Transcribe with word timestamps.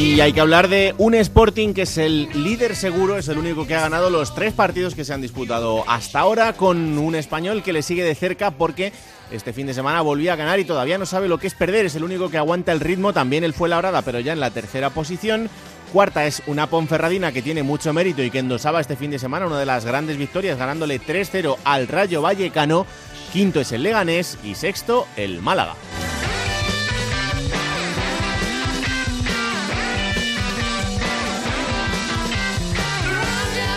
Y 0.00 0.20
hay 0.20 0.32
que 0.32 0.40
hablar 0.40 0.68
de 0.68 0.94
un 0.96 1.12
Sporting 1.14 1.74
que 1.74 1.82
es 1.82 1.98
el 1.98 2.28
líder 2.32 2.76
seguro, 2.76 3.18
es 3.18 3.26
el 3.26 3.36
único 3.36 3.66
que 3.66 3.74
ha 3.74 3.80
ganado 3.80 4.10
los 4.10 4.32
tres 4.32 4.52
partidos 4.52 4.94
que 4.94 5.04
se 5.04 5.12
han 5.12 5.20
disputado 5.20 5.82
hasta 5.88 6.20
ahora, 6.20 6.52
con 6.52 6.96
un 6.98 7.16
español 7.16 7.64
que 7.64 7.72
le 7.72 7.82
sigue 7.82 8.04
de 8.04 8.14
cerca 8.14 8.52
porque 8.52 8.92
este 9.32 9.52
fin 9.52 9.66
de 9.66 9.74
semana 9.74 10.00
volvió 10.00 10.32
a 10.32 10.36
ganar 10.36 10.60
y 10.60 10.64
todavía 10.64 10.98
no 10.98 11.04
sabe 11.04 11.26
lo 11.26 11.38
que 11.38 11.48
es 11.48 11.54
perder, 11.54 11.86
es 11.86 11.96
el 11.96 12.04
único 12.04 12.30
que 12.30 12.38
aguanta 12.38 12.70
el 12.70 12.78
ritmo, 12.78 13.12
también 13.12 13.42
él 13.42 13.52
fue 13.52 13.68
labrada, 13.68 14.02
pero 14.02 14.20
ya 14.20 14.32
en 14.32 14.38
la 14.38 14.52
tercera 14.52 14.90
posición. 14.90 15.50
Cuarta 15.92 16.26
es 16.26 16.44
una 16.46 16.68
Ponferradina 16.68 17.32
que 17.32 17.42
tiene 17.42 17.64
mucho 17.64 17.92
mérito 17.92 18.22
y 18.22 18.30
que 18.30 18.38
endosaba 18.38 18.80
este 18.80 18.94
fin 18.94 19.10
de 19.10 19.18
semana 19.18 19.48
una 19.48 19.58
de 19.58 19.66
las 19.66 19.84
grandes 19.84 20.16
victorias, 20.16 20.58
ganándole 20.58 21.00
3-0 21.00 21.56
al 21.64 21.88
Rayo 21.88 22.22
Vallecano. 22.22 22.86
Quinto 23.32 23.60
es 23.60 23.72
el 23.72 23.82
Leganés 23.82 24.38
y 24.44 24.54
sexto 24.54 25.08
el 25.16 25.42
Málaga. 25.42 25.74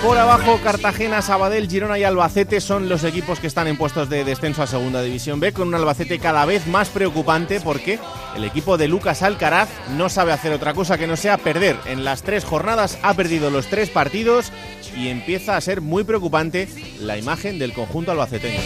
Por 0.04 0.18
abajo, 0.18 0.60
Cartagena, 0.64 1.22
Sabadell, 1.22 1.70
Girona 1.70 2.00
y 2.00 2.04
Albacete 2.04 2.60
son 2.60 2.90
los 2.90 3.04
equipos 3.04 3.40
que 3.40 3.46
están 3.46 3.68
en 3.68 3.78
puestos 3.78 4.10
de 4.10 4.24
descenso 4.24 4.64
a 4.64 4.68
Segunda 4.68 5.04
División 5.04 5.40
B, 5.40 5.54
con 5.54 5.68
un 5.68 5.76
Albacete 5.76 6.18
cada 6.18 6.44
vez 6.46 6.66
más 6.66 6.90
preocupante 6.90 7.62
porque 7.62 8.00
el 8.36 8.44
equipo 8.44 8.78
de 8.78 8.88
Lucas 8.88 9.22
Alcaraz 9.22 9.70
no 9.96 10.10
sabe 10.10 10.32
hacer 10.32 10.54
otra 10.54 10.74
cosa 10.74 10.98
que 10.98 11.06
no 11.06 11.16
sea 11.18 11.38
perder. 11.38 11.78
En 11.86 12.04
las 12.04 12.24
tres 12.24 12.46
jornadas 12.46 12.98
ha 13.04 13.14
perdido 13.14 13.52
los 13.52 13.68
tres 13.68 13.92
partidos 13.92 14.52
y 14.98 15.10
empieza 15.10 15.56
a 15.56 15.62
ser 15.62 15.82
muy 15.82 16.04
preocupante 16.04 16.68
la 17.00 17.20
imagen 17.20 17.60
del 17.60 17.74
conjunto 17.74 18.12
albaceteño. 18.12 18.60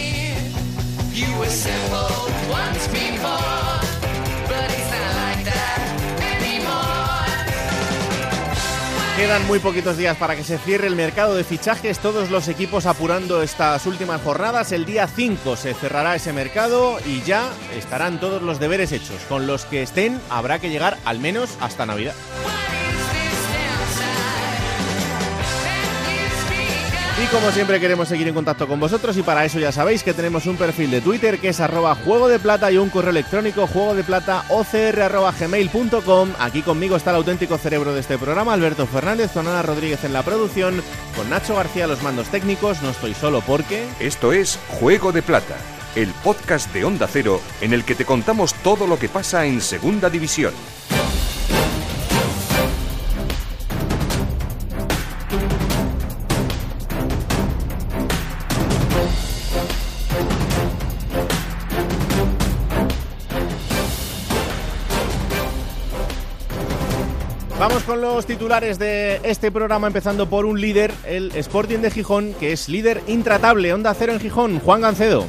Quedan 9.18 9.48
muy 9.48 9.60
poquitos 9.60 9.96
días 9.96 10.18
para 10.18 10.36
que 10.36 10.44
se 10.44 10.58
cierre 10.58 10.88
el 10.88 10.96
mercado 10.98 11.36
de 11.36 11.46
fichajes, 11.46 12.00
todos 12.00 12.30
los 12.32 12.50
equipos 12.50 12.86
apurando 12.86 13.42
estas 13.42 13.86
últimas 13.86 14.22
jornadas. 14.22 14.74
El 14.74 14.84
día 14.84 15.08
5 15.08 15.56
se 15.56 15.74
cerrará 15.74 16.16
ese 16.16 16.34
mercado 16.34 16.98
y 17.06 17.22
ya 17.22 17.50
estarán 17.74 18.20
todos 18.20 18.42
los 18.42 18.60
deberes 18.60 18.92
hechos. 18.92 19.22
Con 19.30 19.48
los 19.48 19.64
que 19.64 19.84
estén 19.84 20.20
habrá 20.30 20.60
que 20.60 20.70
llegar 20.70 20.98
al 21.06 21.20
menos 21.20 21.58
hasta 21.62 21.86
Navidad. 21.86 22.14
Y 27.26 27.28
como 27.30 27.52
siempre 27.52 27.80
queremos 27.80 28.08
seguir 28.08 28.28
en 28.28 28.36
contacto 28.36 28.68
con 28.68 28.80
vosotros 28.80 29.18
y 29.18 29.24
para 29.24 29.46
eso 29.46 29.58
ya 29.58 29.72
sabéis 29.72 30.04
que 30.04 30.14
tenemos 30.14 30.46
un 30.46 30.58
perfil 30.58 30.92
de 30.92 31.02
Twitter 31.02 31.40
que 31.40 31.50
es 31.50 31.60
arroba 31.60 31.96
juego 31.96 32.28
de 32.28 32.38
plata 32.38 32.72
y 32.72 32.78
un 32.78 32.90
correo 32.90 33.10
electrónico 33.10 33.66
juego 33.66 33.96
de 33.96 34.04
plata 34.04 34.46
gmail.com. 35.40 36.30
Aquí 36.38 36.62
conmigo 36.62 36.96
está 36.96 37.10
el 37.10 37.16
auténtico 37.16 37.58
cerebro 37.58 37.96
de 37.96 38.02
este 38.02 38.20
programa, 38.20 38.54
Alberto 38.54 38.86
Fernández, 38.86 39.32
con 39.32 39.48
Ana 39.48 39.64
Rodríguez 39.64 40.04
en 40.04 40.14
la 40.14 40.22
producción, 40.22 40.84
con 41.16 41.28
Nacho 41.32 41.56
García 41.56 41.88
los 41.88 42.04
mandos 42.04 42.28
técnicos, 42.28 42.84
no 42.84 42.92
estoy 42.92 43.16
solo 43.16 43.42
porque... 43.42 43.88
Esto 44.00 44.32
es 44.32 44.60
Juego 44.80 45.12
de 45.12 45.24
Plata, 45.24 45.58
el 45.96 46.10
podcast 46.24 46.72
de 46.74 46.86
Onda 46.86 47.08
Cero 47.08 47.42
en 47.60 47.74
el 47.74 47.86
que 47.86 47.96
te 47.96 48.06
contamos 48.06 48.54
todo 48.54 48.86
lo 48.86 49.00
que 49.00 49.10
pasa 49.10 49.48
en 49.48 49.62
Segunda 49.62 50.12
División. 50.12 50.54
Los 68.02 68.26
titulares 68.26 68.80
de 68.80 69.20
este 69.24 69.52
programa, 69.52 69.88
empezando 69.88 70.30
por 70.30 70.46
un 70.46 70.60
líder, 70.60 70.92
el 71.06 71.32
Sporting 71.36 71.80
de 71.80 71.92
Gijón, 71.92 72.34
que 72.40 72.52
es 72.52 72.70
líder 72.70 73.02
intratable. 73.08 73.74
Onda 73.74 73.94
cero 73.94 74.14
en 74.14 74.20
Gijón, 74.20 74.60
Juan 74.60 74.82
Gancedo. 74.82 75.26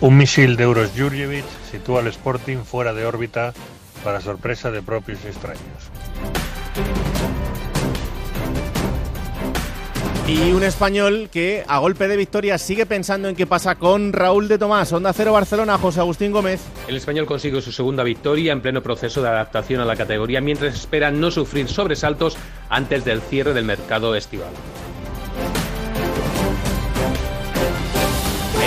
Un 0.00 0.16
misil 0.16 0.56
de 0.56 0.64
Euros 0.64 0.90
Jurjevic 0.96 1.44
sitúa 1.70 2.00
al 2.00 2.06
Sporting 2.08 2.58
fuera 2.58 2.92
de 2.92 3.04
órbita 3.04 3.52
para 4.02 4.20
sorpresa 4.20 4.70
de 4.70 4.82
propios 4.82 5.24
extraños. 5.24 5.60
Y 10.30 10.52
un 10.52 10.62
español 10.62 11.28
que 11.32 11.64
a 11.66 11.78
golpe 11.78 12.06
de 12.06 12.16
victoria 12.16 12.56
sigue 12.56 12.86
pensando 12.86 13.28
en 13.28 13.34
qué 13.34 13.48
pasa 13.48 13.74
con 13.74 14.12
Raúl 14.12 14.46
de 14.46 14.58
Tomás. 14.58 14.92
Onda 14.92 15.12
Cero 15.12 15.32
Barcelona, 15.32 15.76
José 15.76 15.98
Agustín 15.98 16.30
Gómez. 16.30 16.60
El 16.86 16.96
español 16.96 17.26
consigue 17.26 17.60
su 17.60 17.72
segunda 17.72 18.04
victoria 18.04 18.52
en 18.52 18.60
pleno 18.60 18.80
proceso 18.80 19.22
de 19.22 19.28
adaptación 19.28 19.80
a 19.80 19.84
la 19.84 19.96
categoría 19.96 20.40
mientras 20.40 20.72
espera 20.72 21.10
no 21.10 21.32
sufrir 21.32 21.66
sobresaltos 21.66 22.36
antes 22.68 23.04
del 23.04 23.22
cierre 23.22 23.54
del 23.54 23.64
mercado 23.64 24.14
estival. 24.14 24.52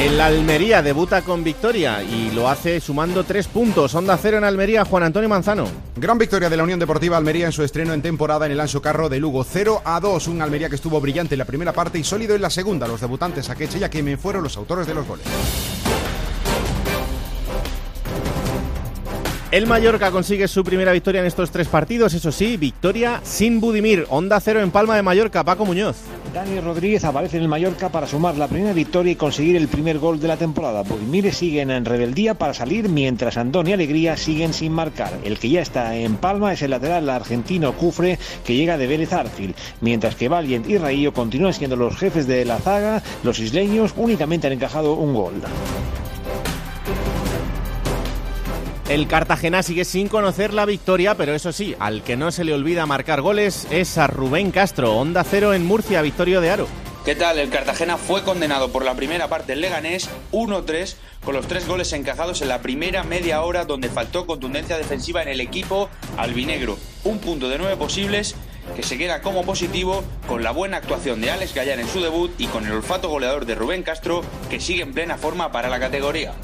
El 0.03 0.19
Almería 0.19 0.81
debuta 0.81 1.21
con 1.21 1.45
victoria 1.45 2.03
y 2.03 2.29
lo 2.31 2.49
hace 2.49 2.81
sumando 2.81 3.23
tres 3.23 3.47
puntos. 3.47 3.95
Onda 3.95 4.17
cero 4.17 4.37
en 4.37 4.43
Almería, 4.43 4.83
Juan 4.83 5.03
Antonio 5.03 5.29
Manzano. 5.29 5.65
Gran 5.95 6.17
victoria 6.17 6.49
de 6.49 6.57
la 6.57 6.63
Unión 6.63 6.77
Deportiva 6.77 7.15
Almería 7.15 7.45
en 7.45 7.53
su 7.53 7.63
estreno 7.63 7.93
en 7.93 8.01
temporada 8.01 8.45
en 8.45 8.51
el 8.51 8.59
Anso 8.59 8.81
Carro 8.81 9.07
de 9.07 9.21
Lugo. 9.21 9.45
0 9.45 9.81
a 9.85 10.01
2. 10.01 10.27
Un 10.27 10.41
Almería 10.41 10.67
que 10.67 10.75
estuvo 10.75 10.99
brillante 10.99 11.35
en 11.35 11.39
la 11.39 11.45
primera 11.45 11.71
parte 11.71 11.99
y 11.99 12.03
sólido 12.03 12.35
en 12.35 12.41
la 12.41 12.49
segunda. 12.49 12.85
Los 12.85 12.99
debutantes 12.99 13.49
Akeche 13.49 13.79
y 13.79 13.85
Akeme 13.85 14.17
fueron 14.17 14.43
los 14.43 14.57
autores 14.57 14.87
de 14.87 14.93
los 14.93 15.07
goles. 15.07 15.25
El 19.53 19.67
Mallorca 19.67 20.09
consigue 20.09 20.47
su 20.47 20.63
primera 20.63 20.93
victoria 20.93 21.21
en 21.21 21.27
estos 21.27 21.51
tres 21.51 21.67
partidos, 21.67 22.15
eso 22.15 22.31
sí, 22.31 22.57
victoria 22.57 23.21
sin 23.23 23.61
Budimir. 23.61 24.07
Onda 24.09 24.39
cero 24.39 24.61
en 24.61 24.71
Palma 24.71 24.95
de 24.95 25.03
Mallorca, 25.03 25.43
Paco 25.43 25.63
Muñoz. 25.63 25.97
Dani 26.33 26.59
Rodríguez 26.59 27.05
aparece 27.05 27.37
en 27.37 27.43
el 27.43 27.49
Mallorca 27.49 27.89
para 27.89 28.07
sumar 28.07 28.35
la 28.35 28.47
primera 28.47 28.73
victoria 28.73 29.11
y 29.11 29.15
conseguir 29.15 29.55
el 29.55 29.67
primer 29.67 29.99
gol 29.99 30.19
de 30.19 30.27
la 30.27 30.37
temporada. 30.37 30.81
Budimir 30.81 31.31
siguen 31.31 31.69
en 31.69 31.85
rebeldía 31.85 32.33
para 32.33 32.55
salir, 32.55 32.89
mientras 32.89 33.37
Andón 33.37 33.67
y 33.67 33.73
Alegría 33.73 34.17
siguen 34.17 34.55
sin 34.55 34.71
marcar. 34.71 35.13
El 35.23 35.37
que 35.37 35.49
ya 35.51 35.61
está 35.61 35.95
en 35.95 36.15
Palma 36.15 36.51
es 36.51 36.63
el 36.63 36.71
lateral 36.71 37.07
argentino 37.07 37.73
Cufre, 37.73 38.17
que 38.43 38.55
llega 38.55 38.79
de 38.79 38.87
Vélez 38.87 39.13
Arfil, 39.13 39.53
mientras 39.81 40.15
que 40.15 40.29
Valiant 40.29 40.67
y 40.67 40.79
Raío 40.79 41.13
continúan 41.13 41.53
siendo 41.53 41.75
los 41.75 41.95
jefes 41.95 42.25
de 42.25 42.43
la 42.43 42.57
zaga. 42.57 43.03
Los 43.21 43.37
isleños 43.37 43.93
únicamente 43.97 44.47
han 44.47 44.53
encajado 44.53 44.95
un 44.95 45.13
gol. 45.13 45.43
El 48.93 49.07
Cartagena 49.07 49.63
sigue 49.63 49.85
sin 49.85 50.07
conocer 50.07 50.53
la 50.53 50.67
victoria, 50.67 51.17
pero 51.17 51.33
eso 51.33 51.51
sí, 51.51 51.75
al 51.79 52.03
que 52.03 52.15
no 52.15 52.31
se 52.31 52.43
le 52.43 52.53
olvida 52.53 52.85
marcar 52.85 53.21
goles 53.21 53.65
es 53.71 53.97
a 53.97 54.05
Rubén 54.05 54.51
Castro. 54.51 54.95
Onda 54.95 55.23
cero 55.23 55.55
en 55.55 55.65
Murcia, 55.65 56.03
Victorio 56.03 56.41
de 56.41 56.51
Aro. 56.51 56.67
¿Qué 57.03 57.15
tal? 57.15 57.39
El 57.39 57.49
Cartagena 57.49 57.97
fue 57.97 58.21
condenado 58.21 58.71
por 58.71 58.85
la 58.85 58.93
primera 58.93 59.29
parte 59.29 59.53
en 59.53 59.61
Leganés 59.61 60.11
1-3 60.31 60.95
con 61.25 61.33
los 61.33 61.47
tres 61.47 61.67
goles 61.67 61.91
encajados 61.91 62.43
en 62.43 62.49
la 62.49 62.61
primera 62.61 63.03
media 63.03 63.41
hora 63.41 63.65
donde 63.65 63.89
faltó 63.89 64.27
contundencia 64.27 64.77
defensiva 64.77 65.23
en 65.23 65.29
el 65.29 65.41
equipo 65.41 65.89
albinegro. 66.15 66.77
Un 67.03 67.17
punto 67.17 67.49
de 67.49 67.57
nueve 67.57 67.77
posibles 67.77 68.35
que 68.75 68.83
se 68.83 68.99
queda 68.99 69.23
como 69.23 69.43
positivo 69.43 70.03
con 70.27 70.43
la 70.43 70.51
buena 70.51 70.77
actuación 70.77 71.19
de 71.19 71.31
Alex 71.31 71.55
Gallar 71.55 71.79
en 71.79 71.87
su 71.87 71.99
debut 71.99 72.31
y 72.37 72.45
con 72.45 72.67
el 72.67 72.73
olfato 72.73 73.09
goleador 73.09 73.47
de 73.47 73.55
Rubén 73.55 73.81
Castro 73.81 74.21
que 74.51 74.59
sigue 74.59 74.83
en 74.83 74.93
plena 74.93 75.17
forma 75.17 75.51
para 75.51 75.69
la 75.69 75.79
categoría. 75.79 76.35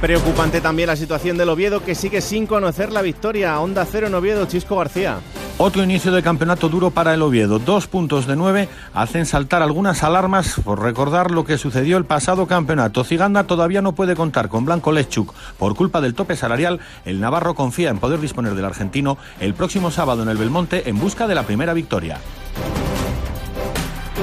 Preocupante 0.00 0.60
también 0.60 0.88
la 0.88 0.96
situación 0.96 1.38
del 1.38 1.48
Oviedo 1.48 1.82
que 1.82 1.94
sigue 1.94 2.20
sin 2.20 2.46
conocer 2.46 2.92
la 2.92 3.00
victoria. 3.00 3.58
Onda 3.60 3.86
cero 3.90 4.08
en 4.08 4.14
Oviedo, 4.14 4.44
Chisco 4.46 4.76
García. 4.76 5.20
Otro 5.58 5.82
inicio 5.82 6.12
de 6.12 6.22
campeonato 6.22 6.68
duro 6.68 6.90
para 6.90 7.14
el 7.14 7.22
Oviedo. 7.22 7.58
Dos 7.58 7.86
puntos 7.86 8.26
de 8.26 8.36
nueve 8.36 8.68
hacen 8.92 9.24
saltar 9.24 9.62
algunas 9.62 10.02
alarmas 10.02 10.60
por 10.62 10.82
recordar 10.82 11.30
lo 11.30 11.46
que 11.46 11.56
sucedió 11.56 11.96
el 11.96 12.04
pasado 12.04 12.46
campeonato. 12.46 13.04
Ciganda 13.04 13.44
todavía 13.44 13.80
no 13.80 13.94
puede 13.94 14.14
contar 14.14 14.50
con 14.50 14.66
Blanco 14.66 14.92
Lechuk. 14.92 15.32
Por 15.58 15.74
culpa 15.74 16.02
del 16.02 16.14
tope 16.14 16.36
salarial, 16.36 16.78
el 17.06 17.18
Navarro 17.18 17.54
confía 17.54 17.88
en 17.88 17.98
poder 17.98 18.20
disponer 18.20 18.54
del 18.54 18.66
argentino 18.66 19.16
el 19.40 19.54
próximo 19.54 19.90
sábado 19.90 20.22
en 20.24 20.28
el 20.28 20.36
Belmonte 20.36 20.90
en 20.90 20.98
busca 20.98 21.26
de 21.26 21.34
la 21.34 21.44
primera 21.44 21.72
victoria. 21.72 22.18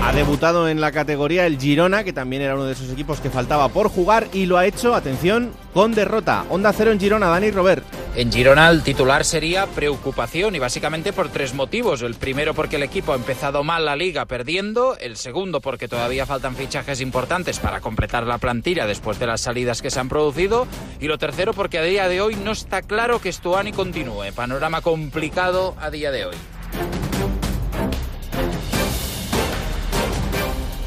Ha 0.02 0.12
debutado 0.12 0.68
en 0.68 0.82
la 0.82 0.92
categoría 0.92 1.46
el 1.46 1.60
Girona, 1.60 2.04
que 2.04 2.14
también 2.14 2.42
era 2.42 2.56
uno 2.56 2.66
de 2.66 2.74
esos 2.74 2.90
equipos 2.90 3.22
que 3.22 3.30
faltaba 3.30 3.70
por 3.70 3.90
jugar, 3.90 4.28
y 4.34 4.46
lo 4.46 4.58
ha 4.58 4.66
hecho, 4.66 4.96
atención, 4.96 5.52
con 5.74 5.94
derrota. 5.94 6.46
Onda 6.50 6.74
cero 6.74 6.92
en 6.92 7.00
Girona, 7.00 7.28
Dani 7.28 7.52
Robert. 7.52 7.84
En 8.16 8.32
Girona 8.32 8.70
el 8.70 8.84
titular 8.84 9.26
sería 9.26 9.66
preocupación 9.66 10.56
y 10.56 10.60
básicamente 10.60 11.14
por 11.14 11.30
tres 11.30 11.54
motivos. 11.54 12.02
El 12.02 12.16
primero 12.16 12.54
porque 12.54 12.76
el 12.76 12.84
equipo 12.84 13.14
ha 13.14 13.16
empezado 13.16 13.64
mal 13.64 13.86
la 13.86 13.96
liga 13.96 14.26
perdiendo, 14.26 14.98
el 15.00 15.18
segundo 15.18 15.62
porque 15.62 15.88
todavía 15.88 16.26
faltan 16.26 16.56
fichajes 16.56 17.02
importantes 17.02 17.60
para 17.60 17.82
completar 17.82 18.28
la 18.28 18.38
plantilla 18.38 18.86
después 18.86 19.18
de 19.18 19.28
las 19.28 19.42
salidas 19.42 19.82
que 19.82 19.90
se 19.90 20.00
han 20.00 20.10
producido 20.10 20.68
y 21.00 21.08
lo 21.08 21.18
tercero 21.18 21.54
porque 21.54 21.80
a 21.80 21.84
día 21.84 22.08
de 22.08 22.22
hoy 22.22 22.36
no 22.36 22.52
está 22.52 22.84
claro 22.84 23.20
que 23.20 23.32
Stuani 23.32 23.72
continúe. 23.72 24.32
Panorama 24.36 24.82
complicado 24.82 25.76
a 25.80 25.90
día 25.90 26.12
de 26.12 26.26
hoy. 26.26 26.36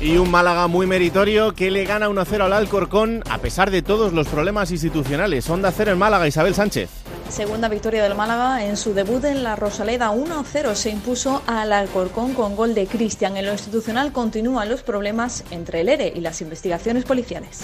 Y 0.01 0.19
un 0.19 0.31
Málaga 0.31 0.67
muy 0.67 0.87
meritorio 0.87 1.55
que 1.55 1.71
le 1.71 1.85
gana 1.87 2.11
1-0 2.11 2.43
al 2.43 2.53
Alcorcón 2.53 3.23
a 3.31 3.39
pesar 3.39 3.71
de 3.71 3.81
todos 3.81 4.13
los 4.13 4.29
problemas 4.29 4.71
institucionales. 4.71 5.49
Onda 5.49 5.73
cero 5.73 5.93
en 5.93 5.99
Málaga, 5.99 6.29
Isabel 6.29 6.55
Sánchez. 6.55 6.91
Segunda 7.31 7.69
victoria 7.69 8.03
del 8.03 8.15
Málaga 8.15 8.65
en 8.67 8.77
su 8.77 8.93
debut 8.93 9.25
en 9.25 9.43
la 9.43 9.57
Rosaleda 9.57 10.13
1-0 10.13 10.75
se 10.75 10.91
impuso 10.91 11.43
al 11.47 11.73
Alcorcón 11.73 12.35
con 12.35 12.57
gol 12.57 12.75
de 12.75 12.87
Cristian. 12.87 13.39
En 13.39 13.47
lo 13.47 13.53
institucional 13.53 14.13
continúan 14.13 14.69
los 14.69 14.83
problemas 14.83 15.45
entre 15.51 15.81
el 15.81 15.89
ERE 15.89 16.13
y 16.15 16.21
las 16.21 16.43
investigaciones 16.43 17.05
policiales. 17.05 17.63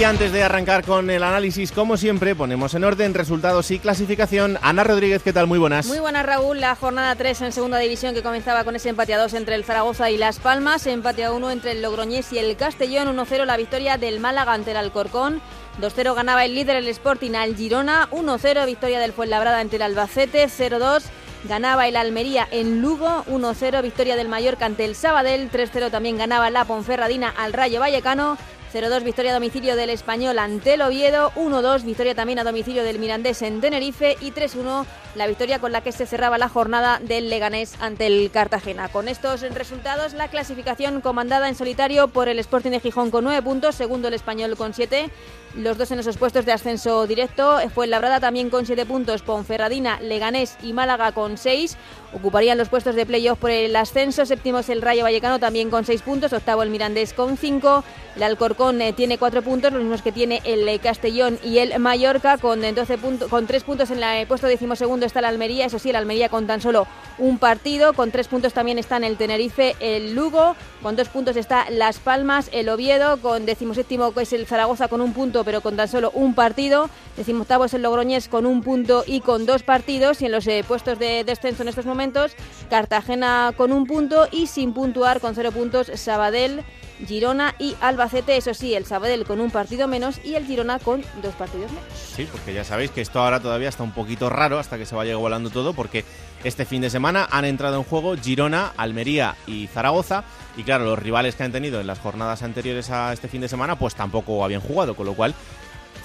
Y 0.00 0.04
antes 0.04 0.32
de 0.32 0.42
arrancar 0.42 0.82
con 0.82 1.10
el 1.10 1.22
análisis, 1.22 1.72
como 1.72 1.98
siempre, 1.98 2.34
ponemos 2.34 2.72
en 2.72 2.84
orden 2.84 3.12
resultados 3.12 3.70
y 3.70 3.78
clasificación. 3.78 4.58
Ana 4.62 4.82
Rodríguez, 4.82 5.22
¿qué 5.22 5.34
tal? 5.34 5.46
Muy 5.46 5.58
buenas. 5.58 5.84
Muy 5.84 5.98
buenas, 5.98 6.24
Raúl. 6.24 6.58
La 6.58 6.74
jornada 6.74 7.14
3 7.14 7.42
en 7.42 7.52
segunda 7.52 7.76
división 7.78 8.14
que 8.14 8.22
comenzaba 8.22 8.64
con 8.64 8.74
ese 8.74 8.88
empate 8.88 9.12
a 9.12 9.18
2 9.18 9.34
entre 9.34 9.56
el 9.56 9.64
Zaragoza 9.64 10.08
y 10.08 10.16
Las 10.16 10.38
Palmas, 10.38 10.86
empate 10.86 11.24
a 11.24 11.32
1 11.32 11.50
entre 11.50 11.72
el 11.72 11.82
Logroñés 11.82 12.32
y 12.32 12.38
el 12.38 12.56
Castellón, 12.56 13.14
1-0 13.14 13.44
la 13.44 13.58
victoria 13.58 13.98
del 13.98 14.20
Málaga 14.20 14.54
ante 14.54 14.70
el 14.70 14.78
Alcorcón. 14.78 15.42
2-0 15.82 16.14
ganaba 16.14 16.46
el 16.46 16.54
líder 16.54 16.76
el 16.76 16.88
Sporting 16.88 17.34
al 17.34 17.54
Girona, 17.54 18.08
1-0 18.10 18.64
victoria 18.64 19.00
del 19.00 19.12
Fuenlabrada 19.12 19.60
ante 19.60 19.76
el 19.76 19.82
Albacete, 19.82 20.46
0-2 20.46 21.02
ganaba 21.44 21.86
el 21.88 21.96
Almería 21.96 22.48
en 22.50 22.80
Lugo, 22.80 23.24
1-0 23.28 23.82
victoria 23.82 24.16
del 24.16 24.28
Mallorca 24.28 24.64
ante 24.64 24.86
el 24.86 24.94
Sabadell, 24.94 25.50
3-0 25.50 25.90
también 25.90 26.16
ganaba 26.16 26.48
la 26.48 26.64
Ponferradina 26.64 27.34
al 27.36 27.52
Rayo 27.52 27.80
Vallecano 27.80 28.38
0-2 28.72 29.02
victoria 29.02 29.32
a 29.32 29.34
domicilio 29.34 29.74
del 29.74 29.90
Español 29.90 30.38
ante 30.38 30.74
el 30.74 30.82
Oviedo, 30.82 31.32
1-2 31.32 31.82
victoria 31.82 32.14
también 32.14 32.38
a 32.38 32.44
domicilio 32.44 32.84
del 32.84 32.98
Mirandés 32.98 33.42
en 33.42 33.60
Tenerife 33.60 34.16
y 34.20 34.30
3-1 34.30 34.86
la 35.14 35.26
victoria 35.26 35.58
con 35.58 35.72
la 35.72 35.80
que 35.80 35.92
se 35.92 36.06
cerraba 36.06 36.38
la 36.38 36.48
jornada 36.48 37.00
del 37.02 37.30
Leganés 37.30 37.74
ante 37.80 38.06
el 38.06 38.30
Cartagena. 38.30 38.88
Con 38.88 39.08
estos 39.08 39.42
resultados, 39.42 40.14
la 40.14 40.28
clasificación 40.28 41.00
comandada 41.00 41.48
en 41.48 41.54
solitario 41.54 42.08
por 42.08 42.28
el 42.28 42.38
Sporting 42.38 42.70
de 42.70 42.80
Gijón 42.80 43.10
con 43.10 43.24
9 43.24 43.42
puntos, 43.42 43.74
segundo 43.74 44.08
el 44.08 44.14
Español 44.14 44.56
con 44.56 44.74
7, 44.74 45.10
los 45.56 45.76
dos 45.78 45.90
en 45.90 45.98
esos 45.98 46.16
puestos 46.16 46.46
de 46.46 46.52
ascenso 46.52 47.06
directo, 47.06 47.58
fue 47.74 47.86
Labrada 47.86 48.20
también 48.20 48.50
con 48.50 48.66
7 48.66 48.86
puntos, 48.86 49.22
Ponferradina, 49.22 50.00
Leganés 50.00 50.56
y 50.62 50.72
Málaga 50.72 51.12
con 51.12 51.38
6, 51.38 51.76
ocuparían 52.12 52.56
los 52.56 52.68
puestos 52.68 52.94
de 52.94 53.06
playoff 53.06 53.38
por 53.38 53.50
el 53.50 53.74
ascenso, 53.74 54.24
séptimo 54.26 54.60
el 54.68 54.82
Rayo 54.82 55.02
Vallecano 55.02 55.38
también 55.40 55.70
con 55.70 55.84
6 55.84 56.02
puntos, 56.02 56.32
octavo 56.32 56.62
el 56.62 56.70
Mirandés 56.70 57.12
con 57.14 57.36
5, 57.36 57.84
el 58.16 58.22
Alcorcón 58.22 58.80
eh, 58.80 58.92
tiene 58.92 59.18
4 59.18 59.42
puntos, 59.42 59.72
los 59.72 59.82
mismos 59.82 60.02
que 60.02 60.12
tiene 60.12 60.40
el 60.44 60.68
eh, 60.68 60.78
Castellón 60.78 61.38
y 61.42 61.58
el 61.58 61.78
Mallorca 61.80 62.38
con, 62.38 62.60
12 62.60 62.98
puntos, 62.98 63.28
con 63.28 63.46
3 63.46 63.64
puntos 63.64 63.90
en 63.90 64.02
el 64.02 64.26
puesto 64.26 64.46
decimosegundo 64.46 64.99
está 65.06 65.20
la 65.20 65.28
Almería, 65.28 65.66
eso 65.66 65.78
sí, 65.78 65.90
el 65.90 65.96
Almería 65.96 66.28
con 66.28 66.46
tan 66.46 66.60
solo 66.60 66.86
un 67.18 67.38
partido, 67.38 67.92
con 67.92 68.10
3 68.10 68.28
puntos 68.28 68.52
también 68.52 68.78
están 68.78 69.04
el 69.04 69.16
Tenerife, 69.16 69.76
el 69.80 70.14
Lugo, 70.14 70.56
con 70.82 70.96
2 70.96 71.08
puntos 71.08 71.36
está 71.36 71.68
Las 71.70 71.98
Palmas, 71.98 72.48
el 72.52 72.68
Oviedo, 72.68 73.18
con 73.18 73.46
decimoséptimo 73.46 74.12
es 74.20 74.32
el 74.32 74.46
Zaragoza 74.46 74.88
con 74.88 75.00
un 75.00 75.12
punto 75.12 75.44
pero 75.44 75.60
con 75.60 75.76
tan 75.76 75.88
solo 75.88 76.10
un 76.14 76.34
partido, 76.34 76.88
decimoctavo 77.16 77.66
es 77.66 77.74
el 77.74 77.82
Logroñés 77.82 78.28
con 78.28 78.46
un 78.46 78.62
punto 78.62 79.04
y 79.06 79.20
con 79.20 79.46
dos 79.46 79.62
partidos 79.62 80.22
y 80.22 80.26
en 80.26 80.32
los 80.32 80.46
eh, 80.46 80.64
puestos 80.66 80.98
de 80.98 81.24
descenso 81.24 81.62
en 81.62 81.68
estos 81.68 81.86
momentos 81.86 82.32
Cartagena 82.68 83.52
con 83.56 83.72
un 83.72 83.86
punto 83.86 84.28
y 84.30 84.46
sin 84.46 84.72
puntuar 84.72 85.20
con 85.20 85.34
cero 85.34 85.52
puntos 85.52 85.90
Sabadell, 85.94 86.62
Girona 87.06 87.54
y 87.58 87.76
Albacete, 87.80 88.36
eso 88.36 88.54
sí, 88.54 88.74
el 88.74 88.84
Sabadell 88.86 89.24
con 89.24 89.40
un 89.40 89.50
partido 89.50 89.88
menos 89.88 90.20
y 90.24 90.34
el 90.34 90.46
Girona 90.46 90.78
con 90.78 91.02
dos 91.22 91.34
partidos 91.34 91.70
menos. 91.72 91.84
Sí, 91.94 92.28
porque 92.30 92.52
ya 92.54 92.64
sabéis 92.64 92.90
que 92.90 93.00
esto 93.00 93.20
ahora 93.20 93.40
todavía 93.40 93.68
está 93.68 93.82
un 93.82 93.92
poquito 93.92 94.28
raro 94.30 94.58
hasta 94.58 94.78
que 94.78 94.86
se 94.86 94.94
vaya 94.94 95.12
igualando 95.12 95.50
todo 95.50 95.72
porque 95.72 96.04
este 96.44 96.64
fin 96.64 96.82
de 96.82 96.90
semana 96.90 97.28
han 97.30 97.44
entrado 97.44 97.76
en 97.76 97.84
juego 97.84 98.16
Girona, 98.16 98.72
Almería 98.76 99.36
y 99.46 99.66
Zaragoza 99.66 100.24
y 100.56 100.62
claro, 100.62 100.84
los 100.84 100.98
rivales 100.98 101.34
que 101.36 101.42
han 101.44 101.52
tenido 101.52 101.80
en 101.80 101.86
las 101.86 101.98
jornadas 101.98 102.42
anteriores 102.42 102.90
a 102.90 103.12
este 103.12 103.28
fin 103.28 103.40
de 103.40 103.48
semana 103.48 103.78
pues 103.78 103.94
tampoco 103.94 104.44
habían 104.44 104.60
jugado, 104.60 104.94
con 104.94 105.06
lo 105.06 105.14
cual 105.14 105.34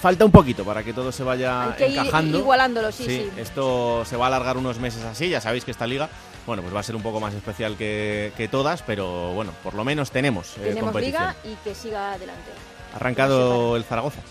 falta 0.01 0.25
un 0.25 0.31
poquito 0.31 0.63
para 0.63 0.83
que 0.83 0.93
todo 0.93 1.11
se 1.11 1.23
vaya 1.23 1.63
Hay 1.71 1.73
que 1.77 1.87
ir 1.89 1.97
encajando. 1.99 2.37
igualándolo, 2.39 2.91
sí, 2.91 3.05
sí. 3.05 3.29
Esto 3.37 4.03
se 4.05 4.17
va 4.17 4.25
a 4.25 4.27
alargar 4.27 4.57
unos 4.57 4.77
meses 4.79 5.03
así, 5.03 5.29
ya 5.29 5.41
sabéis 5.41 5.65
que 5.65 5.71
esta 5.71 5.87
liga, 5.87 6.09
bueno, 6.45 6.61
pues 6.61 6.73
va 6.75 6.79
a 6.79 6.83
ser 6.83 6.95
un 6.95 7.01
poco 7.01 7.19
más 7.19 7.33
especial 7.33 7.75
que, 7.77 8.31
que 8.37 8.47
todas, 8.47 8.81
pero 8.83 9.33
bueno, 9.33 9.51
por 9.63 9.73
lo 9.73 9.83
menos 9.83 10.11
tenemos, 10.11 10.57
eh, 10.57 10.61
Tenemos 10.69 10.91
competición. 10.91 11.23
liga 11.23 11.35
y 11.43 11.55
que 11.63 11.75
siga 11.75 12.13
adelante. 12.13 12.51
Ha 12.93 12.95
arrancado 12.97 13.75
el 13.75 13.83
Zaragoza. 13.83 14.21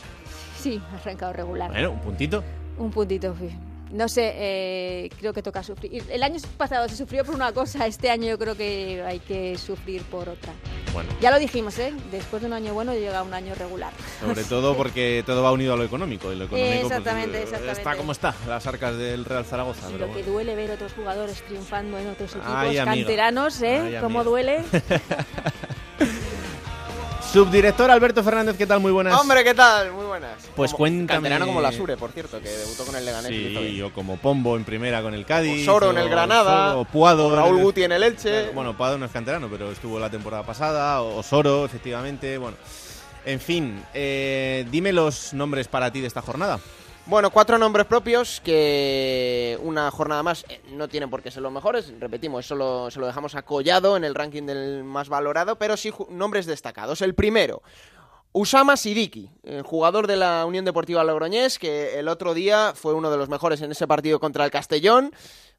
Sí, 0.59 0.81
ha 0.93 0.97
arrancado 0.97 1.33
regular. 1.33 1.71
Bueno, 1.71 1.91
un 1.93 2.01
puntito. 2.01 2.43
Un 2.79 2.91
puntito, 2.91 3.35
sí. 3.39 3.51
No 3.95 4.09
sé, 4.09 4.33
eh, 4.35 5.11
creo 5.21 5.33
que 5.33 5.41
toca 5.41 5.63
sufrir. 5.63 6.03
El 6.11 6.25
año 6.25 6.41
pasado 6.57 6.89
se 6.89 6.97
sufrió 6.97 7.25
por 7.25 7.37
una 7.37 7.53
cosa, 7.53 7.87
este 7.87 8.11
año 8.11 8.27
yo 8.27 8.37
creo 8.37 8.57
que 8.57 9.01
hay 9.07 9.21
que 9.21 9.57
sufrir 9.57 10.03
por 10.03 10.29
otra. 10.29 10.53
Bueno, 10.93 11.11
Ya 11.21 11.31
lo 11.31 11.39
dijimos, 11.39 11.79
¿eh? 11.79 11.95
Después 12.11 12.43
de 12.43 12.49
un 12.49 12.55
año 12.55 12.75
bueno 12.75 12.93
llega 12.93 13.23
un 13.23 13.33
año 13.33 13.55
regular. 13.55 13.93
sobre 14.21 14.43
todo 14.43 14.77
porque 14.77 15.23
todo 15.25 15.45
va 15.45 15.53
unido 15.53 15.75
a 15.75 15.77
lo 15.77 15.85
económico. 15.85 16.33
Y 16.33 16.37
lo 16.37 16.47
económico 16.47 16.73
pues, 16.73 16.83
Exactamente, 16.91 17.39
eh, 17.39 17.43
exactamente. 17.45 17.79
Está 17.81 17.97
como 17.97 18.11
está, 18.11 18.35
las 18.49 18.67
arcas 18.67 18.99
del 18.99 19.25
Real 19.25 19.45
Zaragoza. 19.45 19.87
Pero 19.87 20.07
lo 20.09 20.13
que 20.13 20.23
bueno. 20.23 20.33
duele 20.33 20.57
ver 20.57 20.73
otros 20.73 20.93
jugadores 20.93 21.41
triunfando 21.43 21.97
en 21.97 22.09
otros 22.09 22.33
equipos 22.33 22.53
Ay, 22.53 22.77
canteranos, 22.77 23.63
¿eh? 23.63 23.79
Ay, 23.79 23.97
Cómo 24.01 24.25
duele. 24.25 24.65
Subdirector 27.35 27.91
Alberto 27.91 28.23
Fernández, 28.23 28.57
¿qué 28.57 28.65
tal? 28.65 28.79
Muy 28.79 28.93
buenas. 28.93 29.21
Hombre, 29.21 29.43
¿qué 29.43 29.55
tal? 29.55 29.91
Muy 29.91 30.05
buenas. 30.07 30.37
Pues 30.55 30.71
Como- 30.71 30.79
cuéntame- 30.85 31.07
Canterano 31.17 31.47
como 31.47 31.61
la 31.61 31.73
Sure, 31.73 31.97
por 31.97 32.13
cierto, 32.13 32.41
que 32.41 32.49
debutó 32.49 32.85
con 32.87 32.95
el 32.95 33.05
Leganés. 33.05 33.29
Sí, 33.29 33.83
o 33.83 33.93
como 33.93 34.19
Pombo 34.19 34.57
en 34.57 34.63
primera 34.63 35.03
con 35.03 35.15
el 35.15 35.27
Cádiz. 35.27 35.65
Soro 35.65 35.91
en 35.91 35.99
el 35.99 36.09
Granada, 36.09 36.77
o 36.77 36.85
Puado. 36.85 37.27
o 37.27 37.35
Raúl 37.35 37.61
Guti 37.61 37.83
en 37.83 37.91
el 37.91 38.05
Elche. 38.05 38.51
Bueno, 38.51 38.77
Puado 38.77 38.99
no 38.99 39.07
es 39.07 39.11
canterano, 39.11 39.49
pero 39.51 39.73
estuvo 39.73 39.99
la 39.99 40.09
temporada 40.11 40.45
pasada. 40.45 41.03
O 41.03 41.25
Soro, 41.25 41.65
efectivamente. 41.65 42.39
Bueno, 42.39 42.57
en 43.27 43.41
fin, 43.41 43.83
eh, 43.95 44.65
dime 44.71 44.93
los 44.93 45.35
nombres 45.35 45.67
para 45.67 45.91
ti 45.91 46.01
de 46.01 46.07
esta 46.07 46.23
jornada. 46.23 46.61
Bueno, 47.07 47.31
cuatro 47.31 47.59
nombres 47.59 47.85
propios 47.87 48.41
que 48.43 49.59
una 49.63 49.91
jornada 49.91 50.23
más 50.23 50.47
eh, 50.49 50.63
no 50.71 50.89
tienen 50.89 51.11
por 51.11 51.23
qué 51.23 51.31
ser 51.31 51.43
los 51.43 51.53
mejores. 51.53 51.93
Repetimos, 52.01 52.47
eso 52.47 52.55
lo- 52.55 52.91
se 52.91 52.99
lo 52.99 53.07
dejamos 53.07 53.35
acollado 53.35 53.97
en 53.99 54.05
el 54.05 54.15
ranking 54.15 54.45
del 54.47 54.85
más 54.85 55.11
valorado, 55.11 55.57
pero 55.57 55.77
sí 55.77 55.93
nombres 56.09 56.47
destacados. 56.47 57.03
El 57.03 57.15
primero, 57.15 57.63
Usama 58.33 58.79
Sidiki, 58.79 59.31
jugador 59.65 60.07
de 60.07 60.17
la 60.17 60.47
Unión 60.47 60.65
Deportiva 60.65 61.05
Logroñés, 61.05 61.59
que 61.59 61.99
el 61.99 62.09
otro 62.09 62.33
día 62.33 62.73
fue 62.75 62.95
uno 62.95 63.11
de 63.11 63.19
los 63.19 63.29
mejores 63.29 63.61
en 63.61 63.71
ese 63.71 63.87
partido 63.87 64.19
contra 64.19 64.45
el 64.47 64.51
Castellón. 64.51 65.13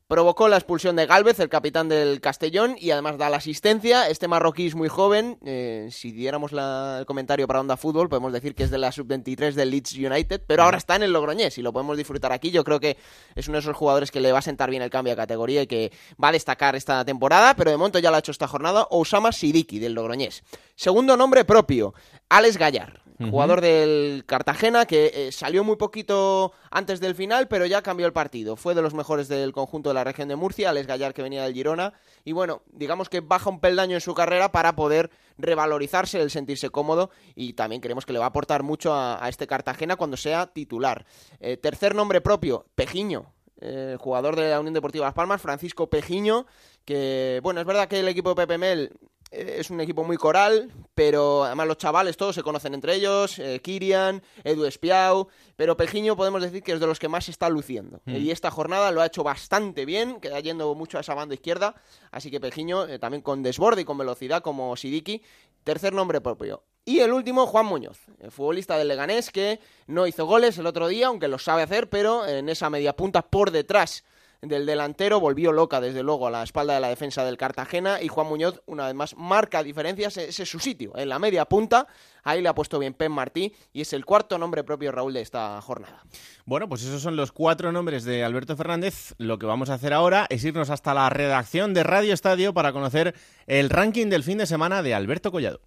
Provocó 0.07 0.47
la 0.47 0.57
expulsión 0.57 0.95
de 0.95 1.07
Galvez, 1.07 1.39
el 1.39 1.49
capitán 1.49 1.89
del 1.89 2.21
Castellón, 2.21 2.75
y 2.79 2.91
además 2.91 3.17
da 3.17 3.27
la 3.27 3.37
asistencia. 3.37 4.07
Este 4.07 4.27
marroquí 4.27 4.67
es 4.67 4.75
muy 4.75 4.87
joven. 4.87 5.39
eh, 5.43 5.87
si 5.89 6.11
diéramos 6.11 6.51
el 6.53 7.07
comentario 7.07 7.47
para 7.47 7.59
Onda 7.59 7.75
Fútbol, 7.75 8.07
podemos 8.07 8.31
decir 8.31 8.53
que 8.53 8.61
es 8.61 8.69
de 8.69 8.77
la 8.77 8.91
sub-23 8.91 9.53
del 9.53 9.71
Leeds 9.71 9.93
United, 9.93 10.43
pero 10.45 10.61
ahora 10.61 10.77
está 10.77 10.95
en 10.95 11.01
el 11.01 11.11
Logroñés 11.11 11.57
y 11.57 11.63
lo 11.63 11.73
podemos 11.73 11.97
disfrutar 11.97 12.31
aquí. 12.31 12.51
Yo 12.51 12.63
creo 12.63 12.79
que 12.79 12.97
es 13.33 13.47
uno 13.47 13.55
de 13.55 13.61
esos 13.61 13.75
jugadores 13.75 14.11
que 14.11 14.19
le 14.21 14.31
va 14.31 14.37
a 14.37 14.43
sentar 14.43 14.69
bien 14.69 14.83
el 14.83 14.91
cambio 14.91 15.13
de 15.13 15.17
categoría 15.17 15.63
y 15.63 15.67
que 15.67 15.91
va 16.23 16.27
a 16.27 16.33
destacar 16.33 16.75
esta 16.75 17.03
temporada, 17.03 17.55
pero 17.55 17.71
de 17.71 17.77
momento 17.77 17.97
ya 17.97 18.11
lo 18.11 18.17
ha 18.17 18.19
hecho 18.19 18.31
esta 18.31 18.47
jornada. 18.47 18.85
Osama 18.91 19.31
Sidiki, 19.31 19.79
del 19.79 19.93
Logroñés. 19.93 20.43
Segundo 20.75 21.17
nombre 21.17 21.45
propio, 21.45 21.95
Alex 22.29 22.57
Gallar. 22.57 23.04
Jugador 23.17 23.61
del 23.61 24.23
Cartagena 24.25 24.85
que 24.85 25.11
eh, 25.13 25.31
salió 25.31 25.63
muy 25.63 25.77
poquito 25.77 26.51
antes 26.69 26.99
del 26.99 27.15
final, 27.15 27.47
pero 27.47 27.65
ya 27.65 27.81
cambió 27.81 28.05
el 28.05 28.13
partido. 28.13 28.57
Fue 28.57 28.75
de 28.75 28.81
los 28.81 28.93
mejores 28.93 29.29
del 29.29 29.53
conjunto 29.53 29.89
de 29.89 29.93
la 29.93 30.03
región 30.03 30.27
de 30.27 30.35
Murcia, 30.35 30.69
Alex 30.69 30.87
Gallar 30.87 31.13
que 31.13 31.21
venía 31.21 31.43
del 31.43 31.53
Girona. 31.53 31.93
Y 32.25 32.33
bueno, 32.33 32.61
digamos 32.71 33.07
que 33.07 33.21
baja 33.21 33.49
un 33.49 33.61
peldaño 33.61 33.95
en 33.95 34.01
su 34.01 34.13
carrera 34.13 34.51
para 34.51 34.75
poder 34.75 35.11
revalorizarse, 35.37 36.19
el 36.19 36.29
sentirse 36.29 36.69
cómodo. 36.69 37.09
Y 37.35 37.53
también 37.53 37.81
creemos 37.81 38.05
que 38.05 38.11
le 38.11 38.19
va 38.19 38.25
a 38.25 38.29
aportar 38.29 38.63
mucho 38.63 38.93
a, 38.93 39.27
este 39.29 39.47
Cartagena 39.47 39.95
cuando 39.95 40.17
sea 40.17 40.47
titular. 40.47 41.05
Eh, 41.39 41.55
tercer 41.55 41.95
nombre 41.95 42.19
propio, 42.19 42.65
Pejiño. 42.75 43.31
eh, 43.61 43.95
jugador 43.97 44.35
de 44.35 44.49
la 44.49 44.59
Unión 44.59 44.73
Deportiva 44.73 45.05
Las 45.05 45.13
Palmas, 45.13 45.41
Francisco 45.41 45.89
Pejiño, 45.89 46.45
que 46.83 47.39
bueno, 47.41 47.61
es 47.61 47.65
verdad 47.65 47.87
que 47.87 48.01
el 48.01 48.07
equipo 48.09 48.29
de 48.29 48.35
Pepe 48.35 48.57
Mel 48.57 48.91
es 49.35 49.69
un 49.69 49.81
equipo 49.81 50.03
muy 50.03 50.17
coral, 50.17 50.71
pero 50.93 51.43
además 51.43 51.67
los 51.67 51.77
chavales 51.77 52.17
todos 52.17 52.35
se 52.35 52.43
conocen 52.43 52.73
entre 52.73 52.95
ellos, 52.95 53.39
eh, 53.39 53.59
Kirian, 53.61 54.23
Edu 54.43 54.65
Espiau, 54.65 55.27
pero 55.55 55.75
Pejiño 55.77 56.15
podemos 56.15 56.41
decir 56.41 56.63
que 56.63 56.73
es 56.73 56.79
de 56.79 56.87
los 56.87 56.99
que 56.99 57.09
más 57.09 57.25
se 57.25 57.31
está 57.31 57.49
luciendo. 57.49 58.01
Mm. 58.05 58.15
Y 58.15 58.31
esta 58.31 58.51
jornada 58.51 58.91
lo 58.91 59.01
ha 59.01 59.05
hecho 59.05 59.23
bastante 59.23 59.85
bien, 59.85 60.19
queda 60.19 60.39
yendo 60.39 60.73
mucho 60.75 60.97
a 60.97 61.01
esa 61.01 61.13
banda 61.13 61.35
izquierda, 61.35 61.75
así 62.11 62.31
que 62.31 62.39
Pejiño 62.39 62.87
eh, 62.87 62.99
también 62.99 63.21
con 63.21 63.43
desborde 63.43 63.81
y 63.81 63.85
con 63.85 63.97
velocidad 63.97 64.41
como 64.41 64.75
Sidiki, 64.75 65.21
tercer 65.63 65.93
nombre 65.93 66.21
propio. 66.21 66.63
Y 66.87 66.99
el 66.99 67.11
último, 67.11 67.47
Juan 67.47 67.65
Muñoz, 67.65 67.99
el 68.19 68.31
futbolista 68.31 68.77
del 68.77 68.87
Leganés 68.87 69.31
que 69.31 69.59
no 69.87 70.05
hizo 70.05 70.25
goles 70.27 70.57
el 70.59 70.67
otro 70.67 70.87
día, 70.87 71.07
aunque 71.07 71.27
lo 71.27 71.39
sabe 71.39 71.63
hacer, 71.63 71.89
pero 71.89 72.27
en 72.27 72.47
esa 72.47 72.69
media 72.69 72.95
punta 72.95 73.23
por 73.23 73.49
detrás 73.49 74.03
del 74.41 74.65
delantero 74.65 75.19
volvió 75.19 75.51
loca 75.51 75.81
desde 75.81 76.03
luego 76.03 76.27
a 76.27 76.31
la 76.31 76.43
espalda 76.43 76.73
de 76.73 76.79
la 76.79 76.89
defensa 76.89 77.23
del 77.23 77.37
Cartagena 77.37 78.01
y 78.01 78.07
Juan 78.07 78.27
Muñoz 78.27 78.61
una 78.65 78.85
vez 78.85 78.95
más 78.95 79.15
marca 79.15 79.63
diferencias, 79.63 80.17
ese 80.17 80.43
es 80.43 80.49
su 80.49 80.59
sitio, 80.59 80.93
en 80.95 81.09
la 81.09 81.19
media 81.19 81.45
punta, 81.45 81.87
ahí 82.23 82.41
le 82.41 82.49
ha 82.49 82.55
puesto 82.55 82.79
bien 82.79 82.93
Pen 82.93 83.11
Martí 83.11 83.53
y 83.73 83.81
es 83.81 83.93
el 83.93 84.05
cuarto 84.05 84.37
nombre 84.37 84.63
propio 84.63 84.91
Raúl 84.91 85.13
de 85.13 85.21
esta 85.21 85.61
jornada. 85.61 86.03
Bueno, 86.45 86.69
pues 86.69 86.83
esos 86.83 87.01
son 87.01 87.15
los 87.15 87.31
cuatro 87.31 87.71
nombres 87.71 88.03
de 88.03 88.23
Alberto 88.23 88.55
Fernández. 88.55 89.15
Lo 89.17 89.39
que 89.39 89.45
vamos 89.45 89.69
a 89.69 89.75
hacer 89.75 89.93
ahora 89.93 90.27
es 90.29 90.43
irnos 90.43 90.69
hasta 90.69 90.93
la 90.93 91.09
redacción 91.09 91.73
de 91.73 91.83
Radio 91.83 92.13
Estadio 92.13 92.53
para 92.53 92.73
conocer 92.73 93.15
el 93.47 93.69
ranking 93.69 94.07
del 94.07 94.23
fin 94.23 94.37
de 94.37 94.45
semana 94.45 94.81
de 94.81 94.93
Alberto 94.93 95.31
Collado. 95.31 95.61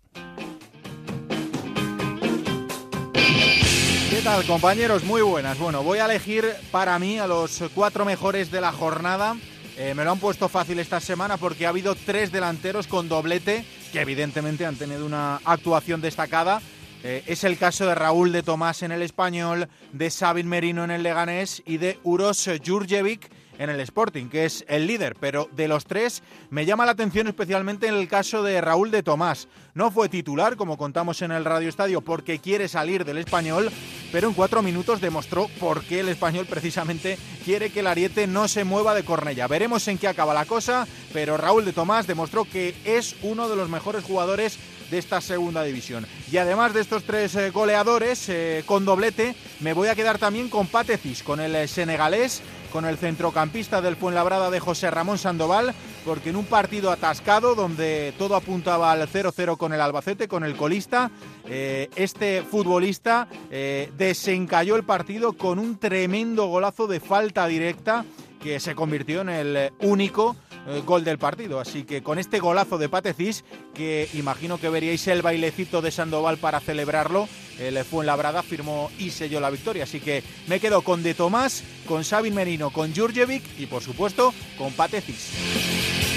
Tal, 4.29 4.45
compañeros? 4.45 5.05
Muy 5.05 5.23
buenas. 5.23 5.59
Bueno, 5.59 5.83
voy 5.83 6.01
a 6.01 6.05
elegir 6.05 6.45
para 6.71 6.99
mí 6.99 7.19
a 7.19 7.27
los 7.27 7.65
cuatro 7.75 8.05
mejores 8.05 8.51
de 8.51 8.61
la 8.61 8.73
jornada. 8.73 9.35
Eh, 9.79 9.95
me 9.97 10.05
lo 10.05 10.11
han 10.11 10.19
puesto 10.19 10.51
fácil 10.51 10.79
esta 10.81 11.01
semana 11.01 11.39
porque 11.39 11.65
ha 11.65 11.71
habido 11.71 11.95
tres 11.95 12.31
delanteros 12.31 12.87
con 12.89 13.09
doblete 13.09 13.65
que 13.91 14.03
evidentemente 14.03 14.67
han 14.67 14.77
tenido 14.77 15.07
una 15.07 15.37
actuación 15.47 16.03
destacada. 16.03 16.61
Eh, 17.03 17.23
es 17.27 17.43
el 17.43 17.57
caso 17.57 17.87
de 17.87 17.95
Raúl 17.95 18.31
de 18.31 18.43
Tomás 18.43 18.83
en 18.83 18.93
el 18.93 19.01
Español, 19.01 19.67
de 19.95 20.11
Sabin 20.11 20.47
Merino 20.47 20.85
en 20.85 20.91
el 20.91 21.05
Leganés 21.05 21.63
y 21.65 21.79
de 21.79 21.99
Uros 22.03 22.51
Jurjevic 22.63 23.31
en 23.59 23.71
el 23.71 23.81
Sporting, 23.81 24.27
que 24.29 24.45
es 24.45 24.65
el 24.69 24.87
líder. 24.87 25.17
Pero 25.21 25.49
de 25.53 25.69
los 25.69 25.85
tres 25.85 26.23
me 26.51 26.65
llama 26.65 26.87
la 26.87 26.93
atención 26.93 27.27
especialmente 27.27 27.89
en 27.89 27.95
el 27.95 28.09
caso 28.09 28.43
de 28.43 28.61
Raúl 28.61 28.91
de 28.91 29.03
Tomás. 29.03 29.49
No 29.75 29.91
fue 29.91 30.09
titular, 30.09 30.57
como 30.57 30.79
contamos 30.79 31.23
en 31.23 31.33
el 31.33 31.45
Radio 31.45 31.69
Estadio, 31.69 32.01
porque 32.01 32.39
quiere 32.39 32.69
salir 32.69 33.05
del 33.05 33.19
español, 33.19 33.71
pero 34.11 34.29
en 34.29 34.35
cuatro 34.35 34.63
minutos 34.63 35.01
demostró 35.01 35.49
por 35.61 35.83
qué 35.83 36.01
el 36.01 36.09
español 36.09 36.47
precisamente 36.47 37.19
quiere 37.45 37.71
que 37.71 37.81
el 37.81 37.87
ariete 37.87 38.27
no 38.27 38.49
se 38.49 38.65
mueva 38.65 38.95
de 38.95 39.05
Cornella. 39.05 39.47
Veremos 39.47 39.87
en 39.89 39.99
qué 39.99 40.09
acaba 40.09 40.35
la 40.35 40.47
cosa, 40.47 40.87
pero 41.13 41.37
Raúl 41.37 41.65
de 41.65 41.73
Tomás 41.73 42.07
demostró 42.07 42.45
que 42.45 42.75
es 42.85 43.17
uno 43.23 43.49
de 43.49 43.57
los 43.57 43.69
mejores 43.69 44.05
jugadores 44.05 44.59
de 44.91 44.99
esta 44.99 45.21
segunda 45.21 45.63
división. 45.63 46.07
Y 46.31 46.39
además 46.39 46.75
de 46.75 46.81
estos 46.81 47.05
tres 47.05 47.35
eh, 47.35 47.51
goleadores 47.51 48.29
eh, 48.29 48.63
con 48.67 48.85
doblete, 48.85 49.35
me 49.61 49.73
voy 49.73 49.89
a 49.89 49.95
quedar 49.95 50.19
también 50.19 50.49
con 50.49 50.67
Patecis, 50.67 51.23
con 51.23 51.41
el 51.41 51.55
eh, 51.55 51.69
senegalés, 51.69 52.43
con 52.73 52.85
el 52.85 52.99
centrocampista 52.99 53.81
del 53.81 53.97
Fuenlabrada 53.97 54.51
de 54.51 54.61
José 54.61 54.91
Ramón 54.91 55.19
Sandoval, 55.19 55.75
porque 56.05 56.31
en 56.31 56.37
un 56.37 56.45
partido 56.45 56.91
atascado 56.91 57.55
donde 57.55 58.15
todo 58.19 58.37
apuntaba 58.37 58.93
al 58.93 59.09
0-0 59.09 59.57
con 59.57 59.73
el 59.73 59.81
Albacete, 59.81 60.29
con 60.29 60.45
el 60.45 60.57
colista, 60.57 61.11
eh, 61.47 61.89
este 61.97 62.43
futbolista 62.43 63.29
eh, 63.51 63.93
desencalló 63.97 64.77
el 64.77 64.85
partido 64.85 65.33
con 65.33 65.59
un 65.59 65.79
tremendo 65.79 66.47
golazo 66.47 66.87
de 66.87 67.01
falta 67.01 67.47
directa 67.47 68.05
que 68.43 68.61
se 68.61 68.75
convirtió 68.75 69.23
en 69.23 69.29
el 69.29 69.73
único 69.81 70.37
eh, 70.69 70.83
gol 70.85 71.05
del 71.05 71.19
partido. 71.19 71.61
Así 71.61 71.85
que 71.85 72.03
con 72.03 72.19
este 72.19 72.39
golazo 72.39 72.79
de 72.79 72.89
Patecis, 72.89 73.45
que 73.75 74.09
imagino 74.15 74.59
que 74.59 74.69
veríais 74.69 75.07
el 75.09 75.23
bailecito 75.23 75.83
de 75.83 75.91
Sandoval 75.91 76.39
para 76.39 76.61
celebrarlo, 76.61 77.29
el 77.59 77.83
Fuenlabrada 77.85 78.43
firmó 78.43 78.91
y 78.99 79.11
selló 79.11 79.41
la 79.41 79.51
victoria. 79.51 79.85
Así 79.85 80.01
que 80.01 80.23
me 80.47 80.61
quedo 80.61 80.83
con 80.83 81.03
De 81.03 81.15
Tomás, 81.15 81.65
con 81.87 82.05
Sabin 82.05 82.35
Merino, 82.35 82.71
con 82.71 82.95
Jurjevic 82.95 83.43
y 83.59 83.67
por 83.67 83.83
supuesto 83.83 84.33
con 84.57 84.73
Patecis. 84.73 86.08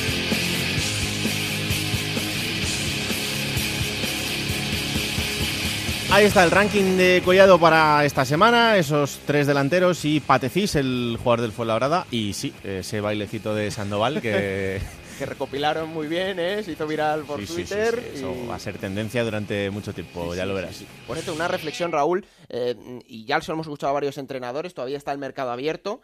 Ahí 6.12 6.26
está 6.26 6.44
el 6.44 6.52
ranking 6.52 6.98
de 6.98 7.22
Collado 7.24 7.58
para 7.58 8.04
esta 8.04 8.26
semana, 8.26 8.76
esos 8.78 9.20
tres 9.26 9.48
delanteros 9.48 10.04
y 10.04 10.20
Patecís, 10.20 10.76
el 10.76 11.18
jugador 11.18 11.42
del 11.42 11.52
Fuenlabrada, 11.54 12.06
y 12.12 12.34
sí, 12.34 12.54
ese 12.66 13.00
bailecito 13.00 13.56
de 13.56 13.72
Sandoval 13.72 14.22
que... 14.22 14.82
que 15.18 15.26
recopilaron 15.26 15.88
muy 15.90 16.08
bien, 16.08 16.38
¿eh? 16.40 16.64
se 16.64 16.72
hizo 16.74 16.86
viral 16.86 17.22
por 17.22 17.40
Sí, 17.40 17.46
sí, 17.48 17.54
sí, 17.54 17.56
Twitter. 17.64 17.96
sí, 18.14 18.18
eso 18.20 18.36
y- 18.44 18.48
va 18.48 18.56
a 18.56 18.60
ser 18.60 18.78
tendencia 18.78 19.24
durante 19.24 19.70
mucho 19.70 19.94
tiempo, 19.94 20.36
ya 20.36 20.46
lo 20.46 20.54
verás. 20.54 20.84
Por 21.08 21.18
esto, 21.18 21.34
una 21.34 21.48
reflexión, 21.48 21.92
Raúl, 21.94 22.26
eh, 22.50 22.76
y 23.08 23.24
ya 23.24 23.38
lo 23.48 23.54
hemos 23.54 23.68
escuchado 23.68 23.92
a 23.92 23.94
varios 23.94 24.18
entrenadores, 24.18 24.74
todavía 24.74 24.98
está 24.98 25.14
el 25.14 25.18
mercado 25.20 25.52
abierto, 25.52 26.02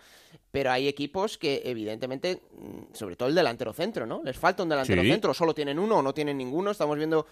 pero 0.52 0.72
hay 0.72 0.88
equipos 0.88 1.38
que, 1.38 1.64
evidentemente, 1.66 2.42
mm, 2.58 2.94
sobre 2.96 3.16
todo 3.18 3.28
el 3.28 3.36
delantero 3.36 3.74
centro, 3.74 4.06
¿no? 4.06 4.22
Les 4.24 4.38
falta 4.38 4.64
un 4.64 4.70
delantero 4.70 5.02
centro, 5.02 5.34
solo 5.34 5.54
tienen 5.54 5.80
uno 5.80 5.98
o 5.98 6.02
no 6.02 6.14
tienen 6.14 6.38
ninguno. 6.38 6.72
Estamos 6.72 6.96
viendo 6.98 7.26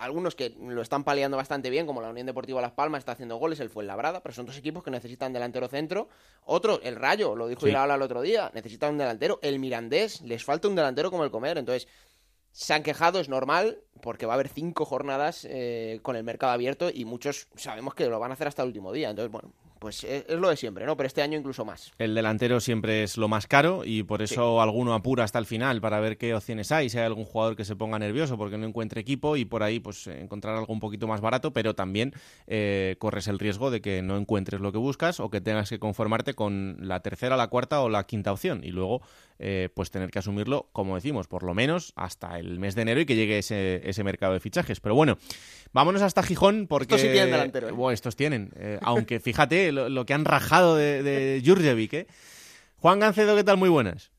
algunos 0.00 0.34
que 0.34 0.54
lo 0.58 0.82
están 0.82 1.04
paliando 1.04 1.36
bastante 1.36 1.70
bien, 1.70 1.86
como 1.86 2.00
la 2.00 2.10
Unión 2.10 2.26
Deportiva 2.26 2.60
Las 2.60 2.72
Palmas 2.72 3.00
está 3.00 3.12
haciendo 3.12 3.36
goles, 3.36 3.60
el 3.60 3.70
Fuenlabrada, 3.70 4.22
pero 4.22 4.34
son 4.34 4.46
dos 4.46 4.56
equipos 4.56 4.82
que 4.82 4.90
necesitan 4.90 5.32
delantero 5.32 5.68
centro. 5.68 6.08
Otro, 6.44 6.80
el 6.82 6.96
Rayo, 6.96 7.36
lo 7.36 7.48
dijo 7.48 7.62
Sí. 7.62 7.68
Iraola 7.68 7.94
el 7.94 8.02
otro 8.02 8.22
día, 8.22 8.50
necesita 8.54 8.88
un 8.88 8.98
delantero. 8.98 9.38
El 9.42 9.58
Mirandés, 9.58 10.22
les 10.22 10.44
falta 10.44 10.68
un 10.68 10.74
delantero 10.74 11.10
como 11.10 11.24
el 11.24 11.30
Comer, 11.30 11.58
entonces 11.58 11.86
se 12.52 12.74
han 12.74 12.82
quejado, 12.82 13.20
es 13.20 13.28
normal, 13.28 13.82
porque 14.02 14.26
va 14.26 14.32
a 14.32 14.34
haber 14.34 14.48
cinco 14.48 14.84
jornadas 14.84 15.46
eh, 15.48 16.00
con 16.02 16.16
el 16.16 16.24
mercado 16.24 16.52
abierto 16.52 16.90
y 16.92 17.04
muchos 17.04 17.46
sabemos 17.54 17.94
que 17.94 18.06
lo 18.06 18.18
van 18.18 18.30
a 18.30 18.34
hacer 18.34 18.48
hasta 18.48 18.62
el 18.62 18.68
último 18.68 18.92
día. 18.92 19.10
Entonces, 19.10 19.30
bueno, 19.30 19.52
pues 19.80 20.04
es, 20.04 20.26
es 20.28 20.38
lo 20.38 20.50
de 20.50 20.56
siempre, 20.56 20.86
¿no? 20.86 20.96
Pero 20.96 21.06
este 21.06 21.22
año 21.22 21.36
incluso 21.36 21.64
más. 21.64 21.92
El 21.98 22.14
delantero 22.14 22.60
siempre 22.60 23.02
es 23.02 23.16
lo 23.16 23.26
más 23.26 23.46
caro 23.46 23.82
y 23.84 24.04
por 24.04 24.22
eso 24.22 24.60
alguno 24.60 24.94
apura 24.94 25.24
hasta 25.24 25.38
el 25.38 25.46
final 25.46 25.80
para 25.80 25.98
ver 25.98 26.18
qué 26.18 26.34
opciones 26.34 26.70
hay, 26.70 26.90
si 26.90 26.98
hay 26.98 27.04
algún 27.04 27.24
jugador 27.24 27.56
que 27.56 27.64
se 27.64 27.74
ponga 27.74 27.98
nervioso 27.98 28.36
porque 28.36 28.58
no 28.58 28.66
encuentre 28.66 29.00
equipo 29.00 29.36
y 29.36 29.46
por 29.46 29.62
ahí 29.62 29.80
pues 29.80 30.06
encontrar 30.06 30.54
algo 30.54 30.72
un 30.72 30.80
poquito 30.80 31.08
más 31.08 31.20
barato, 31.22 31.52
pero 31.52 31.74
también 31.74 32.12
eh, 32.46 32.96
corres 32.98 33.26
el 33.26 33.38
riesgo 33.38 33.70
de 33.70 33.80
que 33.80 34.02
no 34.02 34.18
encuentres 34.18 34.60
lo 34.60 34.70
que 34.70 34.78
buscas 34.78 35.18
o 35.18 35.30
que 35.30 35.40
tengas 35.40 35.70
que 35.70 35.78
conformarte 35.78 36.34
con 36.34 36.76
la 36.80 37.00
tercera, 37.00 37.36
la 37.36 37.48
cuarta 37.48 37.80
o 37.80 37.88
la 37.88 38.04
quinta 38.04 38.32
opción 38.32 38.60
y 38.62 38.70
luego 38.70 39.00
eh, 39.40 39.68
pues 39.74 39.90
tener 39.90 40.10
que 40.10 40.18
asumirlo, 40.18 40.68
como 40.72 40.94
decimos, 40.94 41.26
por 41.26 41.42
lo 41.42 41.54
menos 41.54 41.92
hasta 41.96 42.38
el 42.38 42.60
mes 42.60 42.74
de 42.74 42.82
enero 42.82 43.00
y 43.00 43.06
que 43.06 43.16
llegue 43.16 43.38
ese, 43.38 43.80
ese 43.88 44.04
mercado 44.04 44.34
de 44.34 44.40
fichajes. 44.40 44.80
Pero 44.80 44.94
bueno, 44.94 45.18
vámonos 45.72 46.02
hasta 46.02 46.22
Gijón 46.22 46.66
porque... 46.68 46.94
Estos 46.94 47.00
sí 47.00 47.08
tienen 47.08 47.32
delantero, 47.32 47.68
¿eh? 47.68 47.72
Bueno, 47.72 47.92
estos 47.92 48.16
tienen, 48.16 48.50
eh, 48.56 48.78
aunque 48.82 49.18
fíjate 49.18 49.72
lo, 49.72 49.88
lo 49.88 50.06
que 50.06 50.14
han 50.14 50.24
rajado 50.24 50.76
de, 50.76 51.02
de 51.02 51.42
Jurjevic, 51.44 51.92
¿eh? 51.94 52.06
Juan 52.76 53.00
Gancedo, 53.00 53.34
¿qué 53.34 53.44
tal? 53.44 53.56
Muy 53.56 53.68
buenas. 53.68 54.10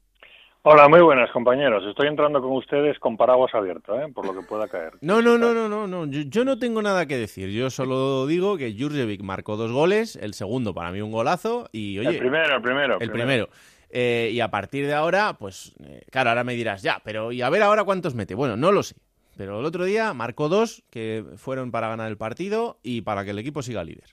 Hola, 0.63 0.87
muy 0.87 1.01
buenas 1.01 1.31
compañeros. 1.31 1.83
Estoy 1.89 2.07
entrando 2.07 2.39
con 2.39 2.51
ustedes 2.51 2.99
con 2.99 3.17
paraguas 3.17 3.51
abierto, 3.55 3.99
¿eh? 3.99 4.11
por 4.13 4.27
lo 4.27 4.39
que 4.39 4.45
pueda 4.45 4.67
caer. 4.67 4.91
No, 5.01 5.19
no, 5.19 5.35
no, 5.35 5.55
no, 5.55 5.67
no, 5.67 5.87
no. 5.87 6.05
Yo, 6.05 6.21
yo 6.21 6.45
no 6.45 6.59
tengo 6.59 6.83
nada 6.83 7.07
que 7.07 7.17
decir. 7.17 7.49
Yo 7.49 7.71
solo 7.71 8.27
digo 8.27 8.57
que 8.57 8.75
Jurjevic 8.77 9.23
marcó 9.23 9.57
dos 9.57 9.71
goles, 9.71 10.15
el 10.17 10.35
segundo 10.35 10.75
para 10.75 10.91
mí 10.91 11.01
un 11.01 11.11
golazo 11.11 11.67
y 11.71 11.97
oye, 11.97 12.09
el 12.09 12.19
primero, 12.19 12.57
el 12.57 12.61
primero. 12.61 12.97
el 12.99 13.09
primero. 13.09 13.49
Eh, 13.91 14.29
y 14.31 14.39
a 14.39 14.49
partir 14.49 14.87
de 14.87 14.93
ahora, 14.93 15.33
pues 15.37 15.75
eh, 15.83 16.03
claro, 16.09 16.29
ahora 16.29 16.43
me 16.43 16.53
dirás, 16.53 16.81
ya, 16.81 17.01
pero 17.03 17.31
y 17.31 17.41
a 17.41 17.49
ver 17.49 17.61
ahora 17.61 17.83
cuántos 17.83 18.15
mete. 18.15 18.35
Bueno, 18.35 18.55
no 18.55 18.71
lo 18.71 18.83
sé. 18.83 18.95
Pero 19.37 19.59
el 19.59 19.65
otro 19.65 19.85
día 19.85 20.13
marcó 20.13 20.49
dos 20.49 20.83
que 20.91 21.23
fueron 21.35 21.71
para 21.71 21.89
ganar 21.89 22.09
el 22.09 22.17
partido 22.17 22.77
y 22.83 23.01
para 23.01 23.23
que 23.23 23.31
el 23.31 23.39
equipo 23.39 23.61
siga 23.61 23.83
líder. 23.83 24.09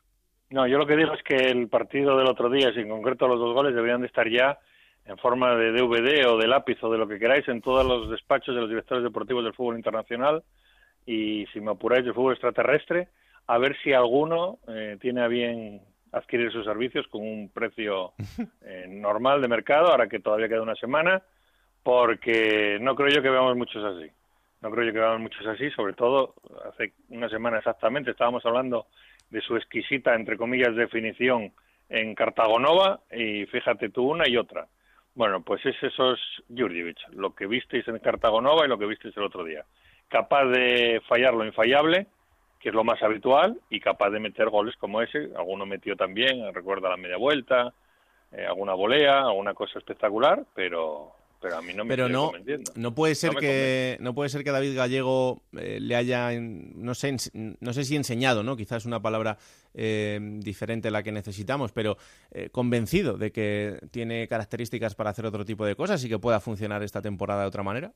No, 0.50 0.66
yo 0.66 0.78
lo 0.78 0.86
que 0.86 0.96
digo 0.96 1.12
es 1.12 1.22
que 1.22 1.36
el 1.36 1.68
partido 1.68 2.16
del 2.16 2.28
otro 2.28 2.48
día, 2.48 2.72
si 2.72 2.80
en 2.80 2.88
concreto 2.88 3.28
los 3.28 3.38
dos 3.38 3.52
goles, 3.52 3.74
deberían 3.74 4.00
de 4.00 4.06
estar 4.06 4.28
ya 4.28 4.58
en 5.04 5.18
forma 5.18 5.54
de 5.56 5.72
DVD 5.72 6.26
o 6.26 6.38
de 6.38 6.46
lápiz 6.46 6.82
o 6.82 6.90
de 6.90 6.98
lo 6.98 7.06
que 7.06 7.18
queráis 7.18 7.46
en 7.48 7.60
todos 7.60 7.84
los 7.84 8.10
despachos 8.10 8.54
de 8.54 8.60
los 8.60 8.70
directores 8.70 9.04
deportivos 9.04 9.44
del 9.44 9.54
fútbol 9.54 9.76
internacional 9.76 10.42
y, 11.04 11.46
si 11.52 11.60
me 11.60 11.72
apuráis, 11.72 12.04
del 12.04 12.14
fútbol 12.14 12.32
extraterrestre, 12.32 13.08
a 13.46 13.58
ver 13.58 13.76
si 13.82 13.92
alguno 13.92 14.58
eh, 14.68 14.96
tiene 15.00 15.22
a 15.22 15.28
bien 15.28 15.82
adquirir 16.12 16.50
sus 16.52 16.64
servicios 16.64 17.06
con 17.08 17.22
un 17.22 17.50
precio 17.50 18.12
eh, 18.62 18.86
normal 18.88 19.40
de 19.40 19.48
mercado, 19.48 19.88
ahora 19.88 20.08
que 20.08 20.20
todavía 20.20 20.48
queda 20.48 20.62
una 20.62 20.74
semana, 20.76 21.22
porque 21.82 22.78
no 22.80 22.94
creo 22.94 23.08
yo 23.08 23.22
que 23.22 23.30
veamos 23.30 23.56
muchos 23.56 23.84
así. 23.84 24.10
No 24.60 24.70
creo 24.70 24.86
yo 24.86 24.92
que 24.92 24.98
veamos 24.98 25.20
muchos 25.20 25.46
así, 25.46 25.70
sobre 25.70 25.92
todo 25.92 26.34
hace 26.68 26.92
una 27.10 27.28
semana 27.28 27.58
exactamente 27.58 28.10
estábamos 28.10 28.44
hablando 28.44 28.86
de 29.30 29.40
su 29.40 29.56
exquisita, 29.56 30.14
entre 30.14 30.36
comillas, 30.36 30.74
definición 30.74 31.52
en 31.88 32.14
Cartagonova 32.14 33.00
y 33.10 33.46
fíjate 33.46 33.90
tú 33.90 34.10
una 34.10 34.28
y 34.28 34.36
otra. 34.36 34.66
Bueno, 35.14 35.42
pues 35.42 35.64
es 35.66 35.76
eso 35.82 36.12
es 36.12 36.20
Jurjevic, 36.48 36.98
lo 37.12 37.34
que 37.34 37.46
visteis 37.46 37.86
en 37.88 37.98
Cartagonova 37.98 38.64
y 38.64 38.68
lo 38.68 38.78
que 38.78 38.86
visteis 38.86 39.16
el 39.16 39.24
otro 39.24 39.44
día. 39.44 39.64
Capaz 40.08 40.44
de 40.46 41.02
fallar 41.08 41.34
lo 41.34 41.44
infallable, 41.44 42.06
que 42.60 42.70
es 42.70 42.74
lo 42.74 42.84
más 42.84 43.02
habitual, 43.02 43.60
y 43.70 43.80
capaz 43.80 44.10
de 44.10 44.20
meter 44.20 44.48
goles 44.48 44.76
como 44.76 45.00
ese. 45.00 45.30
Alguno 45.36 45.66
metió 45.66 45.96
también, 45.96 46.52
recuerda 46.52 46.88
la 46.88 46.96
media 46.96 47.16
vuelta, 47.16 47.72
eh, 48.32 48.46
alguna 48.46 48.74
volea, 48.74 49.20
alguna 49.20 49.54
cosa 49.54 49.78
espectacular, 49.78 50.44
pero 50.54 51.12
pero 51.40 51.56
a 51.56 51.62
mí 51.62 51.72
no 51.72 51.84
me 51.84 51.90
pero 51.90 52.08
no, 52.08 52.32
no 52.74 52.94
puede 52.94 53.14
ser 53.14 53.34
que 53.36 53.96
no 54.00 54.14
puede 54.14 54.28
ser 54.28 54.42
que 54.42 54.50
David 54.50 54.76
Gallego 54.76 55.42
eh, 55.56 55.78
le 55.80 55.94
haya 55.94 56.30
no 56.32 56.94
sé 56.94 57.16
no 57.32 57.72
sé 57.72 57.84
si 57.84 57.96
enseñado 57.96 58.42
no 58.42 58.56
quizás 58.56 58.82
es 58.82 58.86
una 58.86 59.00
palabra 59.00 59.38
eh, 59.74 60.18
diferente 60.40 60.88
a 60.88 60.90
la 60.90 61.02
que 61.02 61.12
necesitamos 61.12 61.72
pero 61.72 61.96
eh, 62.32 62.50
convencido 62.50 63.16
de 63.16 63.30
que 63.30 63.78
tiene 63.90 64.26
características 64.26 64.94
para 64.94 65.10
hacer 65.10 65.26
otro 65.26 65.44
tipo 65.44 65.64
de 65.64 65.76
cosas 65.76 66.04
y 66.04 66.08
que 66.08 66.18
pueda 66.18 66.40
funcionar 66.40 66.82
esta 66.82 67.02
temporada 67.02 67.42
de 67.42 67.48
otra 67.48 67.62
manera 67.62 67.92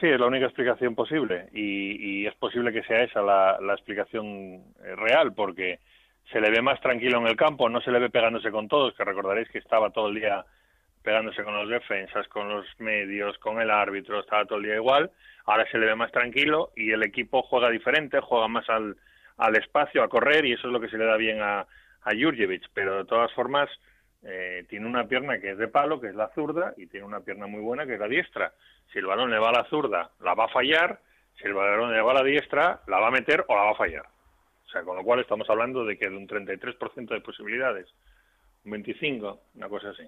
Sí, 0.00 0.08
es 0.08 0.18
la 0.18 0.26
única 0.26 0.46
explicación 0.46 0.94
posible. 0.94 1.48
Y, 1.52 2.26
es 2.26 2.34
posible 2.36 2.72
que 2.72 2.82
sea 2.82 3.02
esa 3.02 3.22
la, 3.22 3.58
la 3.60 3.74
explicación 3.74 4.26
eh, 4.82 4.96
real 4.96 5.34
porque 5.34 5.78
se 6.32 6.40
le 6.40 6.50
ve 6.50 6.62
más 6.62 6.80
tranquilo 6.80 7.18
en 7.18 7.26
el 7.26 7.36
campo, 7.36 7.68
no 7.68 7.80
se 7.80 7.90
le 7.90 7.98
ve 7.98 8.10
pegándose 8.10 8.50
con 8.50 8.66
todos, 8.66 8.94
que 8.94 9.04
recordaréis 9.04 9.48
que 9.50 9.58
estaba 9.58 9.90
todo 9.90 10.08
el 10.08 10.14
día 10.14 10.44
pegándose 11.02 11.44
con 11.44 11.54
los 11.54 11.68
defensas, 11.68 12.26
con 12.28 12.48
los 12.48 12.66
medios, 12.78 13.36
con 13.38 13.60
el 13.60 13.70
árbitro, 13.70 14.20
estaba 14.20 14.46
todo 14.46 14.58
el 14.58 14.64
día 14.64 14.76
igual, 14.76 15.10
ahora 15.44 15.70
se 15.70 15.76
le 15.76 15.86
ve 15.86 15.94
más 15.94 16.10
tranquilo 16.10 16.70
y 16.74 16.92
el 16.92 17.02
equipo 17.02 17.42
juega 17.42 17.68
diferente, 17.68 18.20
juega 18.20 18.48
más 18.48 18.68
al, 18.70 18.96
al 19.36 19.56
espacio, 19.56 20.02
a 20.02 20.08
correr 20.08 20.46
y 20.46 20.52
eso 20.52 20.66
es 20.66 20.72
lo 20.72 20.80
que 20.80 20.88
se 20.88 20.96
le 20.96 21.04
da 21.04 21.18
bien 21.18 21.42
a, 21.42 21.60
a 21.60 22.10
Jurjevic, 22.18 22.64
pero 22.72 22.96
de 22.96 23.04
todas 23.04 23.30
formas 23.32 23.68
eh, 24.24 24.64
tiene 24.68 24.86
una 24.86 25.06
pierna 25.06 25.38
que 25.38 25.50
es 25.50 25.58
de 25.58 25.68
palo, 25.68 26.00
que 26.00 26.08
es 26.08 26.14
la 26.14 26.30
zurda, 26.34 26.74
y 26.76 26.86
tiene 26.86 27.06
una 27.06 27.20
pierna 27.20 27.46
muy 27.46 27.60
buena, 27.60 27.86
que 27.86 27.94
es 27.94 28.00
la 28.00 28.08
diestra. 28.08 28.52
Si 28.92 28.98
el 28.98 29.06
balón 29.06 29.30
le 29.30 29.38
va 29.38 29.50
a 29.50 29.52
la 29.52 29.64
zurda, 29.64 30.10
la 30.20 30.34
va 30.34 30.46
a 30.46 30.48
fallar, 30.48 31.00
si 31.36 31.46
el 31.46 31.54
balón 31.54 31.92
le 31.92 32.00
va 32.00 32.12
a 32.12 32.14
la 32.14 32.24
diestra, 32.24 32.80
la 32.86 33.00
va 33.00 33.08
a 33.08 33.10
meter 33.10 33.44
o 33.48 33.54
la 33.54 33.64
va 33.64 33.70
a 33.72 33.76
fallar. 33.76 34.06
O 34.66 34.68
sea, 34.70 34.82
con 34.82 34.96
lo 34.96 35.04
cual 35.04 35.20
estamos 35.20 35.48
hablando 35.50 35.84
de 35.84 35.98
que 35.98 36.08
de 36.08 36.16
un 36.16 36.26
33% 36.26 37.08
de 37.08 37.20
posibilidades, 37.20 37.92
un 38.64 38.72
25%, 38.72 39.38
una 39.54 39.68
cosa 39.68 39.90
así, 39.90 40.04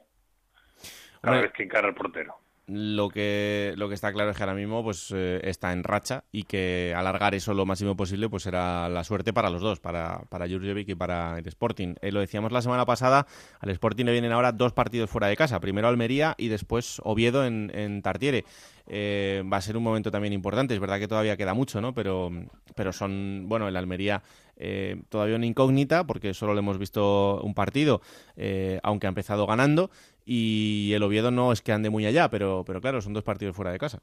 cada 1.21 1.37
Hombre, 1.37 1.49
vez 1.49 1.53
que 1.53 1.63
encara 1.65 1.89
el 1.89 1.95
portero. 1.95 2.37
Lo 2.67 3.09
que 3.11 3.75
lo 3.77 3.89
que 3.89 3.95
está 3.95 4.13
claro 4.13 4.31
es 4.31 4.37
que 4.37 4.43
ahora 4.43 4.55
mismo 4.55 4.83
pues 4.83 5.13
eh, 5.15 5.41
está 5.45 5.73
en 5.73 5.85
racha 5.85 6.25
y 6.33 6.43
que 6.43 6.93
alargar 6.97 7.35
eso 7.37 7.55
lo 7.55 7.65
máximo 7.65 7.97
posible 7.97 8.29
pues 8.29 8.43
será 8.43 8.89
la 8.89 9.05
suerte 9.05 9.33
para 9.33 9.51
los 9.51 9.63
dos 9.63 9.79
para 9.79 10.23
para 10.29 10.49
Jurjevic 10.49 10.89
y 10.89 10.95
para 10.97 11.39
el 11.39 11.47
Sporting. 11.47 11.95
Eh, 12.01 12.11
lo 12.11 12.19
decíamos 12.19 12.51
la 12.51 12.63
semana 12.63 12.85
pasada 12.85 13.27
al 13.61 13.71
Sporting 13.71 14.05
le 14.05 14.13
vienen 14.13 14.33
ahora 14.33 14.51
dos 14.51 14.73
partidos 14.73 15.09
fuera 15.09 15.29
de 15.29 15.37
casa 15.37 15.61
primero 15.61 15.87
Almería 15.87 16.35
y 16.39 16.49
después 16.49 17.01
Oviedo 17.05 17.47
en, 17.47 17.71
en 17.73 18.03
Tartiere. 18.03 18.45
Eh, 18.89 19.45
va 19.53 19.59
a 19.59 19.63
ser 19.63 19.77
un 19.77 19.83
momento 19.85 20.11
también 20.11 20.33
importante 20.33 20.75
es 20.75 20.81
verdad 20.81 20.99
que 20.99 21.09
todavía 21.09 21.37
queda 21.37 21.55
mucho 21.55 21.81
no 21.81 21.93
pero 21.93 22.31
pero 22.77 22.93
son 22.93 23.45
bueno 23.49 23.67
el 23.67 23.77
Almería 23.77 24.23
eh, 24.57 24.97
todavía 25.09 25.37
una 25.37 25.47
incógnita 25.47 26.07
porque 26.07 26.35
solo 26.35 26.55
le 26.55 26.61
hemos 26.61 26.79
visto 26.79 27.41
un 27.43 27.55
partido 27.55 28.01
eh, 28.37 28.81
aunque 28.83 29.07
ha 29.07 29.09
empezado 29.09 29.47
ganando 29.47 29.91
y 30.25 30.93
el 30.95 31.03
Oviedo 31.03 31.31
no 31.31 31.53
es 31.53 31.63
que 31.63 31.73
ande 31.73 31.91
muy 31.91 32.07
allá 32.07 32.31
pero 32.31 32.65
pero 32.67 32.81
claro 32.81 33.01
son 33.01 33.13
dos 33.13 33.25
partidos 33.25 33.55
fuera 33.55 33.73
de 33.73 33.79
casa 33.79 34.01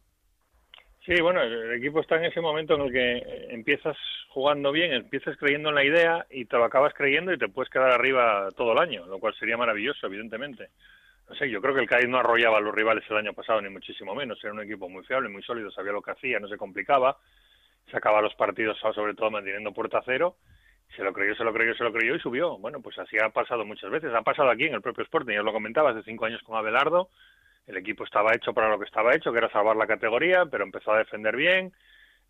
Sí, 1.05 1.19
bueno, 1.21 1.41
el 1.41 1.73
equipo 1.73 1.99
está 1.99 2.15
en 2.15 2.25
ese 2.25 2.39
momento 2.39 2.75
en 2.75 2.81
el 2.81 2.91
que 2.93 3.47
empiezas 3.49 3.97
jugando 4.29 4.71
bien, 4.71 4.93
empiezas 4.93 5.35
creyendo 5.35 5.67
en 5.67 5.75
la 5.75 5.83
idea 5.83 6.25
y 6.29 6.45
te 6.45 6.55
lo 6.55 6.63
acabas 6.63 6.93
creyendo 6.93 7.33
y 7.33 7.37
te 7.37 7.49
puedes 7.49 7.69
quedar 7.69 7.91
arriba 7.91 8.47
todo 8.55 8.71
el 8.71 8.79
año, 8.79 9.05
lo 9.07 9.19
cual 9.19 9.35
sería 9.35 9.57
maravilloso, 9.57 10.07
evidentemente. 10.07 10.69
No 11.27 11.35
sé, 11.35 11.49
yo 11.49 11.61
creo 11.61 11.73
que 11.73 11.81
el 11.81 11.89
Cádiz 11.89 12.07
no 12.07 12.19
arrollaba 12.19 12.57
a 12.57 12.61
los 12.61 12.73
rivales 12.73 13.03
el 13.09 13.17
año 13.17 13.33
pasado, 13.33 13.61
ni 13.61 13.69
muchísimo 13.69 14.15
menos. 14.15 14.41
Era 14.41 14.53
un 14.53 14.61
equipo 14.61 14.87
muy 14.87 15.03
fiable, 15.03 15.27
muy 15.27 15.43
sólido, 15.43 15.71
sabía 15.71 15.91
lo 15.91 16.01
que 16.01 16.11
hacía, 16.11 16.39
no 16.39 16.47
se 16.47 16.57
complicaba, 16.57 17.17
sacaba 17.91 18.21
los 18.21 18.33
partidos 18.35 18.77
sobre 18.79 19.13
todo 19.13 19.31
manteniendo 19.31 19.73
puerta 19.73 20.01
cero. 20.05 20.35
Se 20.95 21.03
lo 21.03 21.11
creyó, 21.11 21.35
se 21.35 21.43
lo 21.43 21.53
creyó, 21.53 21.73
se 21.75 21.83
lo 21.83 21.91
creyó 21.91 22.15
y 22.15 22.19
subió. 22.19 22.57
Bueno, 22.57 22.81
pues 22.81 22.97
así 22.99 23.17
ha 23.17 23.29
pasado 23.29 23.65
muchas 23.65 23.89
veces. 23.89 24.13
Ha 24.13 24.21
pasado 24.21 24.49
aquí 24.49 24.65
en 24.65 24.75
el 24.75 24.81
propio 24.81 25.03
Sporting, 25.03 25.33
ya 25.33 25.39
os 25.39 25.45
lo 25.45 25.53
comentaba, 25.53 25.91
hace 25.91 26.03
cinco 26.03 26.25
años 26.25 26.41
con 26.43 26.55
Abelardo. 26.55 27.09
El 27.65 27.77
equipo 27.77 28.03
estaba 28.03 28.33
hecho 28.35 28.53
para 28.53 28.69
lo 28.69 28.77
que 28.77 28.85
estaba 28.85 29.15
hecho, 29.15 29.31
que 29.31 29.37
era 29.37 29.49
salvar 29.49 29.75
la 29.75 29.87
categoría, 29.87 30.45
pero 30.45 30.63
empezó 30.63 30.91
a 30.91 30.99
defender 30.99 31.35
bien, 31.35 31.71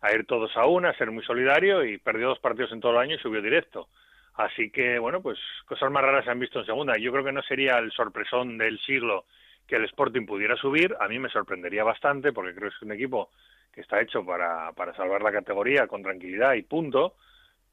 a 0.00 0.12
ir 0.12 0.26
todos 0.26 0.56
a 0.56 0.66
una, 0.66 0.90
a 0.90 0.96
ser 0.96 1.10
muy 1.10 1.24
solidario 1.24 1.84
y 1.84 1.98
perdió 1.98 2.28
dos 2.28 2.38
partidos 2.38 2.72
en 2.72 2.80
todo 2.80 2.92
el 2.92 2.98
año 2.98 3.16
y 3.16 3.18
subió 3.18 3.42
directo. 3.42 3.88
Así 4.34 4.70
que, 4.70 4.98
bueno, 4.98 5.20
pues 5.22 5.38
cosas 5.66 5.90
más 5.90 6.02
raras 6.02 6.24
se 6.24 6.30
han 6.30 6.40
visto 6.40 6.60
en 6.60 6.66
segunda. 6.66 6.96
Yo 6.98 7.12
creo 7.12 7.24
que 7.24 7.32
no 7.32 7.42
sería 7.42 7.78
el 7.78 7.92
sorpresón 7.92 8.58
del 8.58 8.78
siglo 8.80 9.26
que 9.66 9.76
el 9.76 9.84
Sporting 9.84 10.26
pudiera 10.26 10.56
subir. 10.56 10.94
A 11.00 11.08
mí 11.08 11.18
me 11.18 11.28
sorprendería 11.28 11.84
bastante 11.84 12.32
porque 12.32 12.54
creo 12.54 12.70
que 12.70 12.76
es 12.76 12.82
un 12.82 12.92
equipo 12.92 13.30
que 13.74 13.80
está 13.80 14.00
hecho 14.00 14.24
para, 14.24 14.72
para 14.72 14.94
salvar 14.94 15.22
la 15.22 15.32
categoría 15.32 15.86
con 15.86 16.02
tranquilidad 16.02 16.54
y 16.54 16.62
punto. 16.62 17.16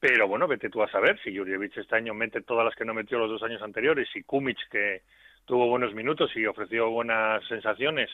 Pero 0.00 0.26
bueno, 0.26 0.48
vete 0.48 0.68
tú 0.68 0.82
a 0.82 0.90
saber 0.90 1.20
si 1.22 1.36
Jurjevic 1.36 1.76
este 1.76 1.96
año 1.96 2.12
mete 2.12 2.42
todas 2.42 2.64
las 2.64 2.74
que 2.74 2.84
no 2.84 2.92
metió 2.92 3.18
los 3.18 3.30
dos 3.30 3.42
años 3.44 3.62
anteriores 3.62 4.08
y 4.14 4.22
Kumic 4.24 4.58
que 4.68 5.02
tuvo 5.44 5.68
buenos 5.68 5.94
minutos 5.94 6.30
y 6.34 6.44
ofreció 6.46 6.90
buenas 6.90 7.46
sensaciones 7.46 8.10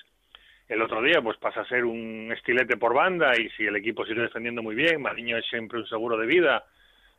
el 0.69 0.83
otro 0.83 1.01
día, 1.01 1.23
pues 1.23 1.39
pasa 1.39 1.62
a 1.62 1.69
ser 1.69 1.85
un 1.87 2.31
estilete 2.31 2.77
por 2.77 2.93
banda 2.93 3.33
y 3.39 3.49
si 3.51 3.65
el 3.65 3.77
equipo 3.77 4.05
sigue 4.05 4.21
defendiendo 4.21 4.62
muy 4.62 4.75
bien, 4.75 5.01
Mariño 5.01 5.39
es 5.39 5.47
siempre 5.47 5.79
un 5.79 5.87
seguro 5.87 6.19
de 6.19 6.27
vida, 6.27 6.65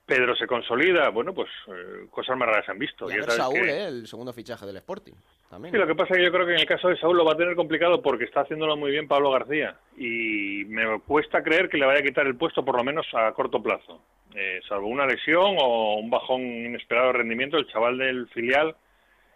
Pedro 0.10 0.36
se 0.36 0.48
consolida, 0.48 1.10
bueno, 1.10 1.34
pues 1.34 1.50
eh, 1.68 2.08
cosas 2.10 2.36
más 2.36 2.48
raras 2.50 2.66
se 2.66 2.72
han 2.72 2.80
visto. 2.80 3.06
Y 3.10 3.14
a 3.14 3.16
Ya 3.16 3.22
ver 3.22 3.32
sabes 3.32 3.38
Saúl, 3.44 3.66
que- 3.68 3.72
¿eh? 3.72 3.86
el 3.86 4.08
segundo 4.08 4.34
fichaje 4.34 4.66
del 4.66 4.78
Sporting. 4.78 5.14
También. 5.50 5.72
Sí, 5.74 5.80
lo 5.80 5.88
que 5.88 5.96
pasa 5.96 6.14
es 6.14 6.18
que 6.20 6.26
yo 6.26 6.32
creo 6.32 6.46
que 6.46 6.54
en 6.54 6.60
el 6.60 6.66
caso 6.66 6.90
de 6.90 6.98
Saúl 6.98 7.18
lo 7.18 7.26
va 7.26 7.34
a 7.34 7.38
tener 7.38 7.56
complicado 7.56 8.02
porque 8.02 8.26
está 8.26 8.42
haciéndolo 8.42 8.76
muy 8.78 8.92
bien 8.92 9.08
Pablo 9.08 9.32
García 9.32 9.78
y 9.98 10.66
me 10.68 11.00
cuesta 11.02 11.42
creer 11.42 11.70
que 11.70 11.78
le 11.78 11.86
vaya 11.86 12.00
a 12.02 12.04
quitar 12.04 12.28
el 12.28 12.36
puesto 12.36 12.64
por 12.66 12.76
lo 12.78 12.84
menos 12.84 13.08
a 13.14 13.32
corto 13.34 13.62
plazo. 13.62 14.02
Eh, 14.36 14.60
salvo 14.68 14.88
una 14.88 15.08
lesión 15.08 15.56
o 15.60 15.96
un 15.96 16.10
bajón 16.10 16.42
inesperado 16.42 17.08
de 17.08 17.14
rendimiento, 17.14 17.58
el 17.58 17.68
chaval 17.68 17.98
del 17.98 18.28
filial, 18.30 18.76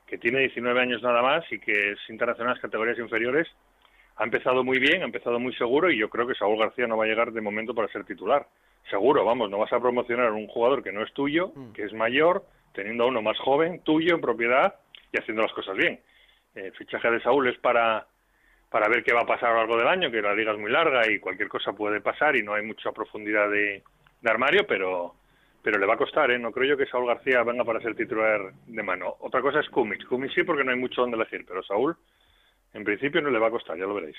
que 0.06 0.18
tiene 0.20 0.40
19 0.42 0.80
años 0.82 1.02
nada 1.02 1.22
más 1.24 1.44
y 1.52 1.60
que 1.60 1.94
es 1.94 2.00
internacional 2.10 2.52
en 2.52 2.56
las 2.56 2.62
categorías 2.62 3.00
inferiores, 3.00 3.48
ha 4.16 4.24
empezado 4.24 4.64
muy 4.64 4.80
bien, 4.80 5.02
ha 5.02 5.06
empezado 5.06 5.40
muy 5.40 5.54
seguro 5.56 5.92
y 5.92 5.98
yo 5.98 6.10
creo 6.10 6.28
que 6.28 6.36
Saúl 6.36 6.60
García 6.60 6.88
no 6.88 6.98
va 6.98 7.06
a 7.06 7.08
llegar 7.08 7.32
de 7.32 7.42
momento 7.42 7.74
para 7.74 7.88
ser 7.88 8.04
titular. 8.06 8.48
Seguro, 8.90 9.26
vamos, 9.26 9.50
no 9.50 9.58
vas 9.58 9.74
a 9.74 9.80
promocionar 9.80 10.28
a 10.28 10.34
un 10.34 10.48
jugador 10.48 10.84
que 10.84 10.92
no 10.92 11.04
es 11.04 11.14
tuyo, 11.14 11.52
que 11.74 11.84
es 11.84 11.94
mayor, 11.94 12.44
teniendo 12.74 13.06
a 13.06 13.08
uno 13.08 13.22
más 13.22 13.38
joven, 13.40 13.82
tuyo 13.84 14.16
en 14.16 14.22
propiedad 14.22 14.76
y 15.12 15.20
haciendo 15.20 15.42
las 15.42 15.54
cosas 15.54 15.76
bien. 15.76 16.00
El 16.54 16.72
fichaje 16.74 17.10
de 17.10 17.22
Saúl 17.22 17.48
es 17.48 17.58
para, 17.60 18.06
para 18.70 18.90
ver 18.90 19.04
qué 19.04 19.14
va 19.14 19.22
a 19.22 19.26
pasar 19.26 19.50
a 19.50 19.54
lo 19.54 19.60
largo 19.60 19.78
del 19.78 19.88
año, 19.88 20.12
que 20.12 20.22
la 20.22 20.36
liga 20.36 20.52
es 20.52 20.60
muy 20.60 20.72
larga 20.72 21.10
y 21.10 21.20
cualquier 21.20 21.48
cosa 21.48 21.74
puede 21.74 22.02
pasar 22.02 22.36
y 22.36 22.44
no 22.44 22.54
hay 22.54 22.64
mucha 22.64 22.92
profundidad 22.92 23.50
de, 23.50 23.82
de 24.22 24.30
armario, 24.30 24.68
pero 24.68 25.16
pero 25.64 25.80
le 25.80 25.86
va 25.86 25.94
a 25.94 25.98
costar, 25.98 26.30
¿eh? 26.30 26.38
No 26.38 26.52
creo 26.52 26.72
yo 26.72 26.78
que 26.78 26.86
Saúl 26.88 27.08
García 27.08 27.42
venga 27.42 27.64
para 27.64 27.80
ser 27.80 27.96
titular 27.96 28.52
de 28.68 28.84
mano. 28.84 29.16
Otra 29.22 29.42
cosa 29.42 29.62
es 29.62 29.70
Kumic. 29.70 30.06
Kumic 30.08 30.34
sí, 30.34 30.44
porque 30.44 30.64
no 30.64 30.72
hay 30.72 30.78
mucho 30.78 31.02
donde 31.02 31.16
elegir, 31.16 31.46
pero 31.48 31.64
Saúl, 31.64 31.96
en 32.74 32.84
principio, 32.84 33.22
no 33.22 33.30
le 33.30 33.40
va 33.40 33.48
a 33.48 33.52
costar, 33.52 33.78
ya 33.78 33.86
lo 33.86 33.94
veréis. 33.94 34.16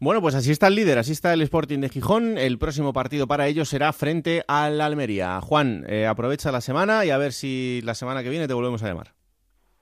Bueno, 0.00 0.20
pues 0.20 0.36
así 0.36 0.52
está 0.52 0.68
el 0.68 0.76
líder, 0.76 0.98
así 0.98 1.10
está 1.10 1.32
el 1.32 1.42
Sporting 1.42 1.80
de 1.80 1.88
Gijón. 1.88 2.38
El 2.38 2.58
próximo 2.58 2.92
partido 2.92 3.26
para 3.26 3.48
ellos 3.48 3.68
será 3.68 3.92
frente 3.92 4.44
al 4.46 4.80
Almería. 4.80 5.40
Juan, 5.40 5.84
eh, 5.88 6.06
aprovecha 6.06 6.52
la 6.52 6.60
semana 6.60 7.04
y 7.04 7.10
a 7.10 7.18
ver 7.18 7.32
si 7.32 7.80
la 7.82 7.94
semana 7.94 8.22
que 8.22 8.30
viene 8.30 8.46
te 8.46 8.54
volvemos 8.54 8.82
a 8.84 8.88
llamar. 8.88 9.17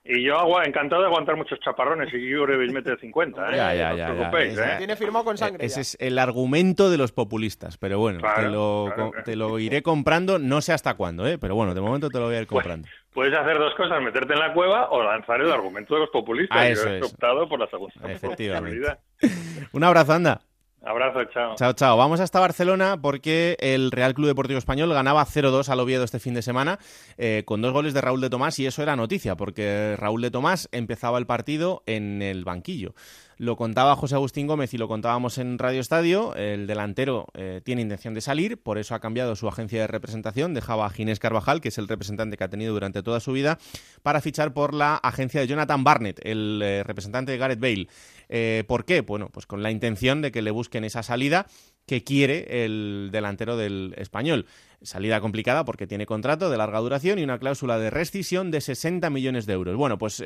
Y 0.09 0.23
yo 0.25 0.37
encantado 0.65 1.03
de 1.03 1.09
aguantar 1.09 1.37
muchos 1.37 1.59
chaparrones 1.61 2.13
y 2.15 2.33
Jurjevic 2.33 2.71
mete 2.73 2.97
50, 2.97 3.41
¿eh? 3.51 3.51
Ya, 3.57 3.75
ya, 3.75 3.91
no 3.91 3.97
ya, 3.97 4.05
os 4.05 4.11
ya. 4.11 4.15
preocupéis, 4.15 4.59
¿eh? 4.59 4.75
Tiene 4.79 4.97
firmado 4.97 5.25
con 5.25 5.37
sangre. 5.37 5.65
Eh, 5.65 5.67
Ese 5.67 5.77
ya. 5.77 5.81
es 5.83 5.97
el 6.01 6.19
argumento 6.19 6.91
de 6.91 6.97
los 6.99 7.13
populistas, 7.13 7.77
pero 7.79 7.99
bueno, 7.99 8.21
Claro, 8.21 8.43
te, 8.43 8.49
lo, 8.49 8.85
claro, 8.87 9.03
co- 9.05 9.11
claro. 9.11 9.25
te 9.25 9.37
lo 9.37 9.59
iré 9.59 9.83
comprando, 9.83 10.39
no 10.39 10.61
sé 10.61 10.73
hasta 10.73 10.95
cuándo, 10.95 11.27
¿eh? 11.27 11.39
pero 11.39 11.55
bueno, 11.57 11.75
de 11.75 11.81
momento 11.81 12.09
te 12.09 12.19
lo 12.19 12.27
voy 12.27 12.37
a 12.37 12.41
ir 12.41 12.47
Pues, 12.47 12.63
comprando. 12.63 12.89
Puedes 13.13 13.35
hacer 13.35 13.59
dos 13.59 13.75
cosas, 13.75 14.01
meterte 14.03 14.35
en 14.35 14.41
la 14.41 14.53
cueva 14.53 14.91
o 14.91 15.03
lanzar 15.03 15.41
el 15.41 15.51
argumento 15.51 15.95
de 15.95 16.01
los 16.01 16.11
populistas. 16.11 16.57
Ah, 16.59 16.67
Yo 16.67 16.73
eso 16.75 16.89
he 16.91 16.99
es. 16.99 17.13
optado 17.13 17.49
por 17.49 17.59
la 17.59 17.67
segunda. 17.69 17.95
Efectivamente. 18.13 18.97
Un 19.73 19.83
abrazo, 19.85 20.13
anda. 20.13 20.41
Abrazo, 20.87 21.25
chao. 21.25 21.57
Chao, 21.57 21.73
chao. 21.73 21.97
Vamos 21.97 22.21
hasta 22.21 22.39
Barcelona 22.39 22.97
porque 23.03 23.57
el 23.59 23.91
Real 23.91 24.15
Club 24.15 24.29
Deportivo 24.29 24.59
Español 24.59 24.93
ganaba 24.93 25.27
0-2 25.27 25.69
al 25.69 25.81
Oviedo 25.81 26.05
este 26.05 26.21
fin 26.21 26.33
de 26.33 26.43
semana 26.43 26.79
eh, 27.19 27.43
con 27.45 27.61
dos 27.61 27.73
goles 27.73 27.93
de 27.93 28.01
Raúl 28.01 28.21
de 28.21 28.31
Tomás 28.31 28.57
y 28.61 28.67
eso 28.67 28.85
era 28.85 28.95
noticia 28.95 29.37
porque 29.37 29.97
Raúl 29.99 30.23
de 30.23 30.31
Tomás 30.31 30.69
empezaba 30.71 31.19
el 31.19 31.27
partido 31.27 31.83
en 31.87 32.23
el 32.23 32.45
banquillo. 32.45 32.95
Lo 33.39 33.57
contaba 33.57 33.97
José 33.97 34.15
Agustín 34.15 34.47
Gómez 34.47 34.73
y 34.73 34.79
lo 34.79 34.89
contábamos 34.89 35.37
en 35.37 35.59
Radio 35.59 35.81
Estadio. 35.81 36.35
El 36.37 36.67
delantero 36.67 37.27
eh, 37.35 37.61
tiene 37.63 37.83
intención 37.83 38.15
de 38.15 38.23
salir, 38.23 38.57
por 38.57 38.79
eso 38.79 38.95
ha 38.95 39.01
cambiado 39.01 39.37
su 39.37 39.47
agencia 39.47 39.83
de 39.83 39.87
representación. 39.87 40.55
Dejaba 40.55 40.87
a 40.87 40.91
Ginés 40.91 41.19
Carvajal, 41.19 41.61
que 41.61 41.69
es 41.69 41.77
el 41.77 41.87
representante 41.87 42.39
que 42.39 42.45
ha 42.45 42.49
tenido 42.49 42.73
durante 42.73 43.03
toda 43.03 43.21
su 43.21 43.33
vida, 43.33 43.59
para 44.03 44.23
fichar 44.23 44.55
por 44.55 44.73
la 44.73 44.95
agencia 44.97 45.43
de 45.43 45.49
Jonathan 45.49 45.85
Barnett, 45.85 46.19
el 46.25 46.63
eh, 46.65 46.83
representante 46.83 47.33
de 47.33 47.39
Gareth 47.39 47.61
Bale. 47.61 47.89
Eh, 48.31 48.65
¿Por 48.67 48.87
qué? 48.87 49.03
Bueno, 49.03 49.29
pues 49.31 49.45
con 49.45 49.63
la 49.63 49.71
intención 49.71 50.23
de 50.23 50.33
que 50.33 50.41
le 50.41 50.51
busquen 50.51 50.85
esa 50.85 51.03
salida 51.03 51.47
que 51.87 52.05
quiere 52.05 52.65
el 52.65 53.11
delantero 53.13 53.59
del 53.59 53.95
español. 53.99 54.47
Salida 54.81 55.21
complicada 55.21 55.67
porque 55.67 55.87
tiene 55.87 56.07
contrato 56.07 56.49
de 56.49 56.57
larga 56.57 56.81
duración 56.81 57.19
y 57.19 57.23
una 57.23 57.39
cláusula 57.39 57.79
de 57.79 57.91
rescisión 57.91 58.51
de 58.51 58.63
60 58.63 59.11
millones 59.11 59.45
de 59.45 59.53
euros. 59.53 59.77
Bueno, 59.77 59.99
pues 59.99 60.23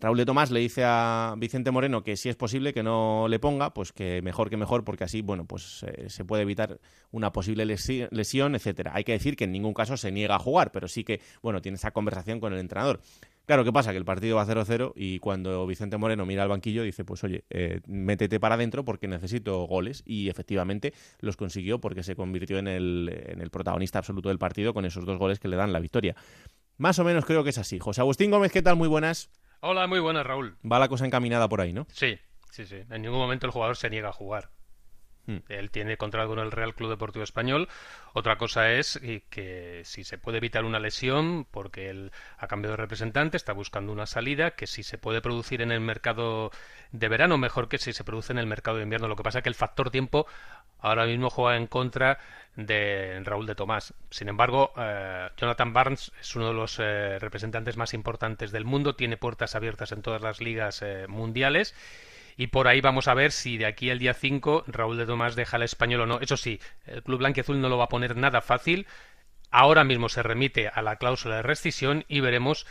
Raúl 0.00 0.16
de 0.18 0.26
Tomás 0.26 0.50
le 0.50 0.60
dice 0.60 0.82
a 0.84 1.34
Vicente 1.38 1.70
Moreno 1.70 2.02
que 2.02 2.16
si 2.16 2.28
es 2.28 2.36
posible 2.36 2.72
que 2.74 2.82
no 2.82 3.26
le 3.28 3.38
ponga, 3.38 3.72
pues 3.72 3.92
que 3.92 4.20
mejor 4.22 4.50
que 4.50 4.56
mejor, 4.56 4.84
porque 4.84 5.04
así, 5.04 5.22
bueno, 5.22 5.44
pues 5.46 5.84
eh, 5.84 6.10
se 6.10 6.24
puede 6.24 6.42
evitar 6.42 6.80
una 7.10 7.32
posible 7.32 7.64
lesi- 7.64 8.08
lesión, 8.10 8.54
etcétera. 8.54 8.92
Hay 8.94 9.04
que 9.04 9.12
decir 9.12 9.36
que 9.36 9.44
en 9.44 9.52
ningún 9.52 9.72
caso 9.74 9.96
se 9.96 10.10
niega 10.12 10.34
a 10.36 10.38
jugar, 10.38 10.72
pero 10.72 10.88
sí 10.88 11.04
que, 11.04 11.20
bueno, 11.42 11.62
tiene 11.62 11.76
esa 11.76 11.92
conversación 11.92 12.40
con 12.40 12.52
el 12.52 12.58
entrenador. 12.58 13.00
Claro, 13.46 13.62
¿qué 13.62 13.72
pasa? 13.72 13.92
Que 13.92 13.98
el 13.98 14.04
partido 14.06 14.36
va 14.36 14.46
0-0 14.46 14.92
y 14.96 15.18
cuando 15.18 15.66
Vicente 15.66 15.98
Moreno 15.98 16.24
mira 16.24 16.42
al 16.42 16.48
banquillo 16.48 16.82
dice, 16.82 17.04
pues 17.04 17.22
oye, 17.24 17.44
eh, 17.50 17.80
métete 17.86 18.40
para 18.40 18.54
adentro 18.54 18.84
porque 18.86 19.06
necesito 19.06 19.64
goles. 19.66 20.02
Y 20.06 20.28
efectivamente 20.30 20.94
los 21.20 21.36
consiguió 21.36 21.78
porque 21.78 22.02
se 22.02 22.16
convirtió 22.16 22.58
en 22.58 22.68
el, 22.68 23.22
en 23.26 23.40
el 23.42 23.50
protagonista 23.50 23.98
absoluto 23.98 24.30
del 24.30 24.38
partido 24.38 24.72
con 24.72 24.86
esos 24.86 25.04
dos 25.04 25.18
goles 25.18 25.38
que 25.38 25.48
le 25.48 25.56
dan 25.56 25.72
la 25.74 25.80
victoria. 25.80 26.16
Más 26.78 26.98
o 26.98 27.04
menos 27.04 27.24
creo 27.26 27.44
que 27.44 27.50
es 27.50 27.58
así. 27.58 27.78
José 27.78 28.00
Agustín 28.00 28.30
Gómez, 28.30 28.50
¿qué 28.50 28.62
tal? 28.62 28.76
Muy 28.76 28.88
buenas. 28.88 29.30
Hola, 29.66 29.86
muy 29.86 29.98
buenas, 29.98 30.26
Raúl. 30.26 30.58
Va 30.70 30.78
la 30.78 30.88
cosa 30.88 31.06
encaminada 31.06 31.48
por 31.48 31.62
ahí, 31.62 31.72
¿no? 31.72 31.86
Sí, 31.90 32.18
sí, 32.50 32.66
sí. 32.66 32.82
En 32.90 33.00
ningún 33.00 33.18
momento 33.18 33.46
el 33.46 33.50
jugador 33.50 33.78
se 33.78 33.88
niega 33.88 34.10
a 34.10 34.12
jugar. 34.12 34.50
Hmm. 35.26 35.38
Él 35.48 35.70
tiene 35.70 35.96
contrato 35.96 36.28
con 36.28 36.38
el 36.38 36.52
Real 36.52 36.74
Club 36.74 36.90
Deportivo 36.90 37.22
Español. 37.22 37.68
Otra 38.12 38.36
cosa 38.36 38.72
es 38.72 39.00
que 39.30 39.82
si 39.84 40.04
se 40.04 40.18
puede 40.18 40.38
evitar 40.38 40.64
una 40.64 40.78
lesión, 40.78 41.46
porque 41.50 41.88
él 41.88 42.12
ha 42.38 42.46
cambiado 42.46 42.72
de 42.72 42.82
representante, 42.82 43.36
está 43.36 43.52
buscando 43.52 43.92
una 43.92 44.06
salida, 44.06 44.52
que 44.52 44.66
si 44.66 44.82
se 44.82 44.98
puede 44.98 45.22
producir 45.22 45.62
en 45.62 45.72
el 45.72 45.80
mercado 45.80 46.50
de 46.92 47.08
verano, 47.08 47.38
mejor 47.38 47.68
que 47.68 47.78
si 47.78 47.92
se 47.92 48.04
produce 48.04 48.32
en 48.32 48.38
el 48.38 48.46
mercado 48.46 48.76
de 48.76 48.82
invierno. 48.82 49.08
Lo 49.08 49.16
que 49.16 49.22
pasa 49.22 49.38
es 49.38 49.42
que 49.42 49.48
el 49.48 49.54
factor 49.54 49.90
tiempo 49.90 50.26
ahora 50.78 51.06
mismo 51.06 51.30
juega 51.30 51.56
en 51.56 51.66
contra 51.66 52.18
de 52.56 53.20
Raúl 53.24 53.46
de 53.46 53.54
Tomás. 53.54 53.94
Sin 54.10 54.28
embargo, 54.28 54.72
eh, 54.76 55.30
Jonathan 55.36 55.72
Barnes 55.72 56.12
es 56.20 56.36
uno 56.36 56.48
de 56.48 56.54
los 56.54 56.78
eh, 56.78 57.18
representantes 57.18 57.76
más 57.76 57.94
importantes 57.94 58.52
del 58.52 58.64
mundo, 58.64 58.94
tiene 58.94 59.16
puertas 59.16 59.54
abiertas 59.54 59.92
en 59.92 60.02
todas 60.02 60.20
las 60.20 60.40
ligas 60.40 60.82
eh, 60.82 61.06
mundiales 61.08 61.74
y 62.36 62.48
por 62.48 62.68
ahí 62.68 62.80
vamos 62.80 63.08
a 63.08 63.14
ver 63.14 63.32
si 63.32 63.56
de 63.56 63.66
aquí 63.66 63.90
al 63.90 63.98
día 63.98 64.14
5 64.14 64.64
Raúl 64.66 64.96
de 64.96 65.06
Tomás 65.06 65.36
deja 65.36 65.56
el 65.56 65.62
español 65.62 66.02
o 66.02 66.06
no. 66.06 66.20
Eso 66.20 66.36
sí, 66.36 66.60
el 66.86 67.02
Club 67.02 67.18
Blanquiazul 67.18 67.60
no 67.60 67.68
lo 67.68 67.78
va 67.78 67.84
a 67.84 67.88
poner 67.88 68.16
nada 68.16 68.40
fácil. 68.40 68.86
Ahora 69.50 69.84
mismo 69.84 70.08
se 70.08 70.22
remite 70.22 70.68
a 70.68 70.82
la 70.82 70.96
cláusula 70.96 71.36
de 71.36 71.42
rescisión 71.42 72.04
y 72.08 72.20
veremos 72.20 72.66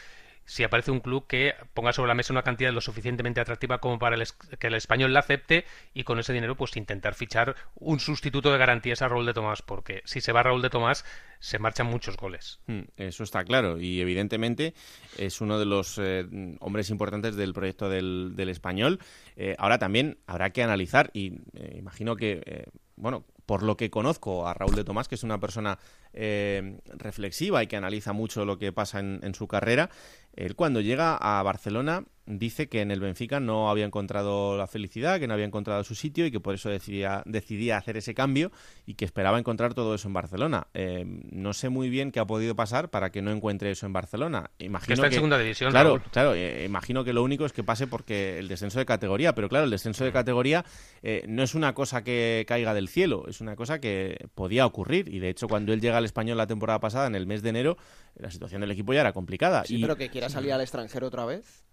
si 0.45 0.63
aparece 0.63 0.91
un 0.91 0.99
club 0.99 1.27
que 1.27 1.55
ponga 1.73 1.93
sobre 1.93 2.09
la 2.09 2.15
mesa 2.15 2.33
una 2.33 2.43
cantidad 2.43 2.71
lo 2.71 2.81
suficientemente 2.81 3.41
atractiva 3.41 3.79
como 3.79 3.99
para 3.99 4.17
que 4.59 4.67
el 4.67 4.75
español 4.75 5.13
la 5.13 5.19
acepte 5.19 5.65
y 5.93 6.03
con 6.03 6.19
ese 6.19 6.33
dinero 6.33 6.55
pues 6.55 6.75
intentar 6.77 7.13
fichar 7.13 7.55
un 7.75 7.99
sustituto 7.99 8.51
de 8.51 8.57
garantías 8.57 9.01
a 9.01 9.07
Raúl 9.07 9.25
de 9.25 9.33
Tomás 9.33 9.61
porque 9.61 10.01
si 10.05 10.21
se 10.21 10.31
va 10.31 10.43
Raúl 10.43 10.61
de 10.61 10.69
Tomás 10.69 11.05
se 11.39 11.59
marchan 11.59 11.87
muchos 11.87 12.15
goles. 12.15 12.59
Hmm, 12.67 12.83
eso 12.95 13.23
está 13.23 13.43
claro 13.43 13.79
y 13.79 13.99
evidentemente 13.99 14.73
es 15.17 15.41
uno 15.41 15.59
de 15.59 15.65
los 15.65 15.97
eh, 15.97 16.25
hombres 16.59 16.89
importantes 16.89 17.35
del 17.35 17.53
proyecto 17.53 17.89
del, 17.89 18.49
español. 18.49 18.99
Eh, 19.35 19.55
ahora 19.57 19.79
también 19.79 20.17
habrá 20.27 20.51
que 20.51 20.63
analizar 20.63 21.09
y 21.13 21.39
eh, 21.53 21.75
imagino 21.77 22.15
que 22.15 22.69
bueno, 22.95 23.25
por 23.45 23.63
lo 23.63 23.77
que 23.77 23.89
conozco 23.89 24.47
a 24.47 24.53
Raúl 24.53 24.75
de 24.75 24.83
Tomás, 24.83 25.07
que 25.07 25.15
es 25.15 25.23
una 25.23 25.39
persona 25.39 25.79
eh, 26.13 26.79
reflexiva 26.87 27.63
y 27.63 27.67
que 27.67 27.75
analiza 27.75 28.13
mucho 28.13 28.45
lo 28.45 28.57
que 28.57 28.71
pasa 28.71 28.99
en, 28.99 29.35
su 29.35 29.47
carrera, 29.47 29.89
él 30.35 30.55
cuando 30.55 30.81
llega 30.81 31.17
a 31.17 31.41
Barcelona 31.43 32.05
dice 32.25 32.69
que 32.69 32.81
en 32.81 32.91
el 32.91 32.99
Benfica 32.99 33.39
no 33.39 33.69
había 33.69 33.85
encontrado 33.85 34.57
la 34.57 34.67
felicidad, 34.67 35.19
que 35.19 35.27
no 35.27 35.33
había 35.33 35.45
encontrado 35.45 35.83
su 35.83 35.95
sitio 35.95 36.25
y 36.25 36.31
que 36.31 36.39
por 36.39 36.55
eso 36.55 36.69
decidía, 36.69 37.21
decidía 37.25 37.77
hacer 37.77 37.97
ese 37.97 38.13
cambio 38.13 38.51
y 38.85 38.95
que 38.95 39.05
esperaba 39.05 39.39
encontrar 39.39 39.73
todo 39.73 39.95
eso 39.95 40.07
en 40.07 40.13
Barcelona. 40.13 40.67
Eh, 40.73 41.03
no 41.31 41.53
sé 41.53 41.69
muy 41.69 41.89
bien 41.89 42.11
qué 42.11 42.19
ha 42.19 42.25
podido 42.25 42.55
pasar 42.55 42.89
para 42.89 43.11
que 43.11 43.21
no 43.21 43.31
encuentre 43.31 43.71
eso 43.71 43.85
en 43.85 43.93
Barcelona. 43.93 44.51
Imagino 44.59 44.87
que 44.87 44.93
está 44.93 45.07
en 45.07 45.13
segunda 45.13 45.37
división. 45.37 45.71
Claro, 45.71 46.01
claro. 46.11 46.33
Eh, 46.35 46.65
imagino 46.65 47.03
que 47.03 47.13
lo 47.13 47.23
único 47.23 47.45
es 47.45 47.53
que 47.53 47.63
pase 47.63 47.87
porque 47.87 48.39
el 48.39 48.47
descenso 48.47 48.79
de 48.79 48.85
categoría, 48.85 49.35
pero 49.35 49.49
claro, 49.49 49.65
el 49.65 49.71
descenso 49.71 50.05
de 50.05 50.11
categoría 50.11 50.65
eh, 51.01 51.23
no 51.27 51.43
es 51.43 51.55
una 51.55 51.73
cosa 51.73 52.03
que 52.03 52.45
caiga 52.47 52.73
del 52.73 52.87
cielo, 52.87 53.25
es 53.27 53.41
una 53.41 53.55
cosa 53.55 53.79
que 53.79 54.27
podía 54.35 54.65
ocurrir 54.65 55.09
y 55.09 55.19
de 55.19 55.29
hecho 55.29 55.47
cuando 55.47 55.73
él 55.73 55.81
llega 55.81 55.97
al 55.97 56.05
español 56.05 56.37
la 56.37 56.47
temporada 56.47 56.79
pasada 56.79 57.07
en 57.07 57.15
el 57.15 57.27
mes 57.27 57.41
de 57.41 57.49
enero 57.49 57.77
la 58.15 58.31
situación 58.31 58.61
del 58.61 58.71
equipo 58.71 58.93
ya 58.93 59.01
era 59.01 59.13
complicada. 59.13 59.65
Sí, 59.65 59.79
pero 59.81 59.95
que 59.95 60.09
quiera 60.09 60.29
salir 60.29 60.53
al 60.53 60.61
extranjero 60.61 61.07
otra 61.07 61.25
vez. 61.25 61.63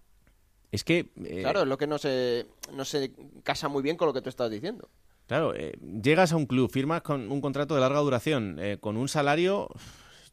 Es 0.71 0.83
que... 0.83 1.11
Eh, 1.23 1.41
claro, 1.41 1.61
es 1.61 1.67
lo 1.67 1.77
que 1.77 1.87
no 1.87 1.97
se, 1.97 2.47
no 2.73 2.85
se 2.85 3.11
casa 3.43 3.67
muy 3.67 3.83
bien 3.83 3.97
con 3.97 4.07
lo 4.07 4.13
que 4.13 4.21
tú 4.21 4.29
estás 4.29 4.49
diciendo. 4.49 4.89
Claro, 5.27 5.53
eh, 5.55 5.73
llegas 6.01 6.33
a 6.33 6.35
un 6.35 6.45
club, 6.45 6.69
firmas 6.69 7.01
con 7.01 7.31
un 7.31 7.41
contrato 7.41 7.75
de 7.75 7.81
larga 7.81 7.99
duración, 7.99 8.57
eh, 8.59 8.77
con 8.79 8.97
un 8.97 9.07
salario 9.07 9.69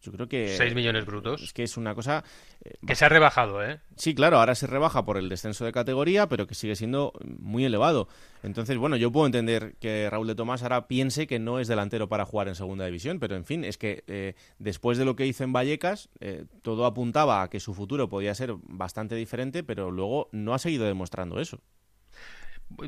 yo 0.00 0.12
creo 0.12 0.28
que... 0.28 0.56
6 0.56 0.74
millones 0.74 1.04
brutos. 1.04 1.42
Es 1.42 1.52
que 1.52 1.62
es 1.62 1.76
una 1.76 1.94
cosa... 1.94 2.24
Eh, 2.64 2.74
que 2.86 2.94
se 2.94 3.04
ha 3.04 3.08
rebajado, 3.08 3.64
¿eh? 3.64 3.80
Sí, 3.96 4.14
claro, 4.14 4.38
ahora 4.38 4.54
se 4.54 4.66
rebaja 4.66 5.04
por 5.04 5.18
el 5.18 5.28
descenso 5.28 5.64
de 5.64 5.72
categoría, 5.72 6.28
pero 6.28 6.46
que 6.46 6.54
sigue 6.54 6.76
siendo 6.76 7.12
muy 7.24 7.64
elevado. 7.64 8.08
Entonces, 8.42 8.76
bueno, 8.76 8.96
yo 8.96 9.10
puedo 9.10 9.26
entender 9.26 9.74
que 9.80 10.08
Raúl 10.10 10.28
de 10.28 10.34
Tomás 10.34 10.62
ahora 10.62 10.86
piense 10.86 11.26
que 11.26 11.38
no 11.38 11.58
es 11.58 11.68
delantero 11.68 12.08
para 12.08 12.24
jugar 12.24 12.48
en 12.48 12.54
segunda 12.54 12.84
división, 12.84 13.18
pero 13.18 13.34
en 13.36 13.44
fin, 13.44 13.64
es 13.64 13.78
que 13.78 14.04
eh, 14.06 14.34
después 14.58 14.98
de 14.98 15.04
lo 15.04 15.16
que 15.16 15.26
hizo 15.26 15.44
en 15.44 15.52
Vallecas, 15.52 16.08
eh, 16.20 16.44
todo 16.62 16.86
apuntaba 16.86 17.42
a 17.42 17.50
que 17.50 17.60
su 17.60 17.74
futuro 17.74 18.08
podía 18.08 18.34
ser 18.34 18.54
bastante 18.62 19.16
diferente, 19.16 19.64
pero 19.64 19.90
luego 19.90 20.28
no 20.32 20.54
ha 20.54 20.58
seguido 20.58 20.86
demostrando 20.86 21.40
eso. 21.40 21.60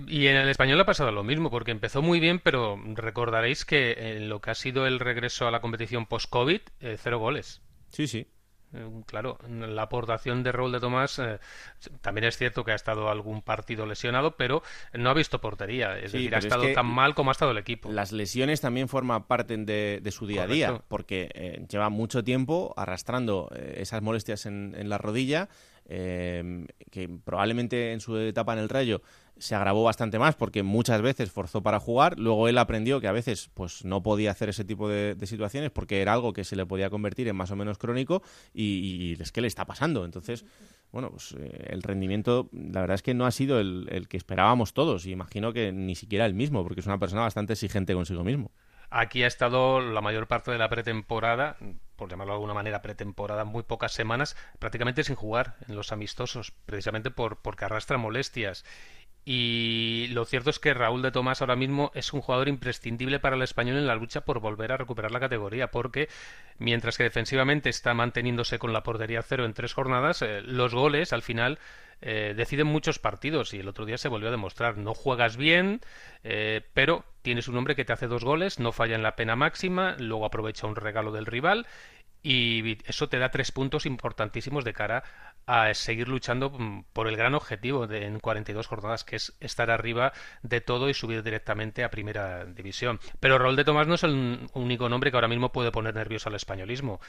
Y 0.06 0.26
en 0.26 0.36
el 0.36 0.48
español 0.48 0.80
ha 0.80 0.86
pasado 0.86 1.10
lo 1.10 1.24
mismo, 1.24 1.50
porque 1.50 1.70
empezó 1.70 2.02
muy 2.02 2.20
bien, 2.20 2.38
pero 2.38 2.78
recordaréis 2.94 3.64
que 3.64 4.16
en 4.16 4.28
lo 4.28 4.40
que 4.40 4.50
ha 4.50 4.54
sido 4.54 4.86
el 4.86 5.00
regreso 5.00 5.48
a 5.48 5.50
la 5.50 5.60
competición 5.60 6.06
post-COVID, 6.06 6.60
eh, 6.80 6.96
cero 6.98 7.18
goles. 7.18 7.62
Sí, 7.88 8.06
sí. 8.06 8.26
Eh, 8.72 8.88
claro, 9.06 9.36
la 9.48 9.82
aportación 9.82 10.44
de 10.44 10.52
Raúl 10.52 10.70
de 10.70 10.78
Tomás 10.78 11.18
eh, 11.18 11.40
también 12.02 12.26
es 12.26 12.36
cierto 12.36 12.62
que 12.62 12.70
ha 12.70 12.76
estado 12.76 13.08
algún 13.08 13.42
partido 13.42 13.84
lesionado, 13.84 14.36
pero 14.36 14.62
no 14.92 15.10
ha 15.10 15.14
visto 15.14 15.40
portería. 15.40 15.98
Es 15.98 16.12
decir, 16.12 16.32
ha 16.36 16.38
estado 16.38 16.72
tan 16.72 16.86
mal 16.86 17.16
como 17.16 17.30
ha 17.30 17.32
estado 17.32 17.50
el 17.50 17.58
equipo. 17.58 17.90
Las 17.90 18.12
lesiones 18.12 18.60
también 18.60 18.88
forman 18.88 19.24
parte 19.24 19.56
de, 19.56 20.10
su 20.12 20.26
día 20.26 20.44
a 20.44 20.46
día, 20.46 20.82
porque 20.86 21.66
lleva 21.68 21.88
mucho 21.88 22.22
tiempo 22.22 22.72
arrastrando 22.76 23.50
esas 23.56 24.02
molestias 24.02 24.46
en, 24.46 24.76
en 24.78 24.88
la 24.88 24.98
rodilla, 24.98 25.48
que 25.88 27.10
probablemente 27.24 27.92
en 27.92 28.00
su 28.00 28.16
etapa 28.18 28.52
en 28.52 28.60
el 28.60 28.68
Rayo 28.68 29.02
se 29.40 29.55
agravó 29.55 29.83
bastante 29.83 30.18
más 30.18 30.37
porque 30.37 30.62
muchas 30.62 31.03
veces 31.03 31.31
forzó 31.33 31.62
para 31.62 31.81
jugar, 31.81 32.18
luego 32.18 32.48
él 32.48 32.59
aprendió 32.59 33.00
que 33.00 33.09
a 33.09 33.12
veces 33.12 33.50
pues 33.55 33.85
no 33.85 34.03
podía 34.03 34.31
hacer 34.31 34.50
ese 34.50 34.64
tipo 34.64 34.88
de, 34.88 35.16
situaciones 35.26 35.70
porque 35.70 36.03
era 36.03 36.12
algo 36.12 36.33
que 36.33 36.44
se 36.44 36.57
le 36.57 36.66
podía 36.66 36.90
convertir 36.90 37.29
en 37.29 37.37
más 37.37 37.50
o 37.50 37.57
menos 37.57 37.79
crónico 37.79 38.22
y, 38.53 39.16
es 39.20 39.33
que 39.33 39.40
le 39.40 39.48
está 39.48 39.64
pasando. 39.64 40.05
Entonces, 40.05 40.44
bueno, 40.92 41.11
pues 41.11 41.35
eh, 41.38 41.68
el 41.70 41.83
rendimiento 41.83 42.48
la 42.53 42.81
verdad 42.81 42.96
es 42.96 43.03
que 43.03 43.14
no 43.14 43.26
ha 43.26 43.31
sido 43.31 43.61
el, 43.61 43.88
el 43.90 44.09
que 44.09 44.16
esperábamos 44.16 44.74
todos 44.74 45.07
y 45.07 45.12
imagino 45.12 45.53
que 45.53 45.72
ni 45.72 45.94
siquiera 45.94 46.26
el 46.26 46.35
mismo 46.35 46.62
porque 46.62 46.81
es 46.81 46.87
una 46.87 46.98
persona 46.98 47.22
bastante 47.22 47.55
exigente 47.55 47.94
consigo 47.94 48.24
mismo. 48.24 48.50
Aquí 48.90 49.22
ha 49.22 49.29
estado 49.29 49.81
la 49.81 50.00
mayor 50.00 50.26
parte 50.26 50.50
de 50.50 50.59
la 50.59 50.68
pretemporada, 50.68 51.57
por 51.94 52.11
llamarlo 52.11 52.33
de 52.33 52.38
alguna 52.38 52.55
manera 52.55 52.83
pretemporada, 52.83 53.44
muy 53.44 53.62
pocas 53.62 53.92
semanas, 53.92 54.37
prácticamente 54.59 55.05
sin 55.05 55.14
jugar 55.14 55.55
en 55.68 55.76
los 55.76 55.92
amistosos, 55.92 56.50
precisamente 56.66 57.12
por, 57.12 57.40
porque 57.40 57.64
arrastra 57.64 57.98
molestias. 57.98 58.64
Y 59.32 60.08
lo 60.08 60.24
cierto 60.24 60.50
es 60.50 60.58
que 60.58 60.74
Raúl 60.74 61.02
de 61.02 61.12
Tomás 61.12 61.40
ahora 61.40 61.54
mismo 61.54 61.92
es 61.94 62.12
un 62.12 62.20
jugador 62.20 62.48
imprescindible 62.48 63.20
para 63.20 63.36
el 63.36 63.42
español 63.42 63.76
en 63.76 63.86
la 63.86 63.94
lucha 63.94 64.22
por 64.22 64.40
volver 64.40 64.72
a 64.72 64.76
recuperar 64.76 65.12
la 65.12 65.20
categoría, 65.20 65.70
porque 65.70 66.08
mientras 66.58 66.96
que 66.96 67.04
defensivamente 67.04 67.68
está 67.68 67.94
manteniéndose 67.94 68.58
con 68.58 68.72
la 68.72 68.82
portería 68.82 69.22
cero 69.22 69.44
en 69.44 69.54
tres 69.54 69.72
jornadas, 69.72 70.22
eh, 70.22 70.40
los 70.42 70.74
goles 70.74 71.12
al 71.12 71.22
final 71.22 71.60
eh, 72.00 72.34
deciden 72.36 72.66
muchos 72.66 72.98
partidos 72.98 73.54
y 73.54 73.60
el 73.60 73.68
otro 73.68 73.84
día 73.84 73.98
se 73.98 74.08
volvió 74.08 74.26
a 74.26 74.32
demostrar. 74.32 74.78
No 74.78 74.94
juegas 74.94 75.36
bien, 75.36 75.80
eh, 76.24 76.62
pero 76.74 77.04
tienes 77.22 77.46
un 77.46 77.56
hombre 77.56 77.76
que 77.76 77.84
te 77.84 77.92
hace 77.92 78.08
dos 78.08 78.24
goles, 78.24 78.58
no 78.58 78.72
falla 78.72 78.96
en 78.96 79.04
la 79.04 79.14
pena 79.14 79.36
máxima, 79.36 79.94
luego 80.00 80.26
aprovecha 80.26 80.66
un 80.66 80.74
regalo 80.74 81.12
del 81.12 81.26
rival 81.26 81.68
y 82.22 82.78
eso 82.86 83.08
te 83.08 83.18
da 83.18 83.30
tres 83.30 83.52
puntos 83.52 83.86
importantísimos 83.86 84.64
de 84.64 84.72
cara 84.72 85.04
a 85.46 85.72
seguir 85.74 86.09
luchando 86.09 86.50
mm, 86.50 86.85
por 86.92 87.09
el 87.09 87.16
gran 87.16 87.35
objetivo 87.35 87.87
de, 87.87 88.07
en 88.07 88.20
42 88.20 88.66
jornadas, 88.66 89.05
que 89.05 89.16
es 89.16 89.37
estar 89.40 89.70
arriba 89.70 90.12
de 90.42 90.61
todo 90.61 90.88
y 90.88 90.94
subir 90.94 91.22
directamente 91.22 91.85
a 91.85 91.90
primera 91.90 92.44
división. 92.44 93.00
Pero 93.20 93.38
Raúl 93.38 93.57
de 93.57 93.64
Tomás 93.64 93.87
no 93.87 93.94
es 93.94 94.05
el 94.05 94.48
único 94.55 94.88
nombre 94.88 95.11
que 95.11 95.16
ahora 95.16 95.29
mismo 95.29 95.53
puede 95.53 95.72
poner 95.72 95.94
nervioso 95.94 96.29
al 96.29 96.35
españolismo 96.35 97.00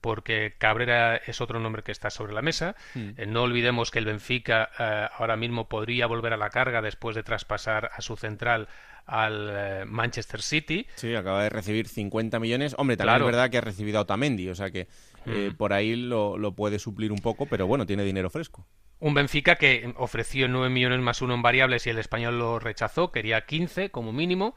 porque 0.00 0.54
Cabrera 0.58 1.16
es 1.16 1.40
otro 1.40 1.58
nombre 1.60 1.82
que 1.82 1.92
está 1.92 2.10
sobre 2.10 2.32
la 2.32 2.42
mesa. 2.42 2.76
Hmm. 2.94 3.10
Eh, 3.16 3.26
no 3.26 3.42
olvidemos 3.42 3.90
que 3.90 3.98
el 3.98 4.04
Benfica 4.04 4.70
eh, 4.78 5.08
ahora 5.16 5.36
mismo 5.36 5.68
podría 5.68 6.06
volver 6.06 6.32
a 6.32 6.36
la 6.36 6.50
carga 6.50 6.82
después 6.82 7.16
de 7.16 7.22
traspasar 7.22 7.90
a 7.92 8.00
su 8.00 8.16
central 8.16 8.68
al 9.06 9.48
eh, 9.50 9.84
Manchester 9.86 10.42
City. 10.42 10.86
Sí, 10.94 11.14
acaba 11.14 11.42
de 11.42 11.48
recibir 11.48 11.88
50 11.88 12.38
millones. 12.38 12.74
Hombre, 12.78 12.96
también 12.96 13.20
es 13.20 13.26
verdad 13.26 13.50
que 13.50 13.58
ha 13.58 13.62
recibido 13.62 13.98
a 13.98 14.02
Otamendi, 14.02 14.48
o 14.50 14.54
sea 14.54 14.70
que 14.70 14.86
hmm. 15.28 15.56
por 15.56 15.72
ahí 15.72 15.96
lo, 15.96 16.38
lo 16.38 16.52
puede 16.54 16.78
suplir 16.78 17.12
un 17.12 17.18
poco, 17.18 17.46
pero 17.46 17.66
bueno, 17.66 17.86
tiene 17.86 18.04
dinero 18.04 18.30
fresco. 18.30 18.66
Un 19.00 19.14
Benfica 19.14 19.56
que 19.56 19.92
ofreció 19.96 20.48
9 20.48 20.70
millones 20.70 20.98
más 21.00 21.22
uno 21.22 21.34
en 21.34 21.42
variables 21.42 21.86
y 21.86 21.90
el 21.90 21.98
español 21.98 22.38
lo 22.38 22.58
rechazó, 22.58 23.12
quería 23.12 23.46
15 23.46 23.90
como 23.90 24.12
mínimo. 24.12 24.56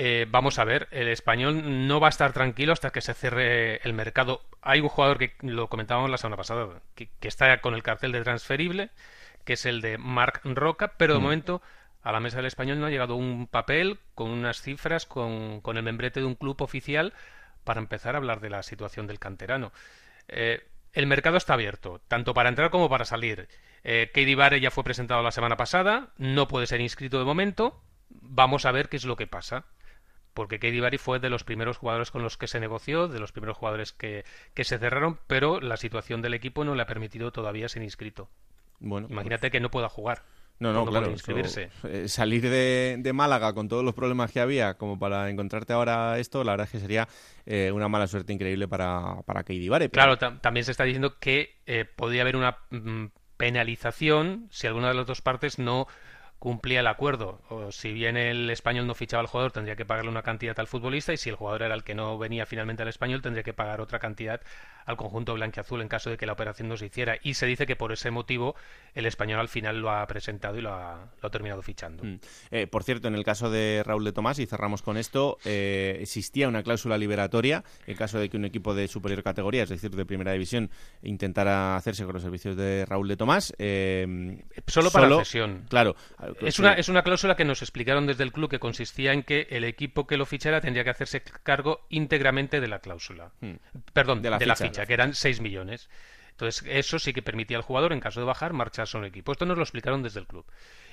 Eh, 0.00 0.26
vamos 0.30 0.58
a 0.58 0.64
ver, 0.64 0.88
el 0.90 1.08
español 1.08 1.88
no 1.88 2.00
va 2.00 2.06
a 2.06 2.10
estar 2.10 2.32
tranquilo 2.32 2.72
hasta 2.72 2.90
que 2.90 3.00
se 3.00 3.14
cierre 3.14 3.78
el 3.78 3.92
mercado. 3.92 4.42
Hay 4.62 4.80
un 4.80 4.88
jugador 4.88 5.18
que 5.18 5.34
lo 5.42 5.68
comentábamos 5.68 6.08
la 6.08 6.18
semana 6.18 6.36
pasada, 6.36 6.80
que, 6.94 7.10
está 7.20 7.60
con 7.60 7.74
el 7.74 7.82
cartel 7.82 8.12
de 8.12 8.22
transferible, 8.22 8.90
que 9.44 9.54
es 9.54 9.66
el 9.66 9.80
de 9.80 9.98
Marc 9.98 10.40
Roca, 10.44 10.94
pero 10.96 11.14
de 11.14 11.20
mm. 11.20 11.22
momento 11.22 11.62
a 12.02 12.12
la 12.12 12.20
mesa 12.20 12.36
del 12.36 12.46
español 12.46 12.78
no 12.78 12.86
ha 12.86 12.90
llegado 12.90 13.16
un 13.16 13.48
papel 13.48 13.98
con 14.14 14.30
unas 14.30 14.62
cifras, 14.62 15.04
con, 15.04 15.60
con 15.60 15.76
el 15.76 15.82
membrete 15.82 16.20
de 16.20 16.26
un 16.26 16.36
club 16.36 16.62
oficial 16.62 17.12
para 17.68 17.80
empezar 17.80 18.14
a 18.14 18.18
hablar 18.18 18.40
de 18.40 18.48
la 18.48 18.62
situación 18.62 19.06
del 19.06 19.18
canterano. 19.18 19.72
Eh, 20.26 20.66
el 20.94 21.06
mercado 21.06 21.36
está 21.36 21.52
abierto, 21.52 22.00
tanto 22.08 22.32
para 22.32 22.48
entrar 22.48 22.70
como 22.70 22.88
para 22.88 23.04
salir. 23.04 23.46
Eh, 23.84 24.10
Katie 24.14 24.36
Barre 24.36 24.58
ya 24.58 24.70
fue 24.70 24.84
presentado 24.84 25.22
la 25.22 25.32
semana 25.32 25.58
pasada, 25.58 26.08
no 26.16 26.48
puede 26.48 26.66
ser 26.66 26.80
inscrito 26.80 27.18
de 27.18 27.26
momento. 27.26 27.78
Vamos 28.08 28.64
a 28.64 28.72
ver 28.72 28.88
qué 28.88 28.96
es 28.96 29.04
lo 29.04 29.16
que 29.16 29.26
pasa. 29.26 29.66
Porque 30.32 30.58
Katie 30.58 30.80
Barry 30.80 30.96
fue 30.96 31.18
de 31.20 31.28
los 31.28 31.44
primeros 31.44 31.76
jugadores 31.76 32.10
con 32.10 32.22
los 32.22 32.38
que 32.38 32.46
se 32.46 32.58
negoció, 32.58 33.06
de 33.06 33.20
los 33.20 33.32
primeros 33.32 33.58
jugadores 33.58 33.92
que, 33.92 34.24
que 34.54 34.64
se 34.64 34.78
cerraron, 34.78 35.18
pero 35.26 35.60
la 35.60 35.76
situación 35.76 36.22
del 36.22 36.32
equipo 36.32 36.64
no 36.64 36.74
le 36.74 36.80
ha 36.80 36.86
permitido 36.86 37.32
todavía 37.32 37.68
ser 37.68 37.82
inscrito. 37.82 38.30
Bueno, 38.80 39.08
Imagínate 39.10 39.50
que 39.50 39.60
no 39.60 39.70
pueda 39.70 39.90
jugar. 39.90 40.22
No, 40.60 40.72
no, 40.72 40.84
claro. 40.86 41.10
inscribirse. 41.10 41.64
eso, 41.64 41.88
eh, 41.88 42.08
salir 42.08 42.42
de, 42.42 42.96
de 42.98 43.12
Málaga 43.12 43.52
con 43.52 43.68
todos 43.68 43.84
los 43.84 43.94
problemas 43.94 44.32
que 44.32 44.40
había, 44.40 44.74
como 44.74 44.98
para 44.98 45.30
encontrarte 45.30 45.72
ahora 45.72 46.18
esto, 46.18 46.42
la 46.42 46.52
verdad 46.52 46.64
es 46.66 46.72
que 46.72 46.80
sería 46.80 47.08
eh, 47.46 47.70
una 47.72 47.88
mala 47.88 48.06
suerte 48.08 48.32
increíble 48.32 48.66
para, 48.66 49.22
para 49.24 49.44
pero- 49.88 49.90
Claro, 49.90 50.18
tam- 50.18 50.40
también 50.40 50.64
se 50.64 50.72
está 50.72 50.84
diciendo 50.84 51.18
que 51.20 51.54
eh, 51.66 51.84
podría 51.84 52.22
haber 52.22 52.34
una 52.36 52.58
mm, 52.70 53.06
penalización 53.36 54.48
si 54.50 54.66
alguna 54.66 54.88
de 54.88 54.94
las 54.94 55.06
dos 55.06 55.22
partes 55.22 55.58
no 55.58 55.86
cumplía 56.38 56.80
el 56.80 56.86
acuerdo. 56.86 57.40
O 57.50 57.72
si 57.72 57.92
bien 57.92 58.16
el 58.16 58.48
español 58.50 58.86
no 58.86 58.94
fichaba 58.94 59.20
al 59.20 59.26
jugador, 59.26 59.50
tendría 59.52 59.74
que 59.76 59.84
pagarle 59.84 60.10
una 60.10 60.22
cantidad 60.22 60.58
al 60.60 60.68
futbolista 60.68 61.12
y 61.12 61.16
si 61.16 61.28
el 61.30 61.36
jugador 61.36 61.62
era 61.62 61.74
el 61.74 61.82
que 61.84 61.94
no 61.96 62.16
venía 62.18 62.46
finalmente 62.46 62.82
al 62.82 62.88
español, 62.88 63.22
tendría 63.22 63.42
que 63.42 63.52
pagar 63.52 63.80
otra 63.80 63.98
cantidad 63.98 64.40
al 64.88 64.96
conjunto 64.96 65.34
blanquiazul 65.34 65.82
en 65.82 65.88
caso 65.88 66.08
de 66.08 66.16
que 66.16 66.24
la 66.24 66.32
operación 66.32 66.66
no 66.68 66.76
se 66.78 66.86
hiciera. 66.86 67.18
Y 67.22 67.34
se 67.34 67.44
dice 67.44 67.66
que 67.66 67.76
por 67.76 67.92
ese 67.92 68.10
motivo 68.10 68.56
el 68.94 69.04
español 69.04 69.38
al 69.38 69.48
final 69.48 69.80
lo 69.80 69.90
ha 69.90 70.06
presentado 70.06 70.56
y 70.56 70.62
lo 70.62 70.72
ha, 70.72 71.10
lo 71.20 71.26
ha 71.26 71.30
terminado 71.30 71.60
fichando. 71.60 72.04
Mm. 72.04 72.20
Eh, 72.50 72.66
por 72.66 72.84
cierto, 72.84 73.06
en 73.06 73.14
el 73.14 73.22
caso 73.22 73.50
de 73.50 73.82
Raúl 73.84 74.02
de 74.04 74.12
Tomás, 74.12 74.38
y 74.38 74.46
cerramos 74.46 74.80
con 74.80 74.96
esto, 74.96 75.36
eh, 75.44 75.98
existía 76.00 76.48
una 76.48 76.62
cláusula 76.62 76.96
liberatoria 76.96 77.64
en 77.86 77.96
caso 77.96 78.18
de 78.18 78.30
que 78.30 78.38
un 78.38 78.46
equipo 78.46 78.74
de 78.74 78.88
superior 78.88 79.22
categoría, 79.22 79.64
es 79.64 79.68
decir, 79.68 79.90
de 79.90 80.06
primera 80.06 80.32
división, 80.32 80.70
intentara 81.02 81.76
hacerse 81.76 82.04
con 82.04 82.14
los 82.14 82.22
servicios 82.22 82.56
de 82.56 82.86
Raúl 82.86 83.08
de 83.08 83.16
Tomás. 83.18 83.54
eh, 83.58 84.42
Solo 84.66 84.90
para 84.90 85.08
cesión. 85.18 85.66
Claro. 85.68 85.96
Es 86.40 86.58
una, 86.58 86.72
es 86.72 86.88
una 86.88 87.02
cláusula 87.02 87.36
que 87.36 87.44
nos 87.44 87.60
explicaron 87.60 88.06
desde 88.06 88.24
el 88.24 88.32
club 88.32 88.48
que 88.48 88.58
consistía 88.58 89.12
en 89.12 89.22
que 89.22 89.48
el 89.50 89.64
equipo 89.64 90.06
que 90.06 90.16
lo 90.16 90.24
fichara 90.24 90.62
tendría 90.62 90.82
que 90.84 90.90
hacerse 90.90 91.22
cargo 91.42 91.84
íntegramente 91.90 92.60
de 92.60 92.68
la 92.68 92.78
cláusula. 92.78 93.32
Hmm. 93.40 93.56
Perdón, 93.92 94.22
De 94.22 94.30
de 94.30 94.30
la 94.30 94.46
la, 94.46 94.56
ficha. 94.56 94.77
Ficha, 94.78 94.86
que 94.86 94.94
eran 94.94 95.14
6 95.14 95.40
millones. 95.40 95.88
Entonces, 96.30 96.64
eso 96.68 96.98
sí 97.00 97.12
que 97.12 97.20
permitía 97.22 97.56
al 97.56 97.64
jugador, 97.64 97.92
en 97.92 97.98
caso 98.00 98.20
de 98.20 98.26
bajar, 98.26 98.52
marcharse 98.52 98.96
a 98.96 99.00
un 99.00 99.06
equipo. 99.06 99.32
Esto 99.32 99.44
nos 99.44 99.56
lo 99.56 99.62
explicaron 99.64 100.02
desde 100.04 100.20
el 100.20 100.26
club. 100.26 100.46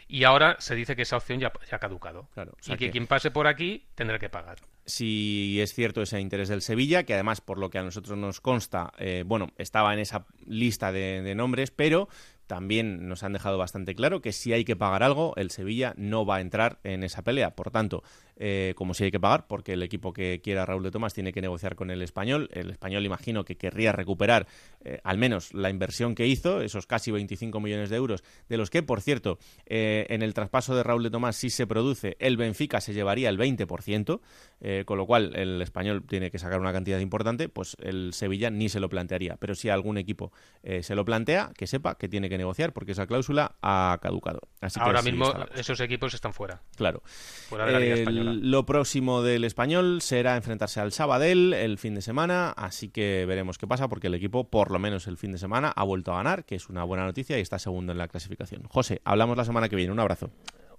Y 0.07 0.23
ahora 0.23 0.55
se 0.59 0.73
dice 0.75 0.95
que 0.95 1.03
esa 1.03 1.17
opción 1.17 1.39
ya, 1.39 1.51
ya 1.69 1.77
ha 1.77 1.79
caducado. 1.79 2.27
Claro, 2.33 2.53
o 2.59 2.63
sea 2.63 2.75
y 2.75 2.77
que, 2.77 2.85
que- 2.85 2.91
quien 2.91 3.07
pase 3.07 3.29
por 3.31 3.45
aquí 3.47 3.85
tendrá 3.95 4.17
que 4.19 4.29
pagar. 4.29 4.57
si 4.85 5.59
es 5.61 5.73
cierto 5.73 6.01
ese 6.01 6.19
interés 6.19 6.49
del 6.49 6.61
Sevilla, 6.61 7.03
que 7.03 7.13
además, 7.13 7.41
por 7.41 7.57
lo 7.59 7.69
que 7.69 7.77
a 7.79 7.83
nosotros 7.83 8.17
nos 8.17 8.41
consta, 8.41 8.91
eh, 8.97 9.23
bueno, 9.25 9.49
estaba 9.57 9.93
en 9.93 9.99
esa 9.99 10.25
lista 10.47 10.91
de, 10.91 11.21
de 11.21 11.35
nombres, 11.35 11.69
pero 11.71 12.07
también 12.47 13.07
nos 13.07 13.23
han 13.23 13.33
dejado 13.33 13.57
bastante 13.57 13.95
claro 13.95 14.21
que 14.21 14.31
si 14.31 14.53
hay 14.53 14.63
que 14.65 14.75
pagar 14.75 15.01
algo, 15.01 15.33
el 15.37 15.49
Sevilla 15.49 15.93
no 15.97 16.25
va 16.25 16.35
a 16.37 16.41
entrar 16.41 16.77
en 16.83 17.03
esa 17.03 17.23
pelea. 17.23 17.55
Por 17.55 17.71
tanto, 17.71 18.03
eh, 18.37 18.73
como 18.75 18.93
si 18.93 19.05
hay 19.05 19.11
que 19.11 19.19
pagar, 19.19 19.47
porque 19.47 19.73
el 19.73 19.83
equipo 19.83 20.13
que 20.13 20.41
quiera 20.41 20.65
Raúl 20.65 20.83
de 20.83 20.91
Tomás 20.91 21.13
tiene 21.13 21.31
que 21.33 21.41
negociar 21.41 21.75
con 21.75 21.91
el 21.91 22.01
español. 22.01 22.49
El 22.51 22.69
español, 22.69 23.05
imagino 23.05 23.45
que 23.45 23.57
querría 23.57 23.91
recuperar 23.91 24.47
eh, 24.83 24.99
al 25.03 25.17
menos 25.17 25.53
la 25.53 25.69
inversión 25.69 26.15
que 26.15 26.27
hizo, 26.27 26.61
esos 26.61 26.85
casi 26.87 27.11
25 27.11 27.59
millones 27.59 27.89
de 27.89 27.95
euros, 27.95 28.23
de 28.49 28.57
los 28.57 28.69
que, 28.69 28.83
por 28.83 29.01
cierto, 29.01 29.39
eh, 29.65 30.05
en 30.09 30.21
el 30.21 30.33
traspaso 30.33 30.75
de 30.75 30.83
Raúl 30.83 31.03
de 31.03 31.09
Tomás, 31.09 31.35
si 31.35 31.49
se 31.49 31.67
produce, 31.67 32.15
el 32.19 32.37
Benfica 32.37 32.81
se 32.81 32.93
llevaría 32.93 33.29
el 33.29 33.37
20%, 33.37 34.21
eh, 34.61 34.83
con 34.85 34.97
lo 34.97 35.05
cual 35.05 35.35
el 35.35 35.61
español 35.61 36.03
tiene 36.07 36.31
que 36.31 36.39
sacar 36.39 36.59
una 36.59 36.71
cantidad 36.71 36.99
importante, 36.99 37.49
pues 37.49 37.75
el 37.79 38.13
Sevilla 38.13 38.49
ni 38.49 38.69
se 38.69 38.79
lo 38.79 38.89
plantearía. 38.89 39.35
Pero 39.37 39.55
si 39.55 39.69
algún 39.69 39.97
equipo 39.97 40.31
eh, 40.63 40.81
se 40.81 40.95
lo 40.95 41.05
plantea, 41.05 41.51
que 41.57 41.67
sepa 41.67 41.97
que 41.97 42.07
tiene 42.07 42.29
que 42.29 42.37
negociar, 42.37 42.73
porque 42.73 42.93
esa 42.93 43.05
cláusula 43.05 43.55
ha 43.61 43.97
caducado. 44.01 44.41
Así 44.61 44.79
Ahora 44.81 45.01
mismo 45.01 45.33
esos 45.55 45.79
equipos 45.81 46.13
están 46.13 46.33
fuera. 46.33 46.61
Claro. 46.75 47.01
Fuera 47.05 47.65
de 47.65 47.71
la 47.73 47.79
Liga 47.79 47.95
Española. 47.95 48.24
Lo 48.25 48.65
próximo 48.65 49.21
del 49.21 49.43
español 49.43 50.01
será 50.01 50.35
enfrentarse 50.35 50.79
al 50.79 50.91
Sabadell 50.91 51.53
el 51.53 51.77
fin 51.77 51.95
de 51.95 52.01
semana, 52.01 52.49
así 52.51 52.89
que 52.89 53.25
veremos 53.25 53.57
qué 53.57 53.67
pasa 53.67 53.87
porque 53.87 54.07
el 54.07 54.13
equipo, 54.15 54.49
por 54.49 54.71
lo 54.71 54.79
menos 54.79 55.07
el 55.07 55.17
fin 55.17 55.31
de 55.31 55.37
semana, 55.37 55.69
ha 55.75 55.83
vuelto 55.83 56.11
a 56.13 56.17
ganar, 56.17 56.45
que 56.45 56.55
es 56.55 56.69
una 56.69 56.83
buena 56.83 57.05
noticia 57.05 57.37
y 57.37 57.41
está 57.41 57.59
segundo 57.59 57.91
en 57.91 57.97
la 57.97 58.07
clasificación. 58.07 58.63
José, 58.69 59.01
hablamos 59.03 59.37
la 59.37 59.45
semana 59.45 59.69
que 59.69 59.75
viene. 59.75 59.91
Un 59.91 59.99
abrazo. 59.99 60.29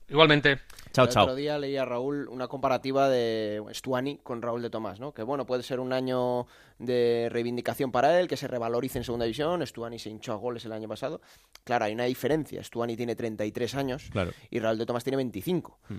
Igualmente. 0.08 0.60
Chao, 0.92 1.06
el 1.06 1.10
chao. 1.10 1.24
otro 1.24 1.34
día 1.34 1.58
leía 1.58 1.84
Raúl 1.84 2.28
una 2.28 2.46
comparativa 2.46 3.08
de 3.08 3.60
Stuani 3.72 4.18
con 4.22 4.40
Raúl 4.40 4.62
de 4.62 4.70
Tomás, 4.70 5.00
¿no? 5.00 5.12
Que 5.12 5.24
bueno, 5.24 5.46
puede 5.46 5.64
ser 5.64 5.80
un 5.80 5.92
año 5.92 6.46
de 6.78 7.28
reivindicación 7.32 7.90
para 7.90 8.20
él, 8.20 8.28
que 8.28 8.36
se 8.36 8.46
revalorice 8.46 8.98
en 8.98 9.04
segunda 9.04 9.24
división. 9.24 9.66
Stuani 9.66 9.98
se 9.98 10.10
hinchó 10.10 10.32
a 10.32 10.36
goles 10.36 10.64
el 10.64 10.70
año 10.72 10.86
pasado. 10.88 11.20
Claro, 11.64 11.86
hay 11.86 11.92
una 11.94 12.04
diferencia. 12.04 12.62
Stuani 12.62 12.96
tiene 12.96 13.16
33 13.16 13.74
años 13.74 14.08
Claro. 14.12 14.30
y 14.48 14.60
Raúl 14.60 14.78
de 14.78 14.86
Tomás 14.86 15.02
tiene 15.02 15.16
25. 15.16 15.76
Hmm. 15.88 15.94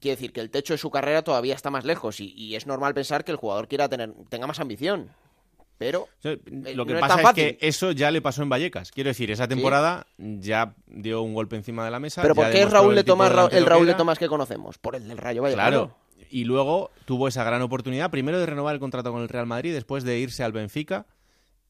Quiere 0.00 0.16
decir 0.16 0.32
que 0.32 0.40
el 0.40 0.50
techo 0.50 0.74
de 0.74 0.78
su 0.78 0.90
carrera 0.90 1.22
todavía 1.22 1.54
está 1.54 1.70
más 1.70 1.84
lejos 1.84 2.20
y, 2.20 2.32
y 2.36 2.54
es 2.56 2.66
normal 2.66 2.94
pensar 2.94 3.24
que 3.24 3.32
el 3.32 3.36
jugador 3.36 3.68
quiera 3.68 3.88
tener 3.88 4.12
tenga 4.28 4.46
más 4.46 4.60
ambición. 4.60 5.10
Pero 5.78 6.08
eh, 6.24 6.40
Lo 6.74 6.84
que 6.86 6.92
no 6.94 6.98
es 6.98 7.00
pasa 7.02 7.16
es, 7.16 7.22
fácil. 7.22 7.56
que 7.56 7.68
eso 7.68 7.92
ya 7.92 8.10
le 8.10 8.20
pasó 8.20 8.42
en 8.42 8.48
Vallecas. 8.48 8.90
Quiero 8.90 9.08
decir, 9.08 9.30
esa 9.30 9.46
temporada 9.46 10.06
ya 10.18 10.74
dio 10.88 11.22
un 11.22 11.34
golpe 11.34 11.54
encima 11.54 11.84
de 11.84 11.92
la 11.92 12.00
mesa. 12.00 12.20
Pero 12.22 12.34
¿por 12.34 12.50
qué 12.50 12.62
es 12.62 12.70
Raúl 12.70 12.98
el 12.98 13.04
Tomás 13.04 13.32
Ra- 13.32 13.44
el 13.44 13.50
que 13.50 13.60
Raúl 13.60 13.86
de. 13.86 13.94
Tomás 13.94 14.18
que 14.18 14.26
conocemos? 14.26 14.76
Por 14.78 14.96
el 14.96 15.06
del 15.06 15.18
Rayo 15.18 15.42
Vallecano. 15.42 15.68
Claro. 15.70 15.96
Y 16.30 16.44
luego 16.44 16.90
tuvo 17.04 17.28
esa 17.28 17.44
gran 17.44 17.62
oportunidad, 17.62 18.10
primero 18.10 18.40
de 18.40 18.46
renovar 18.46 18.74
el 18.74 18.80
contrato 18.80 19.12
con 19.12 19.22
el 19.22 19.28
Real 19.28 19.46
Madrid, 19.46 19.72
después 19.72 20.02
de 20.04 20.18
irse 20.18 20.42
al 20.42 20.50
Benfica. 20.52 21.06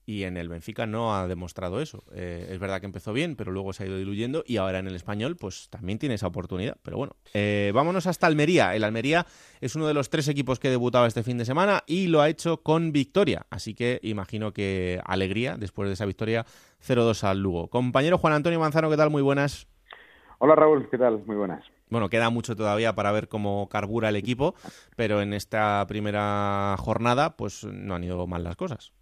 Y 0.09 0.25
en 0.25 0.39
el 0.39 0.49
Benfica 0.49 0.87
no 0.87 1.15
ha 1.15 1.29
demostrado 1.29 1.83
eso. 1.83 2.03
Eh, 2.15 2.49
es 2.49 2.59
verdad 2.59 2.81
que 2.81 2.87
empezó 2.87 3.13
bien, 3.13 3.37
pero 3.37 3.53
luego 3.53 3.75
se 3.75 3.83
ha 3.83 3.87
ido 3.87 3.99
diluyendo. 3.99 4.43
Y 4.47 4.57
ahora 4.57 4.79
en 4.79 4.87
el 4.87 4.95
español, 4.95 5.37
pues 5.37 5.69
también 5.69 5.99
tiene 5.99 6.15
esa 6.15 6.27
oportunidad. 6.27 6.79
Pero 6.83 6.97
bueno, 6.97 7.13
eh, 7.35 7.73
vámonos 7.75 8.07
hasta 8.07 8.27
Almería. 8.27 8.75
El 8.75 8.85
Almería 8.85 9.27
es 9.61 9.77
uno 9.77 9.87
de 9.87 9.93
los 9.93 10.09
tres 10.09 10.27
equipos 10.29 10.59
que 10.61 10.71
debutaba 10.71 11.07
este 11.07 11.23
fin 11.23 11.37
de 11.37 11.45
semana 11.45 11.85
y 11.87 12.07
lo 12.07 12.23
ha 12.23 12.31
hecho 12.31 12.63
con 12.63 12.91
victoria. 12.91 13.45
Así 13.51 13.75
que 13.75 14.01
imagino 14.03 14.55
que 14.55 14.99
alegría 15.05 15.59
después 15.59 15.91
de 15.91 15.93
esa 15.93 16.07
victoria 16.07 16.47
0-2 16.83 17.25
al 17.25 17.43
Lugo. 17.43 17.69
Compañero 17.69 18.17
Juan 18.17 18.33
Antonio 18.33 18.59
Manzano, 18.61 18.89
¿qué 18.89 18.97
tal? 18.97 19.11
Muy 19.11 19.21
buenas. 19.21 19.69
Hola 20.39 20.55
Raúl, 20.55 20.89
¿qué 20.89 20.97
tal? 20.97 21.23
Muy 21.27 21.37
buenas. 21.37 21.67
Bueno, 21.91 22.09
queda 22.09 22.31
mucho 22.31 22.57
todavía 22.57 22.95
para 22.95 23.13
ver 23.13 23.29
cómo 23.29 23.69
carbura 23.69 24.09
el 24.09 24.17
equipo, 24.17 24.55
pero 24.97 25.21
en 25.21 25.35
esta 25.35 25.85
primera 25.87 26.77
jornada, 26.79 27.37
pues 27.37 27.65
no 27.65 27.95
han 27.95 28.05
ido 28.05 28.27
mal 28.27 28.43
las 28.43 28.57
cosas. 28.57 28.95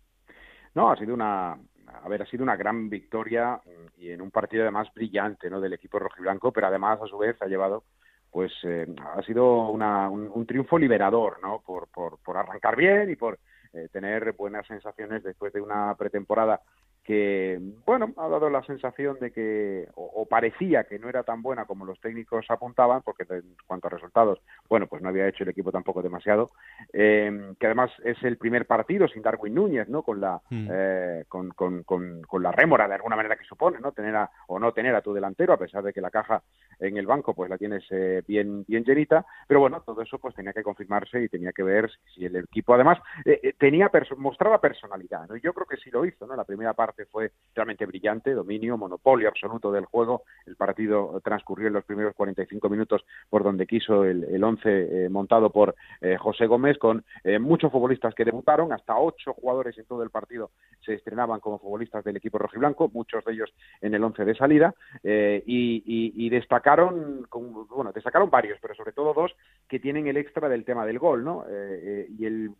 No, 0.77 0.91
ha 0.91 0.97
sido 0.97 1.15
una, 1.15 1.53
ha 1.55 2.27
sido 2.27 2.43
una 2.43 2.55
gran 2.55 2.91
victoria 2.91 3.55
mm, 3.65 4.01
y 4.03 4.11
en 4.11 4.21
un 4.21 4.31
partido 4.31 4.63
además 4.63 4.89
brillante, 4.95 5.49
¿no? 5.49 5.59
Del 5.59 5.73
equipo 5.73 5.99
rojiblanco, 5.99 6.53
pero 6.53 6.67
además 6.67 7.01
a 7.03 7.07
su 7.07 7.17
vez 7.17 7.41
ha 7.41 7.47
llevado, 7.47 7.85
pues, 8.31 8.53
eh, 8.65 8.87
ha 9.17 9.23
sido 9.23 9.71
una- 9.71 10.11
un, 10.11 10.31
un 10.33 10.47
triunfo 10.47 10.79
liberador, 10.79 11.39
¿no? 11.41 11.63
Por, 11.65 11.89
por, 11.89 12.19
por 12.23 12.37
arrancar 12.37 12.77
bien 12.77 13.09
y 13.11 13.17
por 13.17 13.39
eh, 13.73 13.89
tener 13.91 14.33
buenas 14.35 14.67
sensaciones 14.67 15.23
después 15.23 15.51
de 15.55 15.63
una 15.63 15.95
pretemporada 15.97 16.61
que, 17.07 17.61
bueno, 17.87 18.13
ha 18.17 18.29
dado 18.29 18.51
la 18.51 18.65
sensación 18.65 19.17
de 19.21 19.31
que, 19.31 19.89
o, 19.95 20.11
o 20.23 20.27
parecía 20.27 20.85
que 20.85 20.99
no 20.99 21.09
era 21.09 21.23
tan 21.23 21.41
buena 21.41 21.65
como 21.65 21.85
los 21.85 22.01
técnicos 22.01 22.47
apuntaban, 22.49 23.03
porque 23.03 23.25
en 23.31 23.55
cuanto 23.67 23.87
a 23.87 23.91
resultados, 23.91 24.41
bueno, 24.69 24.89
pues 24.89 25.03
no 25.03 25.09
había 25.09 25.29
hecho 25.29 25.45
el 25.45 25.51
equipo 25.51 25.71
tampoco 25.71 26.03
demasiado, 26.03 26.51
eh, 26.93 27.55
que 27.61 27.67
además 27.67 27.93
es 28.05 28.21
el 28.25 28.37
primer 28.39 28.67
partido 28.67 29.07
sin 29.07 29.23
Darwin 29.23 29.55
Núñez, 29.55 29.89
¿no? 29.89 30.03
Con 30.03 30.21
la, 30.21 30.41
Mm. 30.51 30.69
eh, 30.71 31.25
con, 31.29 31.51
con, 31.51 31.83
con, 31.83 32.23
con 32.23 32.43
la 32.43 32.53
rémora 32.53 32.87
de 32.89 32.95
alguna 32.95 33.17
manera 33.17 33.37
que 33.37 33.45
supone, 33.45 33.79
¿no? 33.81 33.93
Tener 33.93 34.15
a, 34.17 34.31
o 34.49 34.59
no 34.59 34.73
tener 34.73 34.95
a 34.95 35.01
tu 35.03 35.13
delantero, 35.13 35.53
a 35.53 35.59
pesar 35.59 35.83
de 35.83 35.93
que 35.93 36.01
la 36.01 36.11
caja 36.11 36.43
en 36.79 36.97
el 36.97 37.07
banco 37.07 37.35
pues 37.35 37.51
la 37.51 37.59
tienes 37.59 37.85
eh, 37.91 38.23
bien, 38.27 38.65
bien 38.67 38.85
llenita, 38.85 39.25
pero 39.47 39.61
bueno, 39.61 39.81
todo 39.83 40.03
eso 40.03 40.19
pues 40.19 40.35
tenía 40.35 40.53
que 40.53 40.63
confirmarse 40.63 41.23
y 41.23 41.29
tenía 41.29 41.53
que 41.53 41.63
ver 41.63 41.91
si 42.15 42.25
el 42.27 42.37
equipo 42.37 42.75
además 42.75 42.99
eh, 43.25 43.41
eh, 43.43 43.53
tenía 43.59 43.91
mostraba 44.17 44.61
personalidad, 44.61 45.29
¿no? 45.29 45.37
Y 45.37 45.41
yo 45.41 45.53
creo 45.53 45.67
que 45.67 45.77
sí 45.77 45.91
lo 45.91 46.05
hizo, 46.05 46.27
¿no? 46.27 46.37
La 46.37 46.45
primera 46.45 46.75
parte 46.75 46.96
fue 47.05 47.33
realmente 47.55 47.85
brillante, 47.85 48.33
dominio, 48.33 48.79
monopolio 48.79 49.29
absoluto 49.29 49.71
del 49.71 49.85
juego, 49.85 50.23
el 50.47 50.57
partido 50.57 51.21
transcurrió 51.23 51.67
en 51.69 51.75
los 51.75 51.85
primeros 51.85 52.15
45 52.15 52.71
minutos 52.71 53.05
por 53.29 53.43
donde 53.43 53.67
quiso 53.67 54.05
el, 54.05 54.25
el 54.25 54.43
once 54.43 55.05
eh, 55.05 55.09
montado 55.11 55.51
por 55.51 55.75
eh, 56.01 56.17
José 56.17 56.47
Gómez, 56.47 56.79
con 56.79 57.05
eh, 57.25 57.39
muchos 57.39 57.71
futbolistas 57.71 58.15
que 58.15 58.25
debutaron, 58.25 58.73
hasta 58.73 58.97
ocho 58.99 59.35
jugadores 59.35 59.77
en 59.77 59.85
todo 59.85 60.03
el 60.03 60.11
partido 60.11 60.51
se 60.85 60.95
estrenaban 60.95 61.41
como 61.41 61.59
futbolistas 61.59 62.05
del 62.05 62.17
equipo 62.17 62.39
rojiblanco, 62.39 62.89
muchos 62.95 63.25
de 63.25 63.33
ellos 63.33 63.53
en 63.81 63.93
el 63.95 64.03
once 64.05 64.25
de 64.25 64.35
salida, 64.35 64.75
eh, 65.03 65.43
y, 65.47 65.83
y- 65.87 66.31
destacaron, 66.31 67.27
con- 67.29 67.67
bueno, 67.69 67.93
destacaron 67.93 68.31
varios, 68.31 68.59
pero 68.63 68.75
sobre 68.75 68.93
todo 68.93 69.13
dos 69.15 69.35
que 69.69 69.81
tienen 69.81 70.07
el 70.07 70.17
extra 70.17 70.49
del 70.49 70.65
tema 70.65 70.87
del 70.87 70.99
gol, 71.01 71.25
¿no? 71.25 71.45
Eh, 71.49 71.81
eh, 71.83 72.07
y 72.19 72.25
el 72.27 72.51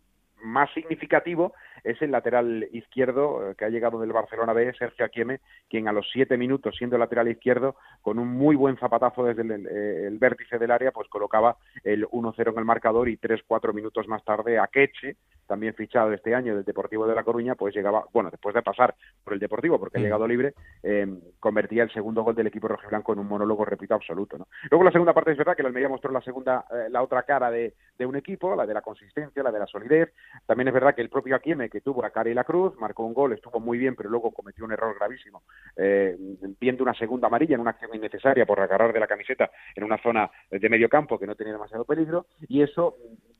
más 0.41 0.71
significativo 0.73 1.53
es 1.83 2.01
el 2.01 2.11
lateral 2.11 2.67
izquierdo 2.71 3.51
eh, 3.51 3.55
que 3.55 3.65
ha 3.65 3.69
llegado 3.69 3.99
del 3.99 4.11
Barcelona 4.11 4.53
B, 4.53 4.73
Sergio 4.77 5.05
Aquieme, 5.05 5.39
quien 5.69 5.87
a 5.87 5.93
los 5.93 6.09
siete 6.11 6.37
minutos, 6.37 6.75
siendo 6.77 6.97
lateral 6.97 7.27
izquierdo, 7.27 7.75
con 8.01 8.19
un 8.19 8.29
muy 8.29 8.55
buen 8.55 8.77
zapatazo 8.77 9.23
desde 9.23 9.41
el, 9.41 9.67
eh, 9.69 10.09
vértice 10.19 10.57
del 10.57 10.71
área, 10.71 10.91
pues 10.91 11.07
colocaba 11.09 11.57
el 11.83 12.05
1-0 12.05 12.51
en 12.51 12.59
el 12.59 12.65
marcador 12.65 13.09
y 13.09 13.17
tres, 13.17 13.41
cuatro 13.47 13.73
minutos 13.73 14.07
más 14.07 14.23
tarde 14.23 14.59
Akeche, 14.59 15.15
también 15.47 15.73
fichado 15.73 16.13
este 16.13 16.35
año 16.35 16.55
del 16.55 16.65
Deportivo 16.65 17.07
de 17.07 17.15
La 17.15 17.23
Coruña, 17.23 17.55
pues 17.55 17.73
llegaba, 17.73 18.05
bueno, 18.13 18.29
después 18.29 18.53
de 18.53 18.61
pasar 18.61 18.93
por 19.23 19.33
el 19.33 19.39
Deportivo, 19.39 19.79
porque 19.79 19.97
ha 19.97 20.01
llegado 20.01 20.27
libre, 20.27 20.53
eh, 20.83 21.07
convertía 21.39 21.83
el 21.83 21.91
segundo 21.91 22.21
gol 22.23 22.35
del 22.35 22.47
equipo 22.47 22.67
rojiblanco 22.67 23.13
en 23.13 23.19
un 23.19 23.27
monólogo, 23.27 23.65
repito, 23.65 23.95
absoluto. 23.95 24.37
¿no? 24.37 24.47
Luego 24.69 24.83
la 24.83 24.91
segunda 24.91 25.13
parte 25.13 25.31
es 25.31 25.37
verdad 25.37 25.55
que 25.55 25.61
el 25.61 25.67
Almería 25.67 25.89
mostró 25.89 26.11
la 26.11 26.21
segunda, 26.21 26.65
eh, 26.69 26.89
la 26.89 27.01
otra 27.01 27.23
cara 27.23 27.49
de, 27.49 27.73
un 27.99 28.15
equipo, 28.15 28.55
la 28.55 28.65
de 28.65 28.73
la 28.73 28.81
consistencia, 28.81 29.41
la 29.41 29.51
de 29.51 29.59
la 29.59 29.65
solidez. 29.65 30.13
También 30.45 30.67
es 30.67 30.73
verdad 30.73 30.95
que 30.95 31.01
el 31.01 31.09
propio 31.09 31.35
Aquieme, 31.35 31.69
que 31.69 31.81
tuvo 31.81 32.05
a 32.05 32.09
Cara 32.09 32.29
y 32.29 32.33
la 32.33 32.43
Cruz, 32.43 32.75
marcó 32.79 33.03
un 33.03 33.13
gol, 33.13 33.33
estuvo 33.33 33.59
muy 33.59 33.77
bien, 33.77 33.95
pero 33.95 34.09
luego 34.09 34.31
cometió 34.31 34.65
un 34.65 34.71
error 34.71 34.95
gravísimo, 34.95 35.43
eh, 35.75 36.15
viendo 36.59 36.83
una 36.83 36.93
segunda 36.93 37.27
amarilla 37.27 37.55
en 37.55 37.61
una 37.61 37.71
acción 37.71 37.93
innecesaria 37.93 38.45
por 38.45 38.59
agarrar 38.59 38.93
de 38.93 38.99
la 38.99 39.07
camiseta 39.07 39.51
en 39.75 39.83
una 39.83 39.97
zona 40.01 40.29
de 40.49 40.69
medio 40.69 40.89
campo 40.89 41.19
que 41.19 41.27
no 41.27 41.35
tenía 41.35 41.53
demasiado 41.53 41.85
peligro, 41.85 42.27
y 42.47 42.61
eso 42.61 42.97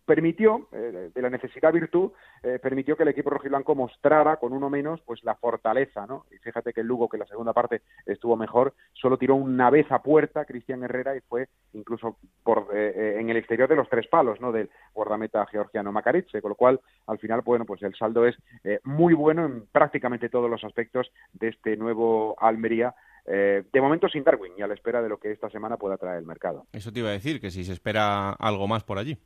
permitió, 0.07 0.69
eh, 0.71 1.11
de 1.13 1.21
la 1.21 1.29
necesidad 1.29 1.73
virtud, 1.73 2.11
eh, 2.41 2.59
permitió 2.59 2.95
que 2.95 3.03
el 3.03 3.09
equipo 3.09 3.29
rojiblanco 3.29 3.75
mostrara 3.75 4.37
con 4.37 4.53
uno 4.53 4.69
menos 4.69 5.01
pues 5.01 5.21
la 5.25 5.35
fortaleza, 5.35 6.07
¿no? 6.07 6.25
Y 6.31 6.37
fíjate 6.37 6.71
que 6.71 6.79
el 6.79 6.87
Lugo, 6.87 7.09
que 7.09 7.17
la 7.17 7.25
segunda 7.25 7.51
parte 7.51 7.81
estuvo 8.05 8.37
mejor, 8.37 8.73
solo 8.93 9.17
tiró 9.17 9.35
una 9.35 9.69
vez 9.69 9.91
a 9.91 10.01
puerta 10.01 10.45
Cristian 10.45 10.81
Herrera 10.81 11.13
y 11.13 11.19
fue 11.19 11.49
incluso 11.73 12.17
por 12.41 12.69
eh, 12.73 13.17
en 13.19 13.29
el 13.29 13.35
exterior 13.35 13.67
de 13.67 13.75
los 13.75 13.89
tres 13.89 14.07
palos, 14.07 14.39
¿no? 14.39 14.53
Del 14.53 14.69
guardameta 14.93 15.45
georgiano 15.47 15.91
Macariche, 15.91 16.41
con 16.41 16.49
lo 16.49 16.55
cual 16.55 16.79
al 17.07 17.19
final, 17.19 17.41
bueno, 17.41 17.65
pues 17.65 17.83
el 17.83 17.93
saldo 17.93 18.25
es 18.25 18.37
muy 18.85 19.13
bueno 19.13 19.45
en 19.45 19.65
prácticamente 19.67 20.29
todos 20.29 20.49
los 20.49 20.63
aspectos 20.63 21.11
de 21.33 21.49
este 21.49 21.75
nuevo 21.75 22.35
Almería 22.39 22.95
de 23.25 23.81
momento 23.81 24.07
sin 24.07 24.23
Darwin 24.23 24.53
y 24.57 24.61
a 24.61 24.67
la 24.67 24.73
espera 24.73 25.01
de 25.01 25.09
lo 25.09 25.19
que 25.19 25.33
esta 25.33 25.49
semana 25.49 25.75
pueda 25.75 25.97
traer 25.97 26.19
el 26.19 26.25
mercado. 26.25 26.65
Eso 26.71 26.93
te 26.93 26.99
iba 26.99 27.09
a 27.09 27.11
decir, 27.11 27.41
que 27.41 27.51
si 27.51 27.65
se 27.65 27.73
espera 27.73 28.31
algo 28.31 28.69
más 28.69 28.85
por 28.85 28.97
allí 28.97 29.17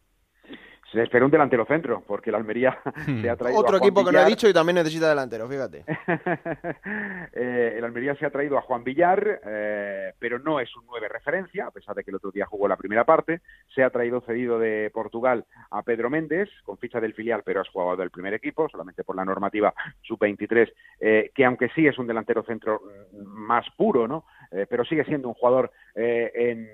se 0.92 1.02
espera 1.04 1.26
un 1.26 1.32
delantero 1.32 1.66
centro, 1.66 2.04
porque 2.06 2.32
la 2.32 2.38
Almería 2.38 2.78
se 3.22 3.30
ha 3.30 3.36
traído 3.36 3.60
Otro 3.60 3.78
equipo 3.78 4.04
que 4.04 4.12
no 4.12 4.20
he 4.20 4.26
dicho 4.26 4.48
y 4.50 4.54
también 4.54 4.76
necesita 4.76 5.10
delantero, 5.10 5.48
fíjate. 5.48 5.86
eh, 7.34 7.76
el 7.78 7.84
Almería 7.84 8.16
se 8.16 8.26
ha 8.26 8.30
traído 8.30 8.58
a 8.58 8.62
Juan 8.62 8.84
Villar, 8.84 9.42
eh, 9.46 10.14
pero 10.20 10.40
no 10.40 10.60
es 10.60 10.76
un 10.76 10.86
nueve 10.86 11.08
referencia, 11.08 11.68
a 11.68 11.72
pesar 11.72 11.96
de 11.96 12.04
que 12.04 12.12
el 12.12 12.18
otro 12.18 12.32
día 12.32 12.46
jugó 12.46 12.68
la 12.68 12.76
primera 12.76 13.06
parte. 13.06 13.42
Se 13.74 13.84
ha 13.84 13.90
traído 13.90 14.22
cedido 14.22 14.60
de 14.60 14.92
Portugal 14.94 15.46
a 15.70 15.82
Pedro 15.84 16.10
Méndez, 16.10 16.50
con 16.66 16.78
ficha 16.78 17.00
del 17.00 17.14
filial, 17.14 17.44
pero 17.46 17.62
has 17.62 17.70
jugado 17.70 17.96
del 17.96 18.12
primer 18.12 18.34
equipo, 18.34 18.68
solamente 18.70 19.04
por 19.04 19.16
la 19.16 19.26
normativa 19.26 19.74
sub-23, 20.02 20.74
eh, 21.00 21.32
que 21.34 21.46
aunque 21.46 21.70
sí 21.70 21.88
es 21.88 21.98
un 21.98 22.08
delantero 22.08 22.44
centro 22.44 22.82
más 23.24 23.66
puro, 23.78 24.08
¿no? 24.08 24.26
Eh, 24.52 24.66
pero 24.70 24.84
sigue 24.84 25.06
siendo 25.06 25.30
un 25.30 25.34
jugador 25.36 25.72
en, 25.96 26.68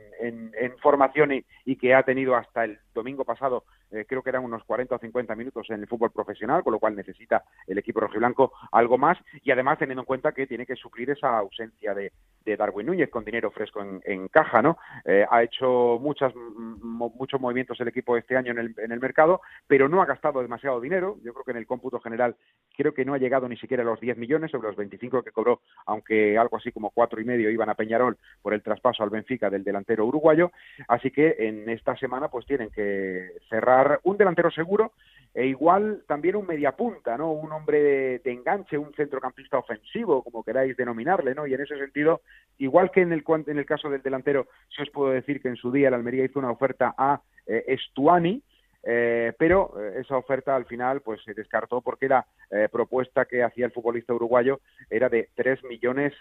formación 0.81 1.43
y, 1.65 1.75
que 1.75 1.93
ha 1.93 2.03
tenido 2.03 2.35
hasta 2.35 2.65
el 2.65 2.79
domingo 2.93 3.23
pasado 3.23 3.63
eh, 3.91 4.05
creo 4.07 4.21
que 4.21 4.29
eran 4.29 4.43
unos 4.43 4.63
40 4.65 4.95
o 4.95 4.99
50 4.99 5.35
minutos 5.35 5.69
en 5.69 5.79
el 5.79 5.87
fútbol 5.87 6.11
profesional, 6.11 6.63
con 6.63 6.73
lo 6.73 6.79
cual 6.79 6.95
necesita 6.95 7.43
el 7.65 7.77
equipo 7.77 8.01
rojiblanco 8.01 8.51
algo 8.71 8.97
más 8.97 9.17
y 9.41 9.51
además 9.51 9.79
teniendo 9.79 10.01
en 10.01 10.05
cuenta 10.05 10.33
que 10.33 10.47
tiene 10.47 10.65
que 10.65 10.75
suplir 10.75 11.09
esa 11.09 11.37
ausencia 11.37 11.93
de, 11.93 12.11
Darwin 12.57 12.87
Núñez 12.87 13.09
con 13.09 13.25
dinero 13.25 13.51
fresco 13.51 13.81
en, 13.81 14.27
caja, 14.29 14.61
¿no? 14.61 14.77
Eh, 15.03 15.25
ha 15.29 15.43
hecho 15.43 15.99
muchas, 15.99 16.33
muchos 16.33 17.41
movimientos 17.41 17.77
el 17.81 17.89
equipo 17.89 18.15
este 18.15 18.37
año 18.37 18.51
en 18.51 18.59
el, 18.59 18.75
en 18.77 18.93
el 18.93 19.01
mercado, 19.01 19.41
pero 19.67 19.89
no 19.89 20.01
ha 20.01 20.05
gastado 20.05 20.41
demasiado 20.41 20.79
dinero. 20.79 21.17
Yo 21.23 21.33
creo 21.33 21.43
que 21.43 21.51
en 21.51 21.57
el 21.57 21.67
cómputo 21.67 21.99
general 21.99 22.37
creo 22.77 22.93
que 22.93 23.03
no 23.03 23.13
ha 23.13 23.17
llegado 23.17 23.49
ni 23.49 23.57
siquiera 23.57 23.83
a 23.83 23.85
los 23.85 23.99
10 23.99 24.17
millones 24.17 24.51
sobre 24.51 24.69
los 24.69 24.77
25 24.77 25.23
que 25.23 25.31
cobró, 25.31 25.59
aunque 25.85 26.37
algo 26.37 26.55
así 26.55 26.71
como 26.71 26.91
cuatro 26.91 27.19
y 27.19 27.25
medio 27.25 27.49
iban 27.49 27.69
a 27.69 27.75
Peñarol 27.75 28.17
por 28.41 28.53
el 28.53 28.63
traspaso 28.63 29.03
al 29.03 29.09
Benfica 29.09 29.49
del 29.49 29.65
delantero 29.65 30.05
uruguayo. 30.07 30.51
Así 30.87 31.11
que 31.11 31.35
en 31.39 31.69
esta 31.69 31.95
semana 31.97 32.29
pues 32.29 32.45
tienen 32.45 32.69
que 32.69 33.31
cerrar 33.49 33.99
un 34.03 34.17
delantero 34.17 34.51
seguro 34.51 34.93
e 35.37 35.45
igual 35.45 36.03
también 36.07 36.35
un 36.35 36.47
mediapunta, 36.47 37.15
¿no? 37.15 37.31
Un 37.31 37.51
hombre 37.51 38.19
de, 38.23 38.31
enganche, 38.31 38.75
un 38.75 38.91
centrocampista 38.95 39.59
ofensivo, 39.59 40.23
como 40.23 40.43
queráis 40.43 40.75
denominarle, 40.75 41.35
¿no? 41.35 41.45
Y 41.45 41.53
en 41.53 41.61
ese 41.61 41.77
sentido, 41.77 42.21
igual 42.57 42.89
que 42.89 43.01
en 43.01 43.13
el, 43.13 43.23
en 43.45 43.59
el 43.59 43.65
caso 43.67 43.87
del 43.87 44.01
delantero, 44.01 44.47
si 44.75 44.81
os 44.81 44.89
puedo 44.89 45.11
decir 45.11 45.39
que 45.39 45.49
en 45.49 45.55
su 45.55 45.71
día 45.71 45.89
el 45.89 45.93
Almería 45.93 46.25
hizo 46.25 46.39
una 46.39 46.49
oferta 46.49 46.95
a 46.97 47.21
eh, 47.45 47.65
Estuani, 47.67 48.41
eh, 48.81 49.31
pero 49.37 49.73
eh, 49.79 50.01
esa 50.01 50.17
oferta 50.17 50.55
al 50.55 50.65
final 50.65 51.01
pues 51.01 51.21
se 51.23 51.35
descartó 51.35 51.81
porque 51.81 52.07
la 52.07 52.25
propuesta 52.71 53.25
que 53.25 53.43
hacía 53.43 53.65
el 53.65 53.73
futbolista 53.73 54.15
uruguayo 54.15 54.61
era 54.89 55.07
de 55.07 55.29
3 55.35 55.65
millones 55.65 56.13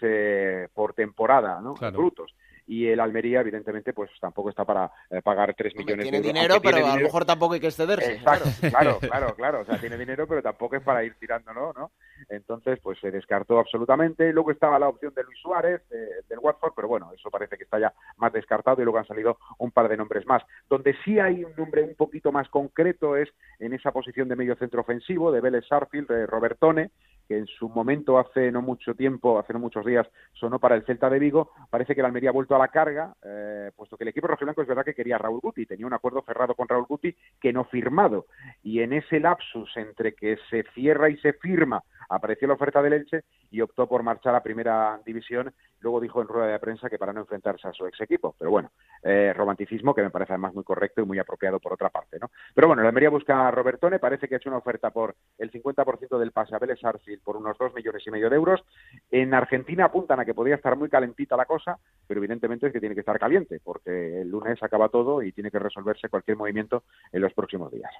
por 0.74 0.92
temporada, 0.92 1.60
¿no? 1.62 1.74
Brutos 1.92 2.34
y 2.66 2.88
el 2.88 2.98
Almería, 3.00 3.40
evidentemente, 3.40 3.92
pues 3.92 4.10
tampoco 4.20 4.50
está 4.50 4.64
para 4.64 4.90
eh, 5.10 5.22
pagar 5.22 5.54
3 5.54 5.76
millones 5.76 6.10
de 6.10 6.16
euros. 6.16 6.26
Dinero, 6.26 6.60
pero 6.60 6.84
a 6.84 6.96
lo 6.96 7.02
mejor 7.02 7.24
tampoco 7.24 7.54
hay 7.54 7.60
que 7.60 7.68
excederse. 7.68 8.18
claro. 8.18 8.44
claro, 8.60 8.98
claro, 9.00 9.34
claro. 9.36 9.60
O 9.60 9.64
sea, 9.64 9.78
tiene 9.78 9.96
dinero, 9.96 10.26
pero 10.26 10.42
tampoco 10.42 10.76
es 10.76 10.82
para 10.82 11.04
ir 11.04 11.14
tirándolo, 11.14 11.72
¿no? 11.72 11.92
Entonces, 12.28 12.78
pues 12.82 12.98
se 13.00 13.10
descartó 13.10 13.58
absolutamente. 13.58 14.32
Luego 14.32 14.50
estaba 14.50 14.78
la 14.78 14.88
opción 14.88 15.12
de 15.14 15.24
Luis 15.24 15.38
Suárez, 15.38 15.82
eh, 15.90 16.08
del 16.28 16.38
Watford, 16.38 16.72
pero 16.74 16.88
bueno, 16.88 17.12
eso 17.12 17.30
parece 17.30 17.56
que 17.56 17.64
está 17.64 17.78
ya 17.78 17.92
más 18.16 18.32
descartado 18.32 18.80
y 18.80 18.84
luego 18.84 18.98
han 18.98 19.06
salido 19.06 19.38
un 19.58 19.70
par 19.70 19.88
de 19.88 19.96
nombres 19.96 20.26
más. 20.26 20.42
Donde 20.68 20.94
sí 21.04 21.18
hay 21.18 21.44
un 21.44 21.54
nombre 21.56 21.82
un 21.82 21.94
poquito 21.94 22.32
más 22.32 22.48
concreto 22.48 23.16
es 23.16 23.28
en 23.58 23.72
esa 23.72 23.92
posición 23.92 24.28
de 24.28 24.36
medio 24.36 24.56
centro 24.56 24.80
ofensivo 24.80 25.32
de 25.32 25.40
Vélez 25.40 25.66
Sarfield, 25.66 26.08
de 26.08 26.26
Robertone, 26.26 26.90
que 27.26 27.38
en 27.38 27.46
su 27.46 27.68
momento 27.68 28.18
hace 28.18 28.52
no 28.52 28.62
mucho 28.62 28.94
tiempo, 28.94 29.38
hace 29.38 29.52
no 29.52 29.58
muchos 29.58 29.84
días, 29.84 30.06
sonó 30.34 30.58
para 30.58 30.76
el 30.76 30.84
Celta 30.84 31.10
de 31.10 31.18
Vigo. 31.18 31.50
Parece 31.70 31.94
que 31.94 32.02
la 32.02 32.08
Almería 32.08 32.30
ha 32.30 32.32
vuelto 32.32 32.54
a 32.54 32.58
la 32.58 32.68
carga, 32.68 33.14
eh, 33.24 33.70
puesto 33.74 33.96
que 33.96 34.04
el 34.04 34.08
equipo 34.08 34.28
rojiblanco 34.28 34.62
es 34.62 34.68
verdad 34.68 34.84
que 34.84 34.94
quería 34.94 35.18
Raúl 35.18 35.40
Guti, 35.40 35.66
tenía 35.66 35.86
un 35.86 35.94
acuerdo 35.94 36.22
cerrado 36.22 36.54
con 36.54 36.68
Raúl 36.68 36.86
Guti 36.86 37.14
que 37.40 37.52
no 37.52 37.64
firmado. 37.64 38.26
Y 38.62 38.80
en 38.80 38.92
ese 38.92 39.20
lapsus 39.20 39.76
entre 39.76 40.14
que 40.14 40.38
se 40.50 40.64
cierra 40.74 41.10
y 41.10 41.16
se 41.18 41.32
firma, 41.34 41.82
apareció 42.08 42.48
la 42.48 42.54
oferta 42.54 42.82
del 42.82 42.94
Elche 42.94 43.24
y 43.50 43.60
optó 43.60 43.88
por 43.88 44.02
marchar 44.02 44.34
a 44.34 44.42
primera 44.42 45.00
división. 45.04 45.52
Luego 45.80 46.00
dijo 46.00 46.22
en 46.22 46.28
rueda 46.28 46.48
de 46.48 46.58
prensa 46.58 46.88
que 46.88 46.98
para 46.98 47.12
no 47.12 47.20
enfrentarse 47.20 47.68
a 47.68 47.72
su 47.72 47.86
ex 47.86 48.00
equipo. 48.00 48.34
Pero 48.38 48.50
bueno, 48.50 48.70
eh, 49.02 49.32
romanticismo 49.34 49.94
que 49.94 50.02
me 50.02 50.10
parece 50.10 50.32
además 50.32 50.54
muy 50.54 50.64
correcto 50.64 51.02
y 51.02 51.04
muy 51.04 51.18
apropiado 51.18 51.60
por 51.60 51.72
otra 51.72 51.90
parte. 51.90 52.18
¿no? 52.18 52.30
Pero 52.54 52.68
bueno, 52.68 52.82
la 52.82 52.88
Almería 52.88 53.10
busca 53.10 53.46
a 53.46 53.50
Robertone, 53.50 53.98
parece 53.98 54.28
que 54.28 54.34
ha 54.34 54.38
hecho 54.38 54.48
una 54.48 54.58
oferta 54.58 54.90
por 54.90 55.14
el 55.38 55.50
50% 55.50 56.18
del 56.18 56.32
pase 56.32 56.54
a 56.54 56.58
Vélez 56.58 56.80
por 57.22 57.36
unos 57.36 57.56
dos 57.58 57.74
millones 57.74 58.02
y 58.06 58.10
medio 58.10 58.30
de 58.30 58.36
euros. 58.36 58.64
En 59.10 59.34
Argentina 59.34 59.86
apuntan 59.86 60.20
a 60.20 60.24
que 60.24 60.34
podría 60.34 60.56
estar 60.56 60.76
muy 60.76 60.88
calentita 60.88 61.36
la 61.36 61.44
cosa, 61.44 61.78
pero 62.06 62.18
evidentemente 62.18 62.66
es 62.66 62.72
que 62.72 62.80
tiene 62.80 62.94
que 62.94 63.00
estar 63.00 63.18
caliente, 63.18 63.60
porque 63.62 64.20
el 64.20 64.28
lunes 64.28 64.62
acaba 64.62 64.88
todo 64.88 65.22
y 65.22 65.32
tiene 65.32 65.50
que 65.50 65.58
resolverse 65.58 66.08
cualquier 66.08 66.36
movimiento 66.36 66.84
en 67.12 67.22
los 67.22 67.32
próximos 67.32 67.72
días. 67.72 67.92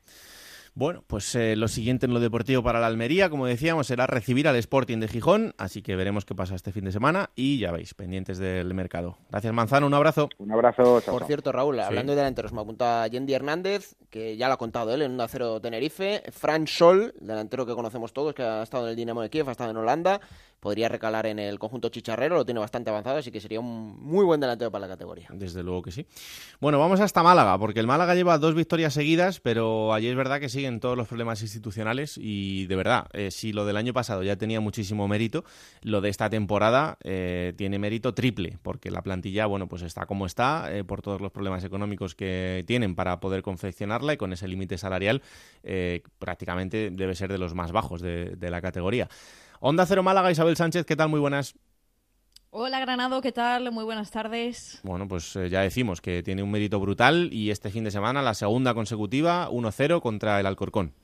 Bueno, 0.79 1.03
pues 1.07 1.35
eh, 1.35 1.57
lo 1.57 1.69
siguiente 1.69 2.05
en 2.05 2.12
lo 2.12 2.21
deportivo 2.21 2.62
para 2.62 2.81
la 2.81 2.87
Almería, 2.87 3.31
como 3.31 3.47
decíamos, 3.47 3.87
será 3.87 4.07
recibir 4.07 4.47
al 4.47 4.57
Sporting 4.57 4.99
de 4.99 5.09
Gijón, 5.09 5.55
así 5.57 5.81
que 5.81 5.97
veremos 5.97 6.27
qué 6.27 6.35
pasa 6.35 6.55
este 6.55 6.71
fin 6.71 6.85
de 6.85 6.93
semana 6.93 7.31
y 7.35 7.59
ya 7.59 7.73
veis, 7.73 7.95
pendientes 7.95 8.37
del 8.37 8.75
mercado. 8.75 9.17
Gracias 9.31 9.55
Manzano, 9.55 9.87
un 9.87 9.95
abrazo. 9.95 10.29
Un 10.37 10.53
abrazo. 10.53 11.01
Por 11.07 11.25
cierto, 11.25 11.51
Raúl, 11.51 11.81
hablando 11.81 12.12
de 12.12 12.17
delanteros, 12.17 12.53
me 12.53 12.61
apunta 12.61 13.07
Yendi 13.07 13.33
Hernández, 13.33 13.97
que 14.11 14.37
ya 14.37 14.49
lo 14.49 14.53
ha 14.53 14.59
contado 14.59 14.93
él 14.93 15.01
en 15.01 15.12
un 15.12 15.21
acero 15.23 15.62
Tenerife, 15.62 16.23
Fran 16.31 16.67
Sol, 16.67 17.15
delantero 17.21 17.65
que 17.65 17.73
conocemos 17.73 18.12
todos, 18.12 18.35
que 18.35 18.43
ha 18.43 18.62
estado 18.62 18.85
en 18.85 18.91
el 18.91 18.97
Dinamo 18.97 19.23
de 19.23 19.31
Kiev, 19.31 19.49
ha 19.49 19.53
estado 19.53 19.71
en 19.71 19.79
Holanda, 19.79 20.21
podría 20.61 20.88
recalar 20.88 21.27
en 21.27 21.38
el 21.38 21.59
conjunto 21.59 21.88
chicharrero, 21.88 22.37
lo 22.37 22.45
tiene 22.45 22.61
bastante 22.61 22.90
avanzado, 22.90 23.19
así 23.19 23.31
que 23.31 23.40
sería 23.40 23.61
un 23.61 23.99
muy 24.01 24.25
buen 24.25 24.40
delantero 24.40 24.71
para 24.71 24.87
la 24.87 24.88
categoría. 24.88 25.29
Desde 25.33 25.62
luego 25.62 25.83
que 25.83 25.92
sí. 25.92 26.07
Bueno, 26.61 26.79
vamos 26.79 27.01
hasta 27.01 27.23
Málaga, 27.23 27.59
porque 27.59 27.81
el 27.81 27.87
Málaga 27.87 28.14
lleva 28.14 28.38
dos 28.38 28.55
victorias 28.55 28.95
seguidas, 28.95 29.40
pero 29.40 29.92
allí 29.92 30.09
es 30.09 30.16
verdad 30.16 30.40
que 30.40 30.49
siguen 30.49 30.81
todos 30.81 30.97
los 30.97 31.09
problemas 31.09 31.42
institucionales 31.42 32.19
y 32.19 32.66
de 32.66 32.77
verdad, 32.77 33.07
eh, 33.12 33.31
si 33.31 33.53
lo 33.53 33.66
del 33.66 33.77
año 33.77 33.92
pasado 33.92 34.23
ya 34.23 34.37
tenía 34.37 34.61
muchísimo 34.61 35.09
mérito, 35.09 35.45
lo 35.83 36.01
de 36.01 36.09
esta 36.09 36.31
temporada 36.31 36.99
eh, 37.03 37.53
tiene 37.57 37.79
mérito 37.79 38.14
triple, 38.14 38.59
porque 38.62 38.90
la 38.90 39.03
plantilla, 39.03 39.47
bueno, 39.47 39.69
pues 39.69 39.83
está 39.83 40.07
como 40.07 40.27
está, 40.27 40.75
eh, 40.75 40.85
por 40.85 41.03
todos 41.03 41.21
los 41.21 41.33
problemas 41.33 41.64
económicos 41.64 42.14
que 42.14 42.64
tienen 42.66 42.95
para 42.95 43.21
poder 43.21 43.42
confeccionarla 43.42 44.14
y 44.14 44.16
con 44.16 44.33
ese 44.33 44.49
límite 44.49 44.79
salarial 44.79 45.23
prácticamente 46.19 46.90
debe 46.90 47.14
ser 47.14 47.31
de 47.33 47.38
los 47.38 47.55
más 47.55 47.73
bajos 47.73 48.01
de 48.01 48.51
la 48.51 48.61
categoría. 48.61 49.09
Onda 49.61 49.87
Cero 49.87 50.03
Málaga, 50.03 50.31
Isabel 50.31 50.57
Sánchez, 50.57 50.85
¿qué 50.85 50.97
tal? 50.97 51.09
Muy 51.09 51.21
buenas. 51.21 51.55
Hola 52.51 52.81
Granado, 52.81 53.21
¿qué 53.21 53.33
tal? 53.33 53.71
Muy 53.71 53.85
buenas 53.85 54.11
tardes. 54.11 54.81
Bueno, 54.83 55.07
pues 55.09 55.37
eh, 55.37 55.51
ya 55.51 55.61
decimos 55.61 56.01
que 56.01 56.23
tiene 56.23 56.42
un 56.42 56.51
mérito 56.51 56.81
brutal 56.81 57.29
y 57.33 57.51
este 57.51 57.71
fin 57.71 57.85
de 57.85 57.90
semana 57.90 58.23
la 58.23 58.35
segunda 58.35 58.73
consecutiva 58.73 59.51
1-0 59.51 60.01
contra 60.01 60.40
el 60.40 60.47
Alcorcón. 60.47 60.95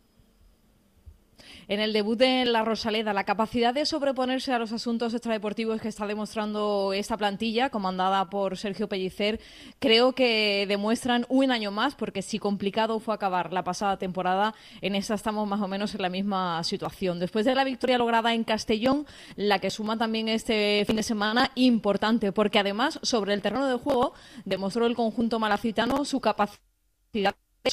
En 1.73 1.81
el 1.81 1.95
debut 1.95 2.19
de 2.19 2.45
la 2.45 2.65
Rosaleda, 2.65 3.15
la 3.15 3.25
capacidad 3.25 3.73
de 3.73 3.87
sobreponerse 3.87 4.53
a 4.53 4.59
los 4.59 4.73
asuntos 4.73 5.15
extradeportivos 5.15 5.81
que 5.81 5.89
está 5.89 6.07
demostrando 6.07 6.93
esta 6.93 7.17
plantilla, 7.17 7.71
comandada 7.71 8.29
por 8.29 8.59
Sergio 8.59 8.91
Pellicer, 8.91 9.41
creo 9.79 10.13
que 10.13 10.67
demuestran 10.69 11.25
un 11.31 11.51
año 11.51 11.71
más, 11.71 11.95
porque 11.95 12.21
si 12.21 12.39
complicado 12.39 13.01
fue 13.01 13.15
acabar 13.15 13.55
la 13.55 13.65
pasada 13.65 13.97
temporada, 13.97 14.55
en 14.83 14.95
esta 14.95 15.15
estamos 15.15 15.49
más 15.49 15.63
o 15.63 15.69
menos 15.69 15.95
en 15.95 16.03
la 16.03 16.11
misma 16.11 16.63
situación. 16.63 17.19
Después 17.19 17.47
de 17.47 17.55
la 17.55 17.65
victoria 17.65 17.97
lograda 17.97 18.35
en 18.35 18.45
Castellón, 18.45 19.07
la 19.37 19.59
que 19.59 19.71
suma 19.71 19.97
también 19.97 20.29
este 20.29 20.85
fin 20.87 20.97
de 20.97 21.03
semana, 21.03 21.53
importante, 21.55 22.33
porque 22.33 22.59
además 22.59 23.01
sobre 23.03 23.33
el 23.33 23.41
terreno 23.41 23.67
de 23.67 23.79
juego 23.79 24.13
demostró 24.45 24.85
el 24.85 24.95
conjunto 24.95 25.39
malacitano 25.39 26.05
su 26.05 26.21
capacidad 26.21 27.35
de 27.65 27.71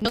no 0.00 0.10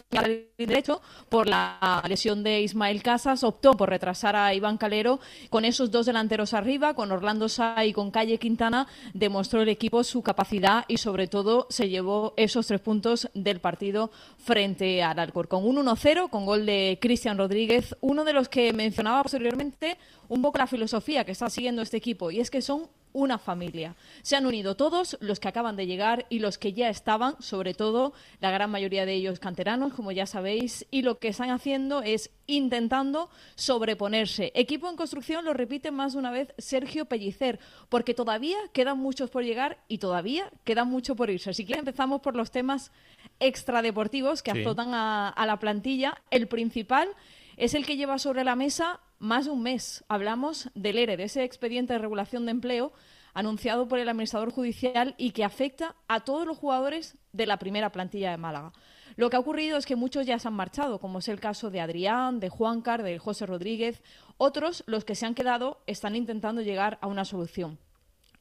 derecho 0.58 1.02
por 1.30 1.48
la 1.48 2.02
lesión 2.08 2.44
de 2.44 2.62
Ismael 2.62 3.04
Casas, 3.04 3.44
optó 3.44 3.74
por 3.74 3.90
retrasar 3.90 4.36
a 4.36 4.54
Iván 4.54 4.78
Calero 4.78 5.20
con 5.50 5.66
esos 5.66 5.92
dos 5.92 6.06
delanteros 6.06 6.54
arriba, 6.54 6.94
con 6.94 7.12
Orlando 7.12 7.50
Sá 7.50 7.86
y 7.86 7.94
con 7.94 8.12
Calle 8.12 8.38
Quintana, 8.38 8.88
demostró 9.14 9.62
el 9.62 9.70
equipo 9.70 10.04
su 10.04 10.22
capacidad 10.22 10.86
y 10.88 10.98
sobre 10.98 11.28
todo 11.28 11.68
se 11.70 11.90
llevó 11.90 12.34
esos 12.38 12.68
tres 12.68 12.82
puntos 12.82 13.30
del 13.34 13.60
partido 13.60 14.12
frente 14.38 15.04
al 15.04 15.20
Alcorcón. 15.20 15.66
Un 15.66 15.78
1-0 15.78 16.30
con 16.30 16.46
gol 16.46 16.66
de 16.66 16.98
Cristian 17.02 17.38
Rodríguez, 17.38 17.96
uno 18.02 18.24
de 18.24 18.34
los 18.34 18.50
que 18.50 18.74
mencionaba 18.74 19.24
posteriormente 19.24 19.98
un 20.30 20.42
poco 20.42 20.58
la 20.58 20.68
filosofía 20.68 21.26
que 21.26 21.32
está 21.32 21.50
siguiendo 21.50 21.82
este 21.82 21.98
equipo 21.98 22.32
y 22.32 22.40
es 22.40 22.50
que 22.50 22.62
son 22.62 22.88
una 23.14 23.38
familia. 23.38 23.96
Se 24.22 24.36
han 24.36 24.46
unido 24.46 24.76
todos, 24.76 25.18
los 25.22 25.40
que 25.40 25.48
acaban 25.48 25.76
de 25.76 25.88
llegar 25.88 26.26
y 26.30 26.40
los 26.40 26.58
que 26.58 26.74
ya 26.74 26.90
estaban, 26.90 27.42
sobre 27.42 27.74
todo 27.74 28.14
la 28.42 28.52
gran 28.52 28.70
mayoría 28.70 29.06
de 29.06 29.14
ellos 29.14 29.40
canteranos, 29.40 29.94
como 29.94 30.12
ya 30.12 30.26
sabéis, 30.26 30.86
y 30.92 31.04
lo 31.04 31.20
que 31.20 31.30
están 31.30 31.52
haciendo 31.52 32.02
es 32.02 32.32
intentando 32.48 33.30
sobreponerse. 33.56 34.52
Equipo 34.56 34.90
en 34.90 34.96
construcción, 34.96 35.46
lo 35.46 35.54
repite 35.54 35.92
más 35.92 36.14
de 36.14 36.20
una 36.20 36.32
vez 36.32 36.54
Sergio 36.58 37.06
Pellicer, 37.06 37.60
porque 37.90 38.14
todavía 38.14 38.58
quedan 38.74 38.98
muchos 38.98 39.30
por 39.30 39.44
llegar 39.44 39.80
y 39.88 40.00
todavía 40.00 40.52
queda 40.64 40.84
mucho 40.84 41.16
por 41.16 41.30
irse. 41.30 41.52
Así 41.52 41.66
que 41.66 41.74
empezamos 41.74 42.22
por 42.22 42.36
los 42.36 42.52
temas 42.52 42.92
extradeportivos 43.40 44.44
que 44.44 44.52
azotan 44.52 44.94
a, 44.94 45.30
a 45.30 45.46
la 45.46 45.60
plantilla. 45.60 46.22
El 46.32 46.48
principal 46.48 47.10
es 47.58 47.74
el 47.74 47.86
que 47.86 47.98
lleva 47.98 48.18
sobre 48.20 48.44
la 48.44 48.56
mesa 48.56 49.00
más 49.24 49.46
de 49.46 49.52
un 49.52 49.64
mes. 49.64 50.04
Hablamos 50.10 50.70
del 50.76 50.98
ERE, 50.98 51.16
de 51.16 51.24
ese 51.24 51.46
expediente 51.46 51.94
de 51.94 52.00
regulación 52.00 52.46
de 52.46 52.52
empleo 52.52 52.92
anunciado 53.34 53.88
por 53.88 53.98
el 53.98 54.10
administrador 54.10 54.52
judicial 54.52 55.16
y 55.18 55.32
que 55.32 55.46
afecta 55.46 55.96
a 56.10 56.20
todos 56.20 56.46
los 56.46 56.58
jugadores 56.58 57.18
de 57.32 57.48
la 57.48 57.58
primera 57.58 57.92
plantilla 57.92 58.32
de 58.32 58.38
Málaga. 58.38 58.74
Lo 59.16 59.30
que 59.30 59.38
ha 59.38 59.40
ocurrido 59.40 59.78
es 59.78 59.86
que 59.86 59.96
muchos 59.96 60.26
ya 60.26 60.38
se 60.40 60.50
han 60.50 60.54
marchado, 60.54 61.00
como 61.00 61.20
es 61.20 61.30
el 61.30 61.40
caso 61.40 61.72
de 61.72 61.80
Adrián, 61.80 62.42
de 62.42 62.50
Juancar, 62.50 63.02
de 63.02 63.18
José 63.18 63.46
Rodríguez. 63.46 64.04
Otros, 64.38 64.84
los 64.88 65.06
que 65.06 65.16
se 65.16 65.26
han 65.26 65.36
quedado, 65.36 65.82
están 65.88 66.18
intentando 66.18 66.62
llegar 66.62 67.00
a 67.02 67.08
una 67.08 67.24
solución. 67.24 67.80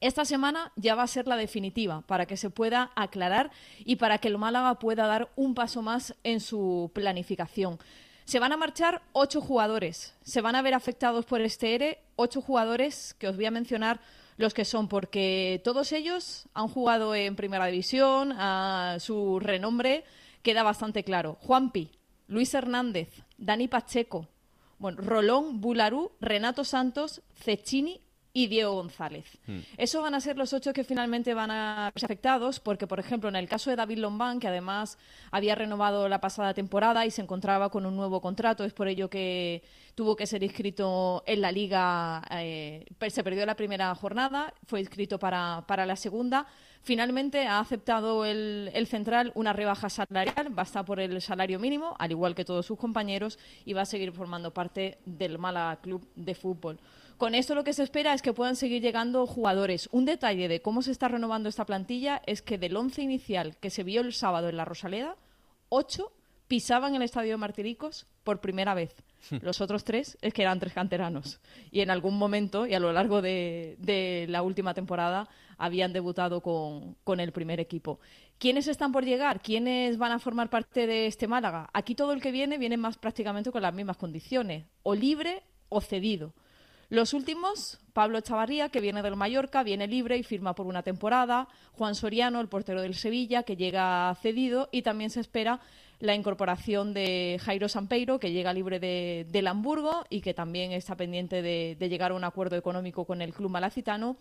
Esta 0.01 0.25
semana 0.25 0.73
ya 0.75 0.95
va 0.95 1.03
a 1.03 1.07
ser 1.07 1.27
la 1.27 1.37
definitiva 1.37 2.01
para 2.01 2.25
que 2.25 2.35
se 2.35 2.49
pueda 2.49 2.91
aclarar 2.97 3.51
y 3.85 3.95
para 3.95 4.17
que 4.17 4.27
el 4.27 4.37
Málaga 4.37 4.77
pueda 4.79 5.07
dar 5.07 5.31
un 5.37 5.55
paso 5.55 5.81
más 5.81 6.13
en 6.23 6.41
su 6.41 6.91
planificación. 6.93 7.79
Se 8.25 8.39
van 8.39 8.51
a 8.51 8.57
marchar 8.57 9.01
ocho 9.11 9.41
jugadores. 9.41 10.13
Se 10.23 10.41
van 10.41 10.55
a 10.55 10.61
ver 10.61 10.73
afectados 10.73 11.25
por 11.25 11.41
este 11.41 11.75
ERE 11.75 11.99
ocho 12.15 12.41
jugadores 12.41 13.13
que 13.15 13.27
os 13.27 13.35
voy 13.35 13.45
a 13.45 13.51
mencionar 13.51 13.99
los 14.37 14.53
que 14.53 14.65
son, 14.65 14.87
porque 14.87 15.61
todos 15.63 15.91
ellos 15.91 16.47
han 16.53 16.67
jugado 16.67 17.13
en 17.13 17.35
Primera 17.35 17.67
División, 17.67 18.35
su 18.99 19.39
renombre 19.39 20.05
queda 20.41 20.63
bastante 20.63 21.03
claro. 21.03 21.37
Juanpi, 21.41 21.91
Luis 22.27 22.53
Hernández, 22.53 23.09
Dani 23.37 23.67
Pacheco, 23.67 24.27
bueno, 24.79 25.01
Rolón, 25.01 25.61
Bularú, 25.61 26.13
Renato 26.19 26.63
Santos, 26.63 27.21
Cecchini 27.35 28.01
y 28.33 28.47
Diego 28.47 28.73
González. 28.73 29.25
Hmm. 29.45 29.59
Esos 29.77 30.01
van 30.01 30.15
a 30.15 30.19
ser 30.19 30.37
los 30.37 30.53
ocho 30.53 30.73
que 30.73 30.83
finalmente 30.83 31.35
van 31.35 31.51
a 31.51 31.91
ser 31.95 32.05
afectados, 32.05 32.59
porque, 32.59 32.87
por 32.87 32.99
ejemplo, 32.99 33.29
en 33.29 33.35
el 33.35 33.47
caso 33.47 33.69
de 33.69 33.75
David 33.75 33.99
Lombán, 33.99 34.39
que 34.39 34.47
además 34.47 34.97
había 35.29 35.53
renovado 35.53 36.09
la 36.09 36.19
pasada 36.19 36.55
temporada 36.55 37.05
y 37.05 37.11
se 37.11 37.21
encontraba 37.21 37.69
con 37.69 37.85
un 37.85 37.95
nuevo 37.95 38.21
contrato, 38.21 38.63
es 38.63 38.73
por 38.73 38.87
ello 38.87 39.07
que 39.07 39.61
tuvo 39.93 40.15
que 40.15 40.25
ser 40.25 40.41
inscrito 40.41 41.23
en 41.27 41.41
la 41.41 41.51
liga, 41.51 42.23
eh, 42.31 42.85
se 43.07 43.23
perdió 43.23 43.45
la 43.45 43.55
primera 43.55 43.93
jornada, 43.93 44.51
fue 44.65 44.79
inscrito 44.79 45.19
para, 45.19 45.63
para 45.67 45.85
la 45.85 45.95
segunda. 45.95 46.47
Finalmente 46.83 47.47
ha 47.47 47.59
aceptado 47.59 48.25
el, 48.25 48.69
el, 48.73 48.87
central 48.87 49.31
una 49.35 49.53
rebaja 49.53 49.89
salarial, 49.89 50.57
va 50.57 50.63
a 50.63 50.65
estar 50.65 50.83
por 50.83 50.99
el 50.99 51.21
salario 51.21 51.57
mínimo, 51.57 51.95
al 51.97 52.11
igual 52.11 52.35
que 52.35 52.43
todos 52.43 52.65
sus 52.65 52.77
compañeros, 52.77 53.39
y 53.63 53.71
va 53.71 53.83
a 53.83 53.85
seguir 53.85 54.11
formando 54.11 54.53
parte 54.53 54.97
del 55.05 55.39
Mala 55.39 55.79
Club 55.81 56.05
de 56.15 56.35
Fútbol. 56.35 56.79
Con 57.17 57.35
esto 57.35 57.55
lo 57.55 57.63
que 57.63 57.71
se 57.71 57.83
espera 57.83 58.13
es 58.13 58.21
que 58.21 58.33
puedan 58.33 58.57
seguir 58.57 58.81
llegando 58.81 59.25
jugadores. 59.25 59.87
Un 59.93 60.03
detalle 60.03 60.49
de 60.49 60.61
cómo 60.61 60.81
se 60.81 60.91
está 60.91 61.07
renovando 61.07 61.47
esta 61.47 61.65
plantilla 61.65 62.21
es 62.25 62.41
que 62.41 62.57
del 62.57 62.75
once 62.75 63.01
inicial 63.01 63.55
que 63.61 63.69
se 63.69 63.83
vio 63.83 64.01
el 64.01 64.11
sábado 64.11 64.49
en 64.49 64.57
la 64.57 64.65
Rosaleda, 64.65 65.15
ocho 65.69 66.11
pisaban 66.47 66.95
el 66.95 67.01
estadio 67.01 67.31
de 67.31 67.37
Martiricos 67.37 68.07
por 68.23 68.41
primera 68.41 68.73
vez. 68.73 68.93
Hmm. 69.29 69.37
Los 69.41 69.61
otros 69.61 69.83
tres 69.83 70.17
es 70.21 70.33
que 70.33 70.41
eran 70.41 70.59
tres 70.59 70.73
canteranos. 70.73 71.39
Y 71.71 71.81
en 71.81 71.89
algún 71.89 72.17
momento, 72.17 72.67
y 72.67 72.73
a 72.73 72.79
lo 72.79 72.91
largo 72.91 73.21
de, 73.21 74.25
la 74.27 74.41
última 74.41 74.73
temporada, 74.73 75.29
habían 75.63 75.93
debutado 75.93 76.41
con, 76.41 76.95
con, 77.03 77.19
el 77.19 77.31
primer 77.31 77.59
equipo. 77.59 77.99
¿Quiénes 78.37 78.67
están 78.67 78.91
por 78.91 79.05
llegar? 79.05 79.41
¿Quiénes 79.41 79.97
van 79.97 80.11
a 80.11 80.19
formar 80.19 80.49
parte 80.49 80.87
de 80.87 81.07
este 81.07 81.27
Málaga? 81.27 81.69
Aquí 81.73 81.95
todo 81.95 82.11
el 82.11 82.21
que 82.21 82.31
viene 82.31 82.57
viene 82.57 82.77
más 82.77 82.97
prácticamente 82.97 83.51
con 83.51 83.61
las 83.61 83.73
mismas 83.73 83.97
condiciones, 83.97 84.65
o 84.83 84.95
libre 84.95 85.43
o 85.69 85.79
cedido. 85.81 86.33
Los 86.89 87.13
últimos, 87.13 87.79
Pablo 87.93 88.21
Chavarría, 88.21 88.69
que 88.69 88.81
viene 88.81 89.01
del 89.01 89.15
Mallorca, 89.15 89.63
viene 89.63 89.87
libre 89.87 90.17
y 90.17 90.23
firma 90.23 90.53
por 90.53 90.67
una 90.67 90.83
temporada. 90.83 91.47
Juan 91.71 91.95
Soriano, 91.95 92.39
el 92.39 92.49
portero 92.49 92.81
del 92.81 92.93
Sevilla, 92.93 93.43
que 93.43 93.55
llega 93.55 94.15
cedido. 94.21 94.69
Y 94.71 94.83
también 94.83 95.09
se 95.09 95.19
espera 95.19 95.59
la 95.99 96.13
incorporación 96.13 96.93
de 96.93 97.39
Jairo 97.41 97.69
Sampeiro, 97.69 98.19
que 98.19 98.31
llega 98.31 98.53
libre 98.53 98.79
de, 98.79 99.25
del 99.31 99.47
Hamburgo 99.47 100.03
y 100.09 100.21
que 100.21 100.33
también 100.33 100.71
está 100.71 100.95
pendiente 100.95 101.41
de, 101.41 101.77
llegar 101.79 102.11
a 102.11 102.15
un 102.15 102.25
acuerdo 102.25 102.57
económico 102.57 103.05
con 103.05 103.21
el 103.21 103.33
club 103.33 103.49
malacitano. 103.49 104.17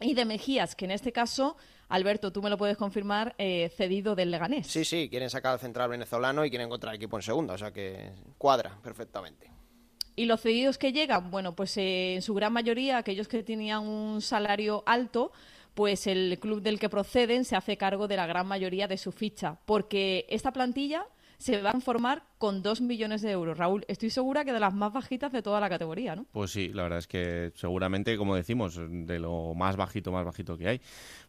Y 0.00 0.14
de 0.14 0.24
Mejías, 0.24 0.74
que 0.74 0.84
en 0.84 0.90
este 0.90 1.12
caso, 1.12 1.56
Alberto, 1.88 2.32
tú 2.32 2.42
me 2.42 2.50
lo 2.50 2.58
puedes 2.58 2.76
confirmar, 2.76 3.34
eh, 3.38 3.70
cedido 3.76 4.14
del 4.14 4.30
Leganés. 4.30 4.66
Sí, 4.66 4.84
sí, 4.84 5.08
quieren 5.08 5.30
sacar 5.30 5.52
al 5.52 5.60
central 5.60 5.88
venezolano 5.88 6.44
y 6.44 6.50
quieren 6.50 6.66
encontrar 6.66 6.94
equipo 6.94 7.16
en 7.16 7.22
segunda, 7.22 7.54
o 7.54 7.58
sea 7.58 7.72
que 7.72 8.12
cuadra 8.36 8.78
perfectamente. 8.82 9.50
Y 10.16 10.26
los 10.26 10.40
cedidos 10.40 10.78
que 10.78 10.92
llegan, 10.92 11.30
bueno, 11.30 11.54
pues 11.54 11.76
eh, 11.76 12.14
en 12.14 12.22
su 12.22 12.34
gran 12.34 12.52
mayoría 12.52 12.98
aquellos 12.98 13.28
que 13.28 13.42
tenían 13.42 13.86
un 13.86 14.20
salario 14.20 14.82
alto, 14.86 15.32
pues 15.74 16.06
el 16.06 16.38
club 16.40 16.62
del 16.62 16.78
que 16.78 16.88
proceden 16.88 17.44
se 17.44 17.56
hace 17.56 17.76
cargo 17.76 18.06
de 18.06 18.16
la 18.16 18.26
gran 18.26 18.46
mayoría 18.46 18.86
de 18.86 18.96
su 18.96 19.10
ficha, 19.10 19.58
porque 19.64 20.24
esta 20.28 20.52
plantilla 20.52 21.06
se 21.38 21.60
va 21.62 21.70
a 21.70 21.80
formar 21.80 22.22
con 22.38 22.62
dos 22.62 22.80
millones 22.80 23.22
de 23.22 23.30
euros. 23.30 23.56
Raúl, 23.56 23.84
estoy 23.88 24.10
segura 24.10 24.44
que 24.44 24.52
de 24.52 24.60
las 24.60 24.74
más 24.74 24.92
bajitas 24.92 25.32
de 25.32 25.42
toda 25.42 25.60
la 25.60 25.68
categoría, 25.68 26.16
¿no? 26.16 26.26
Pues 26.32 26.50
sí, 26.50 26.68
la 26.72 26.82
verdad 26.82 26.98
es 26.98 27.06
que 27.06 27.52
seguramente, 27.54 28.16
como 28.16 28.34
decimos, 28.34 28.78
de 28.78 29.18
lo 29.18 29.54
más 29.54 29.76
bajito, 29.76 30.12
más 30.12 30.24
bajito 30.24 30.58
que 30.58 30.68
hay. 30.68 30.80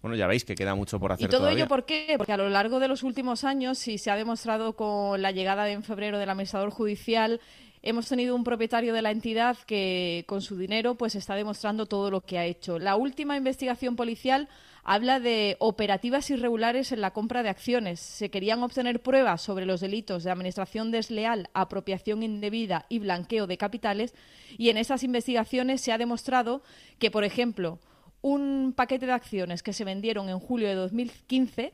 Bueno, 0.01 0.15
ya 0.17 0.27
veis 0.27 0.45
que 0.45 0.55
queda 0.55 0.75
mucho 0.75 0.99
por 0.99 1.11
hacer. 1.11 1.27
¿Y 1.27 1.29
todo 1.29 1.49
ello 1.49 1.67
por 1.67 1.85
qué? 1.85 2.15
Porque 2.17 2.33
a 2.33 2.37
lo 2.37 2.49
largo 2.49 2.79
de 2.79 2.87
los 2.87 3.03
últimos 3.03 3.43
años, 3.43 3.77
si 3.77 3.97
se 3.97 4.11
ha 4.11 4.15
demostrado 4.15 4.75
con 4.75 5.21
la 5.21 5.31
llegada 5.31 5.65
de 5.65 5.75
en 5.75 5.83
febrero 5.83 6.17
del 6.17 6.29
administrador 6.29 6.71
judicial, 6.71 7.39
hemos 7.81 8.09
tenido 8.09 8.35
un 8.35 8.43
propietario 8.43 8.93
de 8.93 9.01
la 9.01 9.11
entidad 9.11 9.57
que 9.67 10.25
con 10.27 10.41
su 10.41 10.57
dinero 10.57 10.95
pues 10.95 11.15
está 11.15 11.35
demostrando 11.35 11.85
todo 11.85 12.09
lo 12.09 12.21
que 12.21 12.39
ha 12.39 12.45
hecho. 12.45 12.79
La 12.79 12.95
última 12.95 13.37
investigación 13.37 13.95
policial 13.95 14.49
habla 14.85 15.19
de 15.19 15.57
operativas 15.59 16.29
irregulares 16.29 16.93
en 16.93 17.01
la 17.01 17.11
compra 17.11 17.43
de 17.43 17.49
acciones. 17.49 17.99
Se 17.99 18.29
querían 18.29 18.63
obtener 18.63 19.01
pruebas 19.01 19.41
sobre 19.41 19.65
los 19.65 19.81
delitos 19.81 20.23
de 20.23 20.31
administración 20.31 20.91
desleal, 20.91 21.49
apropiación 21.53 22.23
indebida 22.23 22.85
y 22.87 22.99
blanqueo 22.99 23.47
de 23.47 23.57
capitales 23.57 24.13
y 24.57 24.69
en 24.69 24.77
esas 24.77 25.03
investigaciones 25.03 25.81
se 25.81 25.91
ha 25.91 25.97
demostrado 25.97 26.63
que, 26.99 27.11
por 27.11 27.25
ejemplo, 27.25 27.79
un 28.21 28.73
paquete 28.73 29.05
de 29.05 29.11
acciones 29.11 29.61
que 29.61 29.73
se 29.73 29.83
vendieron 29.83 30.29
en 30.29 30.39
julio 30.39 30.69
de 30.69 30.75
2015 30.75 31.73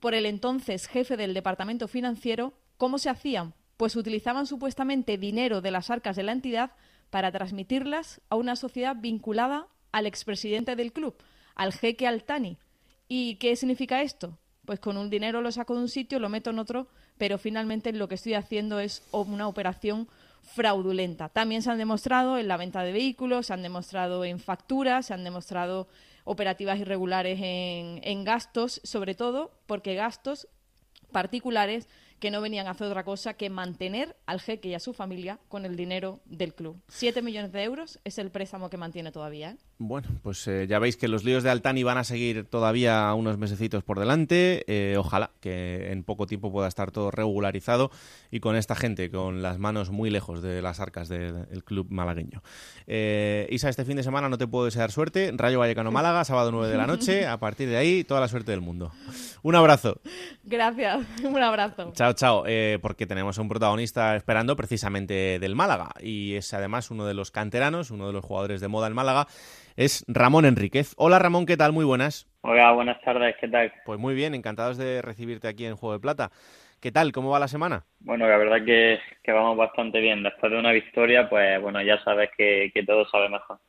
por 0.00 0.14
el 0.14 0.26
entonces 0.26 0.86
jefe 0.86 1.16
del 1.16 1.32
departamento 1.32 1.88
financiero, 1.88 2.52
¿cómo 2.76 2.98
se 2.98 3.08
hacían? 3.08 3.54
pues 3.82 3.96
utilizaban 3.96 4.46
supuestamente 4.46 5.18
dinero 5.18 5.60
de 5.60 5.72
las 5.72 5.90
arcas 5.90 6.14
de 6.14 6.22
la 6.22 6.30
entidad 6.30 6.70
para 7.10 7.32
transmitirlas 7.32 8.20
a 8.28 8.36
una 8.36 8.54
sociedad 8.54 8.94
vinculada 8.96 9.66
al 9.90 10.06
expresidente 10.06 10.76
del 10.76 10.92
club, 10.92 11.16
al 11.54 11.72
jeque 11.72 12.06
Altani. 12.06 12.58
¿Y 13.08 13.36
qué 13.36 13.56
significa 13.56 14.02
esto? 14.02 14.38
Pues 14.64 14.80
con 14.80 14.96
un 14.96 15.10
dinero 15.10 15.40
lo 15.40 15.52
saco 15.52 15.74
de 15.74 15.82
un 15.82 15.88
sitio, 15.88 16.18
lo 16.18 16.28
meto 16.28 16.50
en 16.50 16.58
otro, 16.58 16.88
pero 17.18 17.38
finalmente 17.38 17.92
lo 17.92 18.08
que 18.08 18.14
estoy 18.14 18.34
haciendo 18.34 18.80
es 18.80 19.02
una 19.12 19.48
operación 19.48 20.08
fraudulenta. 20.42 21.28
También 21.28 21.62
se 21.62 21.70
han 21.70 21.78
demostrado 21.78 22.38
en 22.38 22.48
la 22.48 22.56
venta 22.56 22.82
de 22.82 22.92
vehículos, 22.92 23.46
se 23.46 23.54
han 23.54 23.62
demostrado 23.62 24.24
en 24.24 24.38
facturas, 24.38 25.06
se 25.06 25.14
han 25.14 25.24
demostrado 25.24 25.88
operativas 26.24 26.78
irregulares 26.78 27.38
en, 27.42 28.24
gastos, 28.24 28.80
sobre 28.84 29.14
todo 29.14 29.52
porque 29.66 29.94
gastos 29.94 30.48
particulares 31.10 31.88
que 32.20 32.30
no 32.30 32.40
venían 32.40 32.68
a 32.68 32.70
hacer 32.70 32.86
otra 32.86 33.04
cosa 33.04 33.34
que 33.34 33.50
mantener 33.50 34.16
al 34.26 34.40
jeque 34.40 34.68
y 34.68 34.74
a 34.74 34.80
su 34.80 34.92
familia 34.92 35.40
con 35.48 35.66
el 35.66 35.74
dinero 35.74 36.20
del 36.24 36.54
club. 36.54 36.80
Siete 36.88 37.20
millones 37.20 37.50
de 37.50 37.64
euros 37.64 37.98
es 38.04 38.18
el 38.18 38.30
préstamo 38.30 38.70
que 38.70 38.76
mantiene 38.76 39.10
todavía. 39.10 39.50
¿eh? 39.50 39.56
Bueno, 39.84 40.08
pues 40.22 40.46
eh, 40.46 40.66
ya 40.68 40.78
veis 40.78 40.96
que 40.96 41.08
los 41.08 41.24
líos 41.24 41.42
de 41.42 41.50
Altani 41.50 41.82
van 41.82 41.98
a 41.98 42.04
seguir 42.04 42.44
todavía 42.44 43.12
unos 43.14 43.36
mesecitos 43.36 43.82
por 43.82 43.98
delante. 43.98 44.64
Eh, 44.68 44.96
ojalá 44.96 45.32
que 45.40 45.90
en 45.90 46.04
poco 46.04 46.26
tiempo 46.26 46.52
pueda 46.52 46.68
estar 46.68 46.92
todo 46.92 47.10
regularizado 47.10 47.90
y 48.30 48.38
con 48.38 48.54
esta 48.54 48.76
gente 48.76 49.10
con 49.10 49.42
las 49.42 49.58
manos 49.58 49.90
muy 49.90 50.08
lejos 50.08 50.40
de 50.40 50.62
las 50.62 50.78
arcas 50.78 51.08
del 51.08 51.64
club 51.64 51.88
malagueño. 51.90 52.42
Isa, 52.86 53.68
este 53.68 53.84
fin 53.84 53.96
de 53.96 54.04
semana 54.04 54.28
no 54.28 54.38
te 54.38 54.46
puedo 54.46 54.66
desear 54.66 54.92
suerte. 54.92 55.32
Rayo 55.34 55.58
Vallecano 55.58 55.90
Málaga, 55.92 56.24
sábado 56.24 56.52
9 56.52 56.68
de 56.68 56.78
la 56.78 56.86
noche. 56.86 57.26
A 57.26 57.38
partir 57.38 57.68
de 57.68 57.76
ahí, 57.76 58.04
toda 58.04 58.20
la 58.20 58.28
suerte 58.28 58.52
del 58.52 58.60
mundo. 58.60 58.92
Un 59.42 59.56
abrazo. 59.56 60.00
Gracias, 60.44 61.04
un 61.24 61.42
abrazo. 61.42 61.92
Chao 61.94 62.12
chao, 62.12 62.44
eh, 62.46 62.78
porque 62.80 63.06
tenemos 63.06 63.38
a 63.38 63.42
un 63.42 63.48
protagonista 63.48 64.14
esperando 64.16 64.54
precisamente 64.54 65.38
del 65.38 65.54
Málaga 65.56 65.90
y 66.00 66.34
es 66.34 66.54
además 66.54 66.90
uno 66.90 67.06
de 67.06 67.14
los 67.14 67.30
canteranos, 67.30 67.90
uno 67.90 68.06
de 68.06 68.12
los 68.12 68.24
jugadores 68.24 68.60
de 68.60 68.68
moda 68.68 68.86
en 68.86 68.94
Málaga, 68.94 69.26
es 69.76 70.04
Ramón 70.08 70.44
Enríquez. 70.44 70.94
Hola 70.96 71.18
Ramón, 71.18 71.46
¿qué 71.46 71.56
tal? 71.56 71.72
Muy 71.72 71.84
buenas. 71.84 72.26
Hola, 72.42 72.72
buenas 72.72 73.00
tardes, 73.02 73.36
¿qué 73.40 73.48
tal? 73.48 73.72
Pues 73.84 73.98
muy 73.98 74.14
bien, 74.14 74.34
encantados 74.34 74.76
de 74.76 75.02
recibirte 75.02 75.48
aquí 75.48 75.64
en 75.64 75.76
Juego 75.76 75.94
de 75.94 76.00
Plata. 76.00 76.30
¿Qué 76.80 76.90
tal? 76.90 77.12
¿Cómo 77.12 77.30
va 77.30 77.38
la 77.38 77.46
semana? 77.46 77.84
Bueno, 78.00 78.26
la 78.26 78.36
verdad 78.36 78.64
que, 78.64 78.98
vamos 79.28 79.56
bastante 79.56 80.00
bien. 80.00 80.24
Después 80.24 80.50
de 80.50 80.58
una 80.58 80.72
victoria, 80.72 81.28
pues 81.28 81.60
bueno, 81.60 81.80
ya 81.82 82.02
sabes 82.02 82.30
que, 82.36 82.72
todo 82.84 83.06
sabe 83.08 83.28
mejor. 83.28 83.60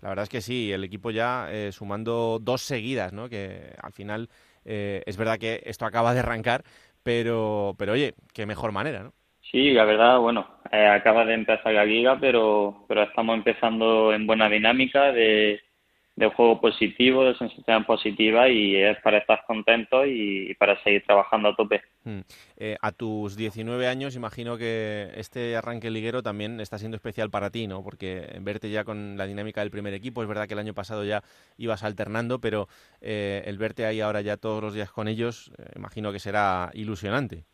La 0.00 0.10
verdad 0.10 0.22
es 0.22 0.28
que 0.28 0.40
sí, 0.40 0.70
el 0.72 0.84
equipo 0.84 1.10
ya 1.10 1.48
eh, 1.50 1.72
sumando 1.72 2.38
dos 2.40 2.62
seguidas, 2.62 3.12
¿no? 3.12 3.28
Que 3.28 3.74
al 3.82 3.92
final 3.92 4.28
eh, 4.64 5.02
es 5.06 5.16
verdad 5.16 5.38
que 5.38 5.62
esto 5.64 5.84
acaba 5.84 6.14
de 6.14 6.20
arrancar, 6.20 6.62
pero, 7.02 7.74
pero 7.76 7.92
oye, 7.92 8.14
qué 8.32 8.46
mejor 8.46 8.70
manera, 8.70 9.02
¿no? 9.02 9.14
Sí, 9.50 9.72
la 9.72 9.84
verdad, 9.84 10.18
bueno, 10.20 10.46
eh, 10.70 10.86
acaba 10.86 11.24
de 11.24 11.34
empezar 11.34 11.72
la 11.72 11.84
liga, 11.84 12.18
pero, 12.20 12.84
pero 12.86 13.02
estamos 13.02 13.36
empezando 13.36 14.12
en 14.12 14.24
buena 14.24 14.48
dinámica 14.48 15.10
de, 15.10 15.60
juego 16.36 16.60
positivo, 16.60 17.24
de 17.24 17.34
sensación 17.34 17.84
positiva 17.86 18.46
y 18.48 18.76
es 18.76 18.98
para 19.00 19.18
estar 19.18 19.42
contentos 19.46 20.04
y, 20.06 20.54
para 20.54 20.80
seguir 20.84 21.02
trabajando 21.04 21.48
a 21.48 21.56
tope. 21.56 21.80
Hmm. 22.04 22.20
Eh, 22.58 22.76
a 22.80 22.92
tus 22.92 23.36
19 23.36 23.88
años 23.88 24.14
imagino 24.14 24.58
que 24.58 25.10
este 25.16 25.56
arranque 25.56 25.90
liguero 25.90 26.22
también 26.22 26.60
está 26.60 26.76
siendo 26.78 26.96
especial 26.96 27.30
para 27.30 27.48
ti, 27.50 27.66
¿no? 27.66 27.82
Porque 27.82 28.36
verte 28.42 28.70
ya 28.70 28.84
con 28.84 29.16
la 29.16 29.26
dinámica 29.26 29.62
del 29.62 29.70
primer 29.70 29.94
equipo, 29.94 30.22
es 30.22 30.28
verdad 30.28 30.46
que 30.46 30.52
el 30.52 30.60
año 30.60 30.74
pasado 30.74 31.04
ya 31.04 31.22
ibas 31.56 31.82
alternando, 31.82 32.38
pero 32.38 32.68
eh, 33.00 33.42
el 33.46 33.56
verte 33.56 33.86
ahí 33.86 34.00
ahora 34.00 34.20
ya 34.20 34.36
todos 34.36 34.62
los 34.62 34.74
días 34.74 34.92
con 34.92 35.08
ellos, 35.08 35.50
eh, 35.58 35.72
imagino 35.74 36.12
que 36.12 36.18
será 36.18 36.70
ilusionante. 36.74 37.46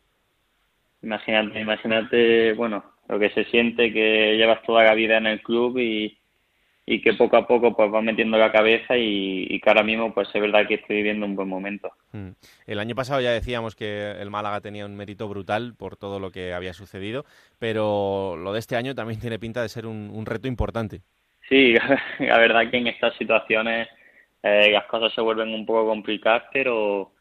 Imagínate, 1.01 1.59
imagínate, 1.59 2.53
bueno, 2.53 2.83
lo 3.07 3.19
que 3.19 3.29
se 3.31 3.45
siente 3.45 3.93
que 3.93 4.35
llevas 4.35 4.61
toda 4.63 4.83
la 4.83 4.93
vida 4.93 5.17
en 5.17 5.27
el 5.27 5.41
club 5.41 5.77
y 5.77 6.17
y 6.89 7.01
que 7.01 7.13
poco 7.13 7.35
a 7.35 7.45
poco 7.45 7.75
pues 7.75 7.93
va 7.93 8.01
metiendo 8.01 8.37
la 8.37 8.49
cabeza 8.49 8.95
y, 8.97 9.59
que 9.59 9.69
ahora 9.69 9.83
mismo 9.83 10.13
pues 10.13 10.29
es 10.33 10.41
verdad 10.41 10.65
que 10.65 10.75
estoy 10.75 10.95
viviendo 10.95 11.25
un 11.25 11.35
buen 11.35 11.49
momento. 11.49 11.91
Mm. 12.13 12.29
El 12.65 12.79
año 12.79 12.95
pasado 12.95 13.19
ya 13.19 13.31
decíamos 13.31 13.75
que 13.75 14.11
el 14.11 14.29
Málaga 14.29 14.61
tenía 14.61 14.85
un 14.85 14.95
mérito 14.95 15.27
brutal 15.27 15.75
por 15.77 15.97
todo 15.97 16.21
lo 16.21 16.31
que 16.31 16.53
había 16.53 16.71
sucedido, 16.71 17.25
pero 17.59 18.37
lo 18.37 18.53
de 18.53 18.59
este 18.59 18.77
año 18.77 18.95
también 18.95 19.19
tiene 19.19 19.37
pinta 19.37 19.61
de 19.61 19.67
ser 19.67 19.85
un, 19.85 20.25
reto 20.25 20.47
importante. 20.47 21.01
Sí, 21.49 21.75
la 22.19 22.37
verdad 22.37 22.71
que 22.71 22.77
en 22.77 22.87
estas 22.87 23.13
situaciones 23.17 23.89
eh, 24.41 24.71
las 24.71 24.85
cosas 24.85 25.13
se 25.13 25.19
vuelven 25.19 25.53
un 25.53 25.65
poco 25.65 25.87
complicadas, 25.87 26.43
pero 26.53 27.11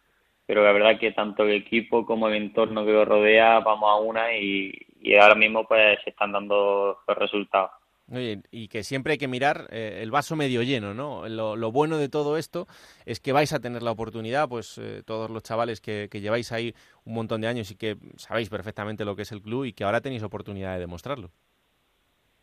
pero 0.46 0.64
la 0.64 0.72
verdad 0.72 0.98
que 0.98 1.12
tanto 1.12 1.42
el 1.42 1.52
equipo 1.52 2.06
como 2.06 2.28
el 2.28 2.34
entorno 2.34 2.84
que 2.84 2.92
lo 2.92 3.04
rodea 3.04 3.60
vamos 3.60 3.90
a 3.90 3.96
una 3.96 4.36
y, 4.36 4.72
y 5.00 5.16
ahora 5.16 5.34
mismo 5.34 5.66
pues 5.66 5.98
se 6.04 6.10
están 6.10 6.32
dando 6.32 6.98
los 7.06 7.18
resultados. 7.18 7.70
Oye, 8.12 8.42
y 8.52 8.68
que 8.68 8.84
siempre 8.84 9.12
hay 9.12 9.18
que 9.18 9.26
mirar 9.26 9.66
eh, 9.70 9.98
el 10.00 10.12
vaso 10.12 10.36
medio 10.36 10.62
lleno, 10.62 10.94
¿no? 10.94 11.28
Lo, 11.28 11.72
bueno 11.72 11.98
de 11.98 12.08
todo 12.08 12.36
esto 12.36 12.68
es 13.04 13.18
que 13.18 13.32
vais 13.32 13.52
a 13.52 13.58
tener 13.58 13.82
la 13.82 13.90
oportunidad, 13.90 14.48
pues 14.48 14.78
eh, 14.78 15.02
todos 15.04 15.28
los 15.28 15.42
chavales 15.42 15.80
que, 15.80 16.08
lleváis 16.12 16.52
ahí 16.52 16.72
un 17.04 17.14
montón 17.14 17.40
de 17.40 17.48
años 17.48 17.70
y 17.72 17.76
que 17.76 17.96
sabéis 18.16 18.48
perfectamente 18.48 19.04
lo 19.04 19.16
que 19.16 19.22
es 19.22 19.32
el 19.32 19.42
club 19.42 19.64
y 19.64 19.72
que 19.72 19.82
ahora 19.82 20.00
tenéis 20.00 20.22
oportunidad 20.22 20.74
de 20.74 20.80
demostrarlo. 20.80 21.30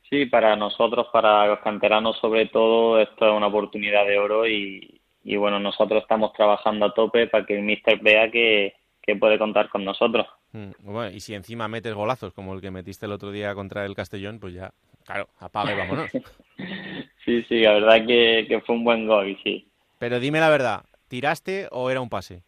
Sí, 0.09 0.25
para 0.25 0.57
nosotros, 0.57 1.07
para 1.13 1.47
los 1.47 1.59
canteranos 1.59 2.17
sobre 2.19 2.47
todo, 2.47 2.99
esto 2.99 3.25
es 3.25 3.31
una 3.33 3.47
oportunidad 3.47 4.05
de 4.05 4.19
oro 4.19 4.45
y, 4.45 4.99
bueno, 5.23 5.59
nosotros 5.59 6.01
estamos 6.01 6.33
trabajando 6.33 6.85
a 6.85 6.93
tope 6.93 7.27
para 7.27 7.45
que 7.45 7.57
el 7.57 7.63
míster 7.63 7.99
vea 7.99 8.29
que, 8.29 8.75
puede 9.19 9.37
contar 9.37 9.69
con 9.69 9.83
nosotros. 9.83 10.27
Mm, 10.51 10.71
bueno, 10.79 11.09
y 11.11 11.19
si 11.19 11.33
encima 11.33 11.67
metes 11.67 11.93
golazos 11.93 12.33
como 12.33 12.53
el 12.53 12.61
que 12.61 12.71
metiste 12.71 13.05
el 13.05 13.11
otro 13.11 13.31
día 13.31 13.53
contra 13.55 13.85
el 13.85 13.95
Castellón, 13.95 14.39
pues 14.39 14.53
ya 14.53 14.71
Claro, 15.05 15.27
apaga 15.39 15.73
y 15.73 15.77
vámonos. 15.77 16.11
sí, 17.25 17.43
sí, 17.43 17.61
la 17.61 17.73
verdad 17.73 18.05
que, 18.05 18.61
fue 18.65 18.75
un 18.75 18.83
buen 18.83 19.07
gol, 19.07 19.37
sí. 19.43 19.67
Pero 19.99 20.19
dime 20.19 20.39
la 20.39 20.49
verdad, 20.49 20.83
¿tiraste 21.07 21.67
o 21.71 21.89
era 21.89 22.01
un 22.01 22.09
pase? 22.09 22.43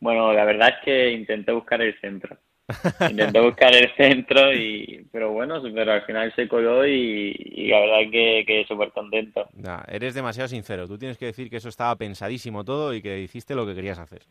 Bueno, 0.00 0.32
la 0.32 0.44
verdad 0.44 0.70
es 0.70 0.84
que 0.84 1.10
intenté 1.12 1.52
buscar 1.52 1.80
el 1.82 1.98
centro. 2.00 2.36
Intenté 3.10 3.40
buscar 3.40 3.74
el 3.74 3.90
centro, 3.96 4.52
y 4.54 5.06
pero 5.12 5.32
bueno, 5.32 5.60
pero 5.62 5.92
al 5.92 6.02
final 6.02 6.32
se 6.34 6.48
coló 6.48 6.86
y, 6.86 7.68
la 7.68 7.80
verdad 7.80 8.10
que, 8.10 8.44
que 8.46 8.64
súper 8.66 8.90
contento. 8.92 9.48
eres 9.88 10.14
demasiado 10.14 10.48
sincero. 10.48 10.86
Tú 10.86 10.98
tienes 10.98 11.18
que 11.18 11.26
decir 11.26 11.50
que 11.50 11.56
eso 11.56 11.68
estaba 11.68 11.96
pensadísimo 11.96 12.64
todo 12.64 12.94
y 12.94 13.02
que 13.02 13.20
hiciste 13.20 13.54
lo 13.54 13.66
que 13.66 13.74
querías 13.74 13.98
hacer. 13.98 14.22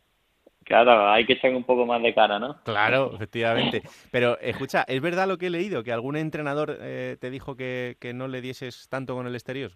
Claro, 0.69 1.09
hay 1.09 1.25
que 1.25 1.33
echar 1.33 1.55
un 1.55 1.63
poco 1.63 1.83
más 1.87 1.99
de 2.03 2.13
cara, 2.13 2.37
¿no? 2.37 2.61
Claro, 2.63 3.11
efectivamente. 3.15 3.81
Pero 4.11 4.37
escucha, 4.39 4.85
¿es 4.87 5.01
verdad 5.01 5.27
lo 5.27 5.39
que 5.39 5.47
he 5.47 5.49
leído? 5.49 5.83
¿Que 5.83 5.91
algún 5.91 6.15
entrenador 6.15 6.77
eh, 6.79 7.17
te 7.19 7.31
dijo 7.31 7.55
que, 7.55 7.97
no 8.13 8.27
le 8.27 8.39
dieses 8.39 8.87
tanto 8.87 9.15
con 9.15 9.25
el 9.25 9.33
exterior? 9.33 9.71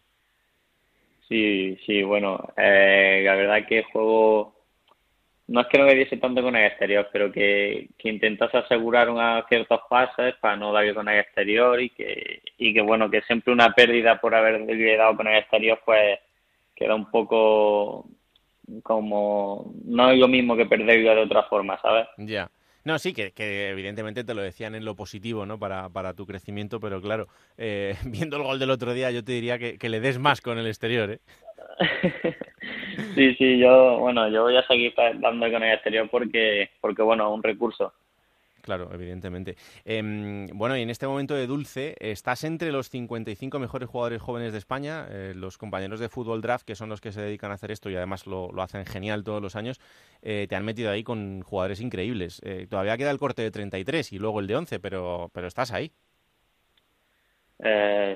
Sí, 1.27 1.79
sí, 1.87 2.03
bueno, 2.03 2.47
eh, 2.57 3.23
la 3.25 3.33
verdad 3.33 3.67
que 3.67 3.81
juego, 3.91 4.53
no 5.47 5.61
es 5.61 5.67
que 5.67 5.77
no 5.77 5.85
diese 5.87 6.17
tanto 6.17 6.41
con 6.41 6.55
el 6.55 6.65
exterior, 6.65 7.09
pero 7.11 7.31
que, 7.31 7.89
que 7.97 8.09
intentase 8.09 8.57
asegurar 8.57 9.09
unas 9.09 9.45
ciertos 9.47 9.81
pases 9.89 10.35
para 10.35 10.55
no 10.55 10.71
darle 10.71 10.93
con 10.93 11.09
el 11.09 11.19
exterior 11.19 11.81
y 11.81 11.89
que, 11.89 12.41
y 12.57 12.73
que 12.73 12.81
bueno, 12.81 13.09
que 13.09 13.21
siempre 13.23 13.51
una 13.51 13.73
pérdida 13.73 14.19
por 14.21 14.33
haberle 14.33 14.97
dado 14.97 15.17
con 15.17 15.27
el 15.27 15.37
exterior 15.37 15.81
pues 15.85 16.19
queda 16.75 16.95
un 16.95 17.09
poco 17.11 18.05
como 18.81 19.73
no 19.85 20.11
es 20.11 20.17
lo 20.17 20.27
mismo 20.27 20.55
que 20.55 20.65
perderlo 20.65 21.15
de 21.15 21.21
otra 21.21 21.43
forma, 21.43 21.79
¿sabes? 21.81 22.07
Ya. 22.17 22.49
No, 22.85 22.99
sí, 22.99 23.13
que, 23.13 23.31
evidentemente 23.69 24.23
te 24.23 24.33
lo 24.33 24.41
decían 24.41 24.75
en 24.75 24.83
lo 24.83 24.95
positivo, 24.95 25.45
¿no? 25.45 25.57
Para, 25.57 25.89
para 25.89 26.13
tu 26.13 26.25
crecimiento, 26.25 26.79
pero 26.79 27.01
claro, 27.01 27.27
eh, 27.57 27.95
viendo 28.05 28.37
el 28.37 28.43
gol 28.43 28.59
del 28.59 28.71
otro 28.71 28.93
día, 28.93 29.11
yo 29.11 29.23
te 29.23 29.31
diría 29.31 29.57
que, 29.57 29.77
que 29.77 29.89
le 29.89 29.99
des 29.99 30.19
más 30.19 30.41
con 30.41 30.57
el 30.57 30.67
exterior, 30.67 31.09
¿eh? 31.09 31.19
sí, 33.15 33.35
sí, 33.35 33.57
yo, 33.57 33.97
bueno, 33.99 34.29
yo 34.29 34.43
voy 34.43 34.57
a 34.57 34.67
seguir 34.67 34.93
dando 34.95 35.51
con 35.51 35.63
el 35.63 35.73
exterior 35.73 36.09
porque, 36.09 36.69
porque 36.81 37.01
bueno, 37.01 37.33
un 37.33 37.41
recurso. 37.41 37.93
Claro, 38.63 38.89
evidentemente. 38.93 39.57
Em, 39.83 40.47
bueno, 40.53 40.77
y 40.77 40.81
en 40.81 40.89
este 40.89 41.05
momento 41.05 41.35
de 41.35 41.47
Dulce, 41.47 41.95
estás 41.99 42.45
entre 42.45 42.71
los 42.71 42.89
55 42.89 43.59
mejores 43.59 43.89
jugadores 43.89 44.21
jóvenes 44.21 44.53
de 44.53 44.57
España. 44.57 45.05
Eh, 45.11 45.33
los 45.35 45.57
compañeros 45.57 45.99
de 45.99 46.07
Fútbol 46.07 46.41
Draft, 46.41 46.65
que 46.65 46.75
son 46.75 46.87
los 46.87 47.01
que 47.01 47.11
se 47.11 47.21
dedican 47.21 47.51
a 47.51 47.55
hacer 47.55 47.71
esto 47.71 47.89
y 47.89 47.97
además 47.97 48.25
lo, 48.25 48.49
hacen 48.61 48.85
genial 48.85 49.25
todos 49.25 49.41
los 49.41 49.57
años, 49.57 49.81
eh, 50.21 50.47
te 50.47 50.55
han 50.55 50.63
metido 50.63 50.91
ahí 50.91 51.03
con 51.03 51.41
jugadores 51.41 51.81
increíbles. 51.81 52.41
Eh, 52.45 52.65
todavía 52.69 52.95
queda 52.95 53.11
el 53.11 53.19
corte 53.19 53.41
de 53.41 53.51
33 53.51 54.13
y 54.13 54.17
luego 54.17 54.39
el 54.39 54.47
de 54.47 54.55
11, 54.55 54.79
pero, 54.79 55.29
pero 55.33 55.47
estás 55.47 55.73
ahí. 55.73 55.91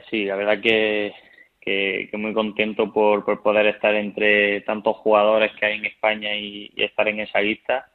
sí, 0.10 0.24
la 0.24 0.38
verdad 0.38 0.62
que, 0.62 1.14
que, 1.60 2.10
muy 2.14 2.34
contento 2.34 2.94
por, 2.94 3.26
por, 3.26 3.44
poder 3.44 3.68
estar 3.68 3.94
entre 3.96 4.62
tantos 4.62 4.96
jugadores 4.96 5.52
que 5.60 5.66
hay 5.66 5.78
en 5.80 5.86
España 5.88 6.34
y 6.38 6.72
estar 6.78 7.06
en 7.10 7.20
esa 7.20 7.42
lista 7.42 7.92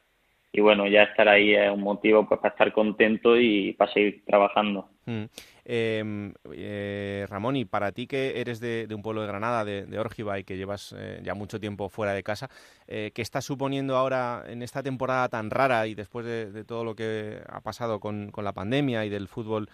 y 0.52 0.60
bueno, 0.60 0.86
ya 0.86 1.04
estar 1.04 1.28
ahí 1.28 1.54
es 1.54 1.70
un 1.70 1.80
motivo 1.80 2.28
pues 2.28 2.38
para 2.40 2.52
estar 2.52 2.72
contento 2.72 3.38
y 3.38 3.72
para 3.72 3.92
seguir 3.92 4.22
trabajando. 4.26 4.88
Mm. 5.06 5.24
Em, 5.64 6.34
eh, 6.52 7.24
Ramón, 7.28 7.56
y 7.56 7.64
para 7.64 7.92
ti 7.92 8.06
que 8.06 8.40
eres 8.40 8.60
de, 8.60 8.86
un 8.92 9.00
pueblo 9.00 9.22
de 9.22 9.28
Granada, 9.28 9.64
de, 9.64 9.86
de 9.86 10.38
y 10.38 10.44
que 10.44 10.56
llevas 10.56 10.94
eh, 10.98 11.20
ya 11.22 11.34
mucho 11.34 11.60
tiempo 11.60 11.88
fuera 11.88 12.12
de 12.12 12.22
casa, 12.22 12.48
eh, 12.86 13.12
¿qué 13.14 13.22
estás 13.22 13.44
suponiendo 13.44 13.96
ahora 13.96 14.42
en 14.46 14.62
esta 14.62 14.82
temporada 14.82 15.28
tan 15.28 15.50
rara 15.50 15.86
y 15.86 15.94
después 15.94 16.26
de, 16.26 16.64
todo 16.64 16.84
lo 16.84 16.94
que 16.94 17.38
ha 17.48 17.60
pasado 17.60 18.00
con, 18.00 18.30
con, 18.30 18.44
la 18.44 18.52
pandemia 18.52 19.04
y 19.04 19.08
del 19.08 19.28
fútbol 19.28 19.68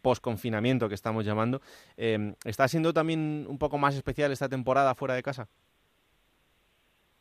post-confinamiento 0.00 0.88
que 0.88 0.94
estamos 0.94 1.24
llamando? 1.24 1.60
Em, 1.96 2.34
¿Está 2.44 2.66
siendo 2.66 2.92
también 2.94 3.46
un 3.48 3.58
poco 3.58 3.76
más 3.78 3.94
especial 3.94 4.32
esta 4.32 4.48
temporada 4.48 4.94
fuera 4.94 5.14
de 5.14 5.22
casa? 5.22 5.48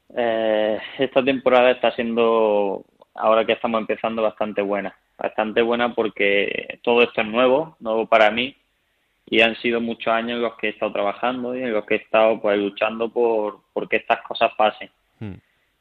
esta 0.07 1.23
temporada 1.25 1.71
está 1.71 1.91
siendo 1.91 2.85
ahora 3.15 3.45
que 3.45 3.53
estamos 3.53 3.81
empezando 3.81 4.21
bastante 4.21 4.61
buena. 4.61 4.95
Bastante 5.17 5.61
buena 5.61 5.95
porque 5.95 6.79
todo 6.83 7.01
esto 7.01 7.21
es 7.21 7.27
nuevo, 7.27 7.77
nuevo 7.79 8.05
para 8.05 8.29
mí, 8.31 8.55
y 9.27 9.41
han 9.41 9.55
sido 9.57 9.81
muchos 9.81 10.13
años 10.13 10.37
en 10.37 10.41
los 10.41 10.55
que 10.55 10.67
he 10.67 10.69
estado 10.71 10.91
trabajando 10.91 11.55
y 11.55 11.63
en 11.63 11.73
los 11.73 11.85
que 11.85 11.95
he 11.95 11.97
estado 11.97 12.39
pues 12.39 12.59
luchando 12.59 13.09
por, 13.09 13.61
por 13.73 13.89
que 13.89 13.97
estas 13.97 14.21
cosas 14.21 14.51
pasen. 14.57 14.89
Hmm. 15.19 15.35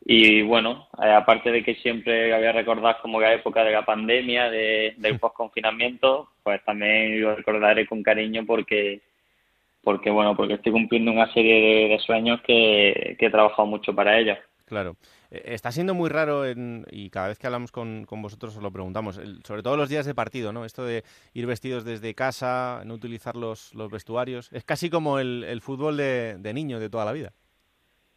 Y 0.06 0.42
bueno, 0.42 0.88
eh, 1.02 1.10
aparte 1.10 1.50
de 1.50 1.64
que 1.64 1.74
siempre 1.76 2.34
había 2.34 2.52
recordado 2.52 2.96
como 3.00 3.20
la 3.20 3.32
época 3.32 3.64
de 3.64 3.72
la 3.72 3.84
pandemia, 3.84 4.50
de, 4.50 4.94
del 4.98 5.18
post-confinamiento, 5.18 6.28
pues 6.42 6.62
también 6.64 7.20
lo 7.20 7.34
recordaré 7.34 7.86
con 7.86 8.02
cariño 8.02 8.44
porque, 8.46 9.00
porque 9.82 10.10
bueno, 10.10 10.36
porque 10.36 10.54
estoy 10.54 10.72
cumpliendo 10.72 11.10
una 11.10 11.32
serie 11.32 11.88
de, 11.88 11.98
sueños 12.00 12.40
que, 12.42 13.16
que 13.18 13.26
he 13.26 13.30
trabajado 13.30 13.66
mucho 13.66 13.94
para 13.94 14.18
ellos. 14.18 14.38
Claro. 14.66 14.96
Eh, 15.34 15.54
está 15.54 15.72
siendo 15.72 15.94
muy 15.94 16.08
raro 16.08 16.44
y 16.48 17.10
cada 17.10 17.28
vez 17.28 17.38
que 17.38 17.46
hablamos 17.46 17.72
con, 17.72 18.06
vosotros 18.08 18.56
os 18.56 18.62
lo 18.62 18.70
preguntamos, 18.70 19.20
sobre 19.44 19.62
todo 19.62 19.76
los 19.76 19.88
días 19.88 20.06
de 20.06 20.14
partido, 20.14 20.52
¿no? 20.52 20.64
Esto 20.64 20.84
de 20.84 21.02
ir 21.32 21.46
vestidos 21.46 21.84
desde 21.84 22.14
casa, 22.14 22.82
no 22.84 22.94
utilizar 22.94 23.34
los, 23.34 23.74
los 23.74 23.90
vestuarios. 23.90 24.50
Es 24.52 24.64
casi 24.64 24.90
como 24.90 25.18
el, 25.18 25.44
el 25.44 25.60
fútbol 25.60 25.96
de, 25.96 26.36
de 26.38 26.54
niños 26.54 26.80
de 26.80 26.90
toda 26.90 27.04
la 27.04 27.12
vida. 27.12 27.32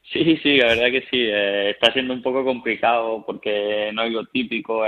Sí, 0.04 0.38
sí, 0.42 0.58
la 0.58 0.68
verdad 0.68 0.92
que 0.92 1.02
sí. 1.10 1.18
Eh, 1.20 1.72
está 1.72 1.92
siendo 1.92 2.14
un 2.14 2.22
poco 2.22 2.46
complicado 2.46 3.24
porque 3.26 3.92
no 3.94 4.04
es 4.04 4.12
lo 4.12 4.26
típico, 4.26 4.86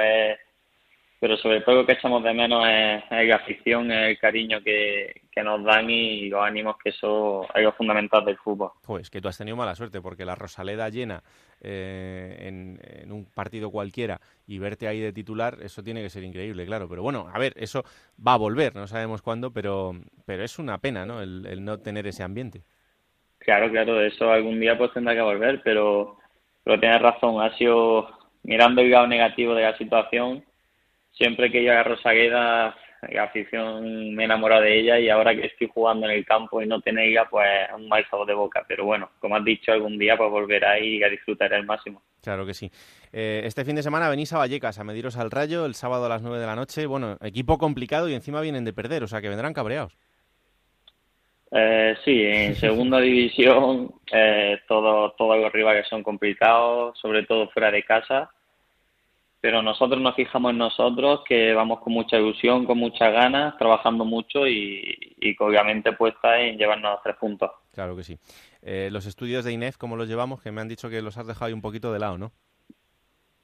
pero 1.19 1.37
sobre 1.37 1.61
todo 1.61 1.75
lo 1.75 1.85
que 1.85 1.93
echamos 1.93 2.23
de 2.23 2.33
menos 2.33 2.65
es, 2.67 3.03
la 3.09 3.35
afición, 3.35 3.91
el 3.91 4.17
cariño 4.17 4.61
que, 4.63 5.21
nos 5.43 5.63
dan 5.63 5.89
y 5.89 6.27
los 6.27 6.41
ánimos 6.43 6.75
que 6.83 6.89
eso 6.89 7.47
es 7.55 7.63
lo 7.63 7.71
fundamental 7.71 8.25
del 8.25 8.35
fútbol. 8.37 8.71
Pues 8.85 9.09
que 9.09 9.21
tú 9.21 9.29
has 9.29 9.37
tenido 9.37 9.55
mala 9.55 9.73
suerte 9.73 10.01
porque 10.01 10.25
la 10.25 10.35
Rosaleda 10.35 10.89
llena 10.89 11.23
eh, 11.61 12.37
en, 12.41 13.09
un 13.09 13.25
partido 13.25 13.71
cualquiera 13.71 14.19
y 14.47 14.59
verte 14.59 14.89
ahí 14.89 14.99
de 14.99 15.13
titular, 15.13 15.57
eso 15.61 15.81
tiene 15.81 16.01
que 16.01 16.09
ser 16.09 16.25
increíble, 16.25 16.65
claro. 16.65 16.89
Pero 16.89 17.03
bueno, 17.03 17.29
a 17.33 17.39
ver, 17.39 17.53
eso 17.55 17.83
va 18.25 18.33
a 18.33 18.37
volver, 18.37 18.75
no 18.75 18.85
sabemos 18.87 19.21
cuándo, 19.21 19.51
pero, 19.51 19.93
pero 20.25 20.43
es 20.43 20.59
una 20.59 20.77
pena, 20.79 21.05
¿no? 21.05 21.21
el 21.21 21.63
no 21.63 21.79
tener 21.79 22.05
ese 22.05 22.23
ambiente. 22.23 22.63
Claro, 23.39 23.71
claro, 23.71 24.01
eso 24.01 24.31
algún 24.31 24.59
día 24.59 24.77
pues 24.77 24.91
tendrá 24.93 25.15
que 25.15 25.21
volver, 25.21 25.61
pero, 25.63 26.17
pero 26.63 26.79
tienes 26.79 27.01
razón, 27.01 27.41
ha 27.41 27.57
sido 27.57 28.07
mirando 28.43 28.81
el 28.81 28.91
lado 28.91 29.07
negativo 29.07 29.55
de 29.55 29.63
la 29.63 29.77
situación, 29.77 30.43
siempre 31.19 31.51
que 31.51 31.63
yo 31.63 31.73
a 31.73 31.83
Rosagueda, 31.83 32.75
la 33.09 33.23
afición 33.23 34.15
me 34.15 34.23
he 34.23 34.25
enamorado 34.25 34.63
de 34.63 34.79
ella 34.79 34.99
y 34.99 35.09
ahora 35.09 35.35
que 35.35 35.47
estoy 35.47 35.69
jugando 35.73 36.07
en 36.07 36.13
el 36.13 36.25
campo 36.25 36.61
y 36.61 36.67
no 36.67 36.81
tenerla, 36.81 37.27
pues 37.29 37.47
un 37.75 37.87
mal 37.87 38.05
sabor 38.09 38.25
de 38.25 38.33
boca. 38.33 38.65
Pero 38.67 38.85
bueno, 38.85 39.11
como 39.19 39.35
has 39.35 39.43
dicho, 39.43 39.71
algún 39.71 39.97
día 39.97 40.17
pues 40.17 40.29
volverá 40.31 40.79
y 40.79 41.03
a 41.03 41.09
disfrutar 41.09 41.53
al 41.53 41.65
máximo. 41.65 42.01
Claro 42.23 42.45
que 42.45 42.53
sí. 42.53 42.71
Eh, 43.11 43.41
este 43.45 43.65
fin 43.65 43.75
de 43.75 43.83
semana 43.83 44.09
venís 44.09 44.33
a 44.33 44.37
Vallecas 44.37 44.79
a 44.79 44.83
mediros 44.83 45.17
al 45.17 45.31
Rayo 45.31 45.65
el 45.65 45.75
sábado 45.75 46.05
a 46.05 46.09
las 46.09 46.21
9 46.21 46.39
de 46.39 46.45
la 46.45 46.55
noche. 46.55 46.85
Bueno, 46.85 47.17
equipo 47.21 47.57
complicado 47.57 48.09
y 48.09 48.13
encima 48.13 48.41
vienen 48.41 48.65
de 48.65 48.73
perder, 48.73 49.03
o 49.03 49.07
sea 49.07 49.21
que 49.21 49.29
vendrán 49.29 49.53
cabreados. 49.53 49.97
Eh, 51.51 51.95
sí, 52.05 52.21
en 52.23 52.55
segunda 52.55 52.99
división 52.99 53.93
eh, 54.11 54.59
todo, 54.67 55.11
todos 55.11 55.39
los 55.39 55.51
rivales 55.51 55.87
son 55.87 56.03
complicados, 56.03 56.97
sobre 56.99 57.23
todo 57.23 57.49
fuera 57.49 57.71
de 57.71 57.83
casa, 57.83 58.29
pero 59.41 59.61
nosotros 59.61 60.01
nos 60.01 60.15
fijamos 60.15 60.51
en 60.51 60.57
nosotros, 60.57 61.21
que 61.27 61.53
vamos 61.53 61.79
con 61.79 61.93
mucha 61.93 62.17
ilusión, 62.17 62.65
con 62.65 62.77
muchas 62.77 63.11
ganas, 63.13 63.57
trabajando 63.57 64.03
mucho 64.03 64.47
y, 64.47 65.15
y 65.19 65.35
obviamente 65.39 65.93
puesta 65.93 66.39
en 66.39 66.57
llevarnos 66.57 66.93
los 66.93 67.03
tres 67.03 67.15
puntos. 67.15 67.51
Claro 67.73 67.95
que 67.95 68.03
sí. 68.03 68.17
Eh, 68.61 68.89
los 68.91 69.05
estudios 69.05 69.45
de 69.45 69.53
INEF, 69.53 69.77
¿cómo 69.77 69.95
los 69.95 70.07
llevamos? 70.07 70.41
Que 70.41 70.51
me 70.51 70.61
han 70.61 70.67
dicho 70.67 70.89
que 70.89 71.01
los 71.01 71.17
has 71.17 71.27
dejado 71.27 71.45
ahí 71.45 71.53
un 71.53 71.61
poquito 71.61 71.93
de 71.93 71.99
lado, 71.99 72.17
¿no? 72.17 72.31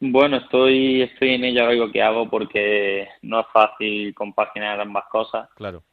Bueno, 0.01 0.37
estoy, 0.37 1.03
estoy 1.03 1.35
en 1.35 1.45
ello 1.45 1.65
algo 1.65 1.91
que 1.91 2.01
hago 2.01 2.29
porque 2.29 3.07
no 3.21 3.39
es 3.39 3.47
fácil 3.53 4.13
compaginar 4.13 4.81
ambas 4.81 5.05
cosas. 5.09 5.49
Claro 5.55 5.83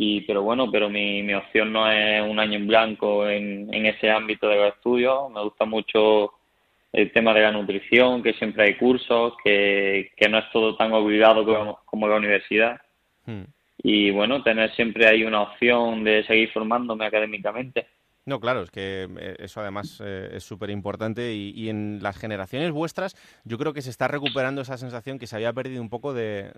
y 0.00 0.20
pero 0.22 0.42
bueno 0.42 0.70
pero 0.70 0.88
mi, 0.88 1.24
mi 1.24 1.34
opción 1.34 1.72
no 1.72 1.90
es 1.90 2.22
un 2.22 2.38
año 2.38 2.56
en 2.56 2.68
blanco 2.68 3.28
en, 3.28 3.68
en 3.74 3.84
ese 3.84 4.08
ámbito 4.08 4.48
de 4.48 4.54
los 4.54 4.74
estudios 4.74 5.28
me 5.28 5.42
gusta 5.42 5.64
mucho 5.64 6.37
el 6.92 7.12
tema 7.12 7.34
de 7.34 7.42
la 7.42 7.52
nutrición 7.52 8.22
que 8.22 8.34
siempre 8.34 8.64
hay 8.64 8.76
cursos 8.76 9.34
que, 9.44 10.10
que 10.16 10.28
no 10.28 10.38
es 10.38 10.50
todo 10.52 10.76
tan 10.76 10.92
obligado 10.92 11.44
como, 11.44 11.80
como 11.84 12.08
la 12.08 12.16
universidad 12.16 12.80
hmm. 13.26 13.44
y 13.82 14.10
bueno 14.10 14.42
tener 14.42 14.74
siempre 14.74 15.06
ahí 15.06 15.24
una 15.24 15.42
opción 15.42 16.04
de 16.04 16.24
seguir 16.24 16.50
formándome 16.52 17.06
académicamente 17.06 17.86
no, 18.28 18.40
claro, 18.40 18.60
es 18.60 18.70
que 18.70 19.08
eh, 19.18 19.36
eso 19.38 19.62
además 19.62 20.02
eh, 20.04 20.28
es 20.34 20.44
súper 20.44 20.68
importante 20.68 21.32
y, 21.32 21.70
en 21.70 22.00
las 22.02 22.18
generaciones 22.18 22.72
vuestras 22.72 23.16
yo 23.44 23.56
creo 23.56 23.72
que 23.72 23.80
se 23.80 23.88
está 23.88 24.06
recuperando 24.06 24.60
esa 24.60 24.76
sensación 24.76 25.18
que 25.18 25.26
se 25.26 25.36
había 25.36 25.54
perdido 25.54 25.80
un 25.80 25.88
poco 25.88 26.12
de, 26.12 26.52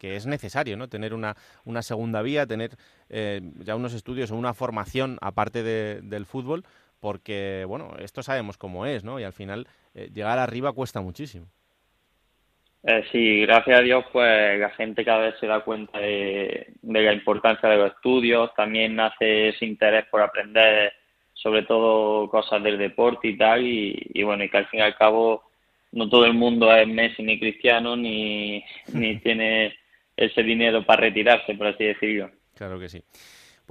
que 0.00 0.16
es 0.16 0.26
necesario 0.26 0.76
¿no? 0.76 0.88
tener 0.88 1.14
una, 1.14 1.36
una 1.64 1.82
segunda 1.82 2.22
vía, 2.22 2.44
tener 2.44 2.72
eh, 3.08 3.40
ya 3.60 3.76
unos 3.76 3.94
estudios 3.94 4.32
o 4.32 4.36
una 4.36 4.52
formación 4.52 5.18
aparte 5.20 5.62
del 5.62 6.26
fútbol, 6.26 6.64
porque 7.02 7.64
bueno, 7.66 7.96
esto 7.98 8.22
sabemos 8.22 8.56
cómo 8.56 8.86
es, 8.86 9.02
¿no? 9.02 9.18
Y 9.18 9.24
al 9.24 9.32
final 9.32 9.66
llegar 9.92 10.38
arriba 10.38 10.72
cuesta 10.72 11.00
muchísimo. 11.00 11.46
sí, 13.10 13.42
gracias 13.42 13.80
a 13.80 13.82
Dios, 13.82 14.04
pues 14.12 14.60
la 14.60 14.70
gente 14.70 15.04
cada 15.04 15.26
vez 15.26 15.34
se 15.40 15.48
da 15.48 15.64
cuenta 15.64 15.98
de, 15.98 16.72
de 16.80 17.02
la 17.02 17.12
importancia 17.12 17.68
de 17.68 17.76
los 17.76 17.92
estudios, 17.92 18.54
también 18.54 18.94
nace 18.94 19.48
ese 19.48 19.66
interés 19.66 20.06
por 20.06 20.22
aprender 20.22 20.92
sobre 21.42 21.62
todo 21.62 22.28
cosas 22.28 22.62
del 22.62 22.78
deporte 22.78 23.28
y 23.28 23.36
tal, 23.36 23.66
y, 23.66 24.22
bueno, 24.22 24.44
y 24.44 24.48
que 24.48 24.58
al 24.58 24.68
fin 24.68 24.80
y 24.80 24.82
al 24.82 24.96
cabo 24.96 25.42
no 25.90 26.08
todo 26.08 26.24
el 26.24 26.34
mundo 26.34 26.74
es 26.74 26.86
Messi 26.86 27.22
ni 27.22 27.38
Cristiano, 27.38 27.96
ni, 27.96 28.64
ni 28.92 29.16
tiene 29.20 29.74
ese 30.16 30.42
dinero 30.42 30.84
para 30.86 31.02
retirarse, 31.02 31.54
por 31.54 31.66
así 31.66 31.84
decirlo. 31.84 32.30
Claro 32.54 32.78
que 32.78 32.88
sí. 32.88 33.02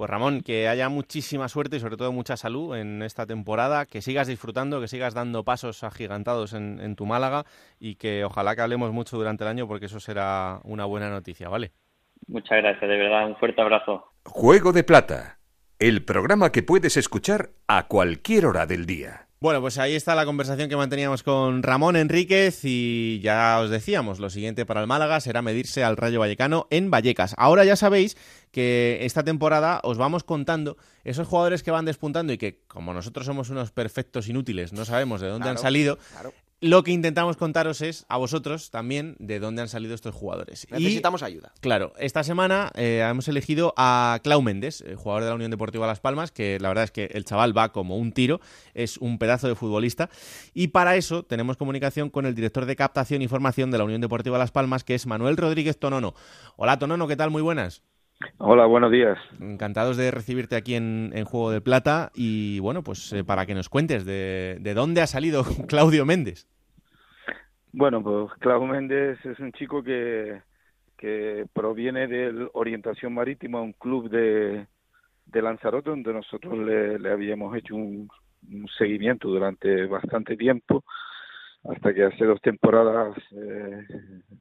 Pues 0.02 0.10
Ramón, 0.10 0.40
que 0.40 0.66
haya 0.66 0.88
muchísima 0.88 1.48
suerte 1.48 1.76
y 1.76 1.78
sobre 1.78 1.96
todo 1.96 2.10
mucha 2.10 2.36
salud 2.36 2.74
en 2.74 3.02
esta 3.02 3.24
temporada, 3.24 3.86
que 3.86 4.02
sigas 4.02 4.26
disfrutando, 4.26 4.80
que 4.80 4.88
sigas 4.88 5.14
dando 5.14 5.44
pasos 5.44 5.84
agigantados 5.84 6.54
en, 6.54 6.80
en, 6.80 6.96
tu 6.96 7.06
Málaga 7.06 7.44
y 7.78 7.94
que 7.94 8.24
ojalá 8.24 8.56
que 8.56 8.62
hablemos 8.62 8.90
mucho 8.90 9.16
durante 9.16 9.44
el 9.44 9.50
año 9.50 9.68
porque 9.68 9.86
eso 9.86 10.00
será 10.00 10.58
una 10.64 10.86
buena 10.86 11.08
noticia, 11.08 11.48
¿vale? 11.48 11.70
Muchas 12.26 12.58
gracias, 12.58 12.90
de 12.90 12.96
verdad, 12.96 13.28
un 13.28 13.36
fuerte 13.36 13.62
abrazo. 13.62 14.04
Juego 14.24 14.72
de 14.72 14.82
Plata 14.82 15.38
el 15.78 16.04
programa 16.04 16.50
que 16.50 16.64
puedes 16.64 16.96
escuchar 16.96 17.50
a 17.68 17.86
cualquier 17.86 18.46
hora 18.46 18.66
del 18.66 18.86
día. 18.86 19.28
Bueno, 19.42 19.60
pues 19.60 19.76
ahí 19.78 19.96
está 19.96 20.14
la 20.14 20.24
conversación 20.24 20.68
que 20.68 20.76
manteníamos 20.76 21.24
con 21.24 21.64
Ramón 21.64 21.96
Enríquez 21.96 22.60
y 22.62 23.18
ya 23.24 23.58
os 23.58 23.70
decíamos, 23.70 24.20
lo 24.20 24.30
siguiente 24.30 24.64
para 24.64 24.80
el 24.80 24.86
Málaga 24.86 25.18
será 25.18 25.42
medirse 25.42 25.82
al 25.82 25.96
Rayo 25.96 26.20
Vallecano 26.20 26.68
en 26.70 26.92
Vallecas. 26.92 27.34
Ahora 27.36 27.64
ya 27.64 27.74
sabéis 27.74 28.16
que 28.52 28.98
esta 29.00 29.24
temporada 29.24 29.80
os 29.82 29.98
vamos 29.98 30.22
contando 30.22 30.76
esos 31.02 31.26
jugadores 31.26 31.64
que 31.64 31.72
van 31.72 31.86
despuntando 31.86 32.32
y 32.32 32.38
que 32.38 32.60
como 32.68 32.94
nosotros 32.94 33.26
somos 33.26 33.50
unos 33.50 33.72
perfectos 33.72 34.28
inútiles, 34.28 34.72
no 34.72 34.84
sabemos 34.84 35.20
de 35.20 35.26
dónde 35.26 35.48
han 35.48 35.58
salido, 35.58 35.98
lo 36.62 36.84
que 36.84 36.92
intentamos 36.92 37.36
contaros 37.36 37.82
es 37.82 38.06
a 38.08 38.16
vosotros 38.16 38.70
también 38.70 39.16
de 39.18 39.40
dónde 39.40 39.62
han 39.62 39.68
salido 39.68 39.96
estos 39.96 40.14
jugadores. 40.14 40.68
Necesitamos 40.70 41.24
ayuda. 41.24 41.52
Claro, 41.60 41.92
esta 41.98 42.22
semana 42.22 42.70
eh, 42.76 43.04
hemos 43.04 43.26
elegido 43.26 43.74
a 43.76 44.20
Clau 44.22 44.42
Méndez, 44.42 44.80
eh, 44.82 44.94
jugador 44.94 45.24
de 45.24 45.28
la 45.30 45.34
Unión 45.34 45.50
Deportiva 45.50 45.88
Las 45.88 45.98
Palmas, 45.98 46.30
que 46.30 46.60
la 46.60 46.68
verdad 46.68 46.84
es 46.84 46.92
que 46.92 47.06
el 47.14 47.24
chaval 47.24 47.56
va 47.56 47.72
como 47.72 47.96
un 47.96 48.12
tiro, 48.12 48.40
es 48.74 48.96
un 48.98 49.18
pedazo 49.18 49.48
de 49.48 49.56
futbolista. 49.56 50.08
Y 50.54 50.68
para 50.68 50.94
eso 50.94 51.24
tenemos 51.24 51.56
comunicación 51.56 52.10
con 52.10 52.26
el 52.26 52.36
director 52.36 52.64
de 52.64 52.76
captación 52.76 53.22
y 53.22 53.28
formación 53.28 53.72
de 53.72 53.78
la 53.78 53.84
Unión 53.84 54.00
Deportiva 54.00 54.38
Las 54.38 54.52
Palmas, 54.52 54.84
que 54.84 54.94
es 54.94 55.04
Manuel 55.04 55.36
Rodríguez 55.36 55.80
Tonono. 55.80 56.14
Hola 56.54 56.78
Tonono, 56.78 57.08
¿qué 57.08 57.16
tal? 57.16 57.30
Muy 57.30 57.42
buenas. 57.42 57.82
Hola, 58.38 58.66
buenos 58.66 58.92
días. 58.92 59.18
Encantados 59.40 59.96
de 59.96 60.12
recibirte 60.12 60.54
aquí 60.54 60.76
en, 60.76 61.24
Juego 61.24 61.50
de 61.50 61.60
Plata 61.60 62.12
y 62.14 62.60
bueno, 62.60 62.84
pues 62.84 63.12
eh, 63.12 63.24
para 63.24 63.46
que 63.46 63.54
nos 63.54 63.68
cuentes 63.68 64.04
de, 64.04 64.58
de, 64.60 64.74
dónde 64.74 65.00
ha 65.00 65.08
salido 65.08 65.44
Claudio 65.66 66.06
Méndez. 66.06 66.46
Bueno, 67.74 68.02
pues 68.02 68.38
Claudio 68.38 68.66
Méndez 68.66 69.18
es 69.24 69.38
un 69.38 69.50
chico 69.52 69.82
que, 69.82 70.42
que 70.98 71.46
proviene 71.54 72.06
de 72.06 72.48
Orientación 72.52 73.14
Marítima, 73.14 73.62
un 73.62 73.72
club 73.72 74.10
de, 74.10 74.66
de 75.24 75.42
Lanzarote, 75.42 75.88
donde 75.88 76.12
nosotros 76.12 76.58
le, 76.58 76.98
le 76.98 77.10
habíamos 77.10 77.56
hecho 77.56 77.74
un, 77.74 78.08
seguimiento 78.76 79.28
durante 79.28 79.86
bastante 79.86 80.36
tiempo 80.36 80.84
hasta 81.64 81.94
que 81.94 82.04
hace 82.04 82.24
dos 82.24 82.40
temporadas 82.40 83.16
eh, 83.30 83.86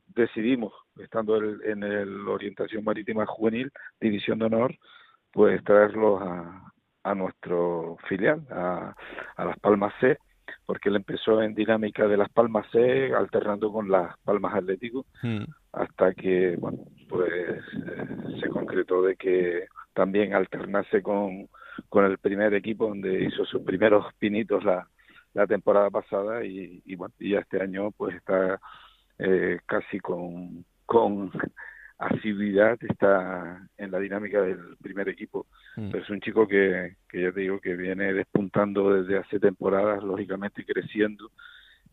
decidimos, 0.08 0.74
estando 1.00 1.38
en 1.38 1.84
el 1.84 2.28
Orientación 2.28 2.84
Marítima 2.84 3.28
Juvenil, 3.28 3.72
División 4.00 4.40
de 4.40 4.46
Honor, 4.46 4.76
pues 5.32 5.64
traerlos 5.64 6.22
a, 6.22 6.74
a 7.04 7.16
nuestro 7.16 7.98
filial, 8.10 8.46
a, 8.50 8.96
a 9.36 9.46
Las 9.46 9.60
Palmas 9.60 9.94
C, 10.02 10.18
porque 10.72 10.88
él 10.88 10.96
empezó 10.96 11.42
en 11.42 11.54
dinámica 11.54 12.08
de 12.08 12.16
Las 12.16 12.30
Palmas 12.30 12.66
C, 12.72 13.14
alternando 13.14 13.74
con 13.74 13.92
Las 13.92 14.18
Palmas 14.20 14.56
Atlético, 14.56 15.06
hmm. 15.22 15.44
hasta 15.74 16.14
que, 16.14 16.56
bueno, 16.56 16.78
pues 17.10 17.30
eh, 17.30 18.40
se 18.40 18.48
concretó 18.48 19.02
de 19.02 19.18
que 19.18 19.66
también 19.94 20.34
alternase 20.34 21.02
con, 21.02 21.50
con 21.90 22.06
el 22.06 22.20
primer 22.20 22.54
equipo, 22.54 22.88
donde 22.88 23.26
hizo 23.26 23.44
sus 23.44 23.64
primeros 23.64 24.06
pinitos 24.18 24.64
la 24.64 24.88
la 25.34 25.46
temporada 25.46 25.90
pasada 25.90 26.46
y, 26.46 26.82
y 26.86 26.96
bueno, 26.96 27.14
y 27.20 27.36
este 27.36 27.62
año 27.62 27.92
pues 27.92 28.16
está 28.16 28.60
eh, 29.20 29.60
casi 29.66 30.00
con, 30.00 30.66
con 30.86 31.32
asiduidad, 32.02 32.78
está 32.82 33.68
en 33.78 33.91
la 33.91 33.99
dinámica 33.99 34.41
del 34.41 34.76
primer 34.82 35.08
equipo. 35.10 35.45
Mm. 35.76 35.95
es 35.95 36.10
un 36.10 36.20
chico 36.20 36.47
que, 36.47 36.95
que 37.08 37.22
ya 37.22 37.32
te 37.32 37.41
digo 37.41 37.60
que 37.60 37.76
viene 37.76 38.14
despuntando 38.14 38.93
desde 38.93 39.20
hace 39.20 39.39
temporadas, 39.39 40.04
lógicamente 40.04 40.66
creciendo 40.66 41.32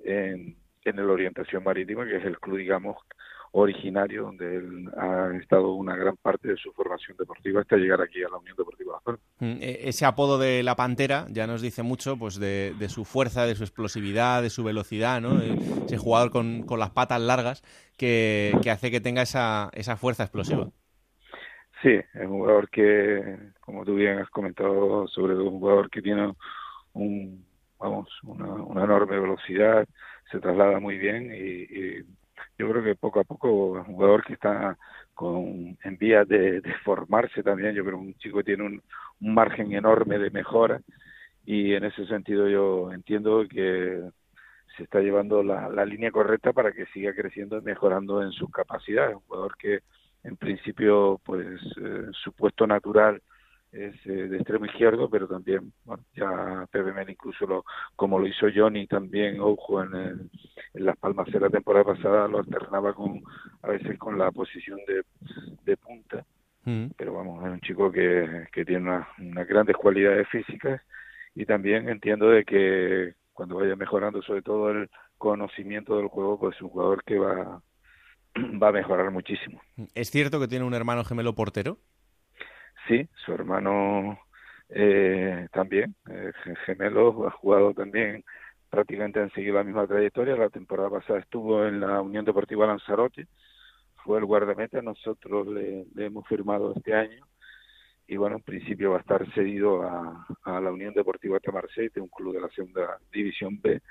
en, 0.05 0.57
en 0.85 0.99
el 0.99 1.11
Orientación 1.11 1.63
Marítima, 1.63 2.07
que 2.07 2.17
es 2.17 2.25
el 2.25 2.39
club, 2.39 2.59
digamos, 2.59 2.97
originario 3.53 4.23
donde 4.25 4.57
él 4.57 4.91
ha 4.97 5.31
estado 5.41 5.73
una 5.75 5.97
gran 5.97 6.17
parte 6.17 6.49
de 6.49 6.57
su 6.57 6.73
formación 6.73 7.17
deportiva 7.17 7.61
hasta 7.61 7.77
llegar 7.77 8.01
aquí 8.01 8.23
a 8.23 8.29
la 8.29 8.39
Unión 8.39 8.57
Deportiva 8.57 8.95
Las 8.95 9.03
Palmas. 9.03 9.23
Mm, 9.41 9.63
e- 9.63 9.89
Ese 9.89 10.05
apodo 10.05 10.39
de 10.39 10.63
la 10.63 10.77
Pantera 10.77 11.27
ya 11.31 11.47
nos 11.47 11.63
dice 11.63 11.83
mucho 11.83 12.17
pues 12.19 12.39
de, 12.39 12.75
de 12.79 12.89
su 12.89 13.05
fuerza, 13.05 13.47
de 13.47 13.55
su 13.55 13.65
explosividad, 13.65 14.43
de 14.43 14.51
su 14.51 14.65
velocidad, 14.65 15.21
¿no? 15.21 15.41
Eh, 15.41 15.55
Ese 15.87 15.97
jugador 15.99 16.31
con, 16.31 16.63
con 16.63 16.79
las 16.79 16.91
patas 16.91 17.21
largas 17.21 17.63
que, 17.97 18.57
que 18.63 18.71
hace 18.71 18.91
que 18.91 19.01
tenga 19.01 19.23
esa, 19.23 19.71
esa 19.73 19.97
fuerza 19.97 20.25
explosiva. 20.25 20.69
Sí, 21.83 21.91
es 21.91 22.23
un 22.23 22.39
jugador 22.41 22.69
que, 22.71 23.39
como 23.61 23.85
tú 23.85 23.95
bien 23.95 24.19
has 24.19 24.29
comentado, 24.31 25.07
sobre 25.09 25.35
todo 25.35 25.45
un 25.49 25.61
jugador 25.61 25.89
que 25.91 26.03
tiene 26.03 26.33
un, 26.93 27.47
vamos, 27.79 28.09
una, 28.25 28.47
una 28.53 28.85
enorme 28.85 29.19
velocidad, 29.21 29.87
se 30.31 30.41
traslada 30.41 30.81
muy 30.81 30.99
bien 30.99 31.31
y, 31.33 31.99
y 32.01 32.05
yo 32.59 32.69
creo 32.69 32.83
que 32.83 32.95
poco 32.97 33.21
a 33.21 33.25
poco 33.25 33.79
es 33.79 33.87
un 33.87 33.95
jugador 33.95 34.25
que 34.25 34.35
está 34.35 34.77
con, 35.15 35.79
en 35.83 35.97
vías 35.99 36.27
de, 36.29 36.63
formarse 36.85 37.43
también, 37.43 37.75
yo 37.75 37.85
creo 37.85 37.99
que 37.99 38.07
un 38.07 38.15
chico 38.15 38.43
tiene 38.43 38.65
un, 38.65 38.83
un 39.21 39.35
margen 39.35 39.73
enorme 39.73 40.19
de 40.19 40.31
mejora 40.31 40.81
y 41.47 41.73
en 41.75 41.85
ese 41.85 42.07
sentido 42.07 42.49
yo 42.49 42.93
entiendo 42.93 43.45
que 43.49 44.03
se 44.77 44.83
está 44.83 45.01
llevando 45.01 45.43
la, 45.43 45.69
la 45.69 45.85
línea 45.85 46.11
correcta 46.11 46.53
para 46.53 46.73
que 46.73 46.87
siga 46.87 47.15
creciendo 47.15 47.59
y 47.59 47.63
mejorando 47.63 48.23
en 48.23 48.33
sus 48.33 48.51
capacidades, 48.51 49.15
un 49.15 49.23
jugador 49.23 49.57
que 49.57 49.81
en 50.25 50.37
principio 50.37 51.21
pues 51.25 51.61
eh, 51.81 52.07
su 52.13 52.33
puesto 52.33 52.67
natural 52.67 53.23
es 53.73 53.95
eh, 54.07 54.11
de 54.29 54.37
extremo 54.39 54.67
izquierdo, 54.67 55.11
pero 55.11 55.29
también, 55.29 55.73
bueno, 55.85 56.05
ya 56.15 56.67
Pepe 56.71 56.93
Mel 56.93 57.11
incluso 57.11 57.47
lo, 57.47 57.65
como 57.97 58.19
lo 58.19 58.27
hizo 58.27 58.47
Johnny 58.55 58.87
también, 58.87 59.41
ojo, 59.41 59.83
en, 59.83 59.95
el- 59.95 60.31
en 60.75 60.85
Las 60.87 60.97
Palmas 60.99 61.29
de 61.31 61.41
la 61.41 61.51
temporada 61.51 61.85
pasada 61.85 62.29
lo 62.29 62.39
alternaba 62.39 62.95
con, 62.95 63.23
a 63.63 63.69
veces 63.69 63.99
con 63.99 64.19
la 64.19 64.31
posición 64.33 64.79
de, 64.87 65.03
de 65.65 65.77
punta, 65.77 66.25
Mm. 66.65 66.89
pero 66.99 67.15
vamos, 67.15 67.45
es 67.47 67.51
un 67.53 67.61
chico 67.61 67.91
que, 67.91 68.47
que 68.53 68.65
tiene 68.65 68.83
una- 68.83 69.09
unas 69.19 69.47
grandes 69.49 69.77
cualidades 69.77 70.29
físicas 70.29 70.83
y 71.35 71.47
también 71.47 71.89
entiendo 71.89 72.29
de 72.29 72.45
que 72.45 73.15
cuando 73.33 73.57
vaya 73.57 73.77
mejorando 73.77 74.21
sobre 74.23 74.43
todo 74.43 74.71
el 74.71 74.91
conocimiento 75.17 75.97
del 75.97 76.09
juego, 76.09 76.39
pues 76.39 76.57
es 76.57 76.63
un 76.63 76.71
jugador 76.71 77.03
que 77.05 77.19
va, 77.19 77.63
va 78.63 78.69
a 78.69 78.73
mejorar 78.73 79.11
muchísimo. 79.11 79.61
¿Es 79.95 80.11
cierto 80.11 80.41
que 80.41 80.49
tiene 80.49 80.65
un 80.65 80.75
hermano 80.75 81.05
gemelo 81.05 81.35
portero? 81.35 81.79
Sí, 82.89 83.07
su 83.25 83.33
hermano 83.35 84.19
eh, 84.71 85.47
también, 85.53 85.95
eh, 86.11 86.33
ge- 86.43 86.57
gemelo, 86.65 87.29
ha 87.29 87.31
jugado 87.31 87.75
también, 87.75 88.25
prácticamente 88.71 89.21
han 89.21 89.31
seguido 89.33 89.57
la 89.57 89.65
misma 89.65 89.87
trayectoria. 89.87 90.37
La 90.37 90.49
temporada 90.49 90.91
pasada 90.91 91.19
estuvo 91.21 91.67
en 91.67 91.81
la 91.81 92.01
Unión 92.01 92.25
Deportiva 92.25 92.67
Lanzarote, 92.67 93.27
fue 94.05 94.19
el 94.19 94.25
guardameta, 94.25 94.81
nosotros 94.81 95.47
le, 95.49 95.85
le 95.95 96.07
hemos 96.07 96.27
firmado 96.27 96.73
este 96.75 96.95
año. 96.95 97.27
Y 98.07 98.17
bueno, 98.17 98.37
en 98.37 98.43
principio 98.43 98.93
va 98.93 98.97
a 98.97 99.01
estar 99.01 99.31
cedido 99.35 99.83
a, 99.83 100.27
a 100.45 100.61
la 100.63 100.73
Unión 100.73 100.95
Deportiva 100.95 101.39
Tamarcete, 101.41 102.01
un 102.01 102.09
club 102.09 102.33
de 102.35 102.41
la 102.41 102.49
segunda 102.49 102.99
división 103.13 103.61
B, 103.61 103.83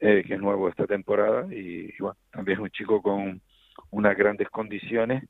eh, 0.00 0.24
que 0.26 0.34
es 0.34 0.40
nuevo 0.40 0.66
esta 0.70 0.86
temporada. 0.86 1.46
Y, 1.52 1.90
y 1.90 1.96
bueno, 2.00 2.16
también 2.30 2.58
es 2.58 2.62
un 2.62 2.70
chico 2.70 3.02
con 3.02 3.42
unas 3.90 4.16
grandes 4.16 4.48
condiciones 4.48 5.24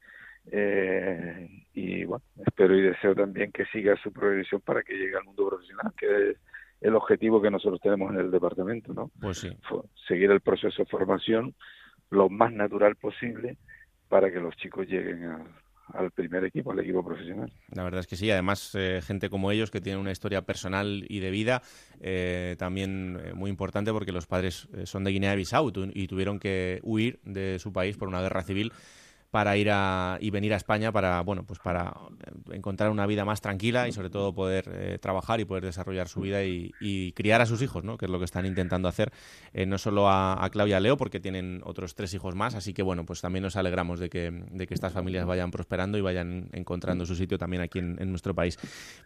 eh, 0.50 1.48
y 1.72 2.04
bueno, 2.04 2.24
espero 2.46 2.76
y 2.76 2.82
deseo 2.82 3.14
también 3.14 3.52
que 3.52 3.64
siga 3.66 3.96
su 4.02 4.12
progresión 4.12 4.60
para 4.60 4.82
que 4.82 4.94
llegue 4.94 5.16
al 5.16 5.24
mundo 5.24 5.48
profesional, 5.48 5.92
que 5.98 6.30
es 6.30 6.36
el 6.80 6.94
objetivo 6.94 7.40
que 7.40 7.50
nosotros 7.50 7.80
tenemos 7.80 8.12
en 8.12 8.20
el 8.20 8.30
departamento, 8.30 8.92
¿no? 8.92 9.10
Pues 9.20 9.38
sí. 9.38 9.50
Seguir 10.06 10.30
el 10.30 10.40
proceso 10.40 10.82
de 10.82 10.90
formación 10.90 11.54
lo 12.10 12.28
más 12.28 12.52
natural 12.52 12.96
posible 12.96 13.56
para 14.08 14.30
que 14.30 14.40
los 14.40 14.54
chicos 14.56 14.86
lleguen 14.86 15.24
al, 15.24 15.46
al 15.92 16.10
primer 16.10 16.44
equipo, 16.44 16.72
al 16.72 16.80
equipo 16.80 17.04
profesional. 17.04 17.52
La 17.72 17.84
verdad 17.84 18.00
es 18.00 18.06
que 18.06 18.16
sí, 18.16 18.30
además 18.30 18.74
eh, 18.74 19.00
gente 19.02 19.28
como 19.28 19.50
ellos 19.50 19.70
que 19.70 19.80
tienen 19.80 20.00
una 20.00 20.12
historia 20.12 20.42
personal 20.42 21.04
y 21.08 21.20
de 21.20 21.30
vida 21.30 21.62
eh, 22.00 22.56
también 22.58 23.18
eh, 23.22 23.34
muy 23.34 23.50
importante 23.50 23.92
porque 23.92 24.12
los 24.12 24.26
padres 24.26 24.68
eh, 24.74 24.86
son 24.86 25.04
de 25.04 25.10
Guinea-Bissau 25.10 25.72
y 25.92 26.06
tuvieron 26.06 26.38
que 26.38 26.80
huir 26.82 27.20
de 27.24 27.58
su 27.58 27.72
país 27.72 27.96
por 27.96 28.08
una 28.08 28.22
guerra 28.22 28.42
civil 28.42 28.72
para 29.34 29.56
ir 29.56 29.68
a 29.72 30.16
y 30.20 30.30
venir 30.30 30.54
a 30.54 30.56
España 30.56 30.92
para 30.92 31.20
bueno 31.22 31.42
pues 31.42 31.58
para 31.58 31.92
eh, 32.20 32.54
encontrar 32.54 32.90
una 32.90 33.04
vida 33.04 33.24
más 33.24 33.40
tranquila 33.40 33.88
y 33.88 33.92
sobre 33.92 34.08
todo 34.08 34.32
poder 34.32 34.70
eh, 34.72 34.98
trabajar 35.02 35.40
y 35.40 35.44
poder 35.44 35.64
desarrollar 35.64 36.06
su 36.06 36.20
vida 36.20 36.44
y, 36.44 36.70
criar 37.16 37.40
a 37.40 37.46
sus 37.46 37.60
hijos 37.60 37.82
no 37.82 37.96
que 37.96 38.04
es 38.04 38.12
lo 38.12 38.20
que 38.20 38.26
están 38.26 38.46
intentando 38.46 38.86
hacer 38.86 39.10
eh, 39.52 39.66
no 39.66 39.76
solo 39.76 40.08
a, 40.08 40.44
a 40.44 40.50
Claudia 40.50 40.78
Leo 40.78 40.96
porque 40.96 41.18
tienen 41.18 41.62
otros 41.64 41.96
tres 41.96 42.14
hijos 42.14 42.36
más. 42.36 42.54
Así 42.54 42.72
que 42.74 42.84
bueno 42.84 43.04
pues 43.04 43.20
también 43.20 43.42
nos 43.42 43.56
alegramos 43.56 43.98
de 43.98 44.08
que 44.08 44.30
de 44.30 44.66
que 44.68 44.74
estas 44.74 44.92
familias 44.92 45.26
vayan 45.26 45.50
prosperando 45.50 45.98
y 45.98 46.00
vayan 46.00 46.48
encontrando 46.52 47.04
su 47.04 47.16
sitio 47.16 47.36
también 47.36 47.60
aquí 47.60 47.80
en, 47.80 47.96
en 48.00 48.10
nuestro 48.10 48.36
país. 48.36 48.56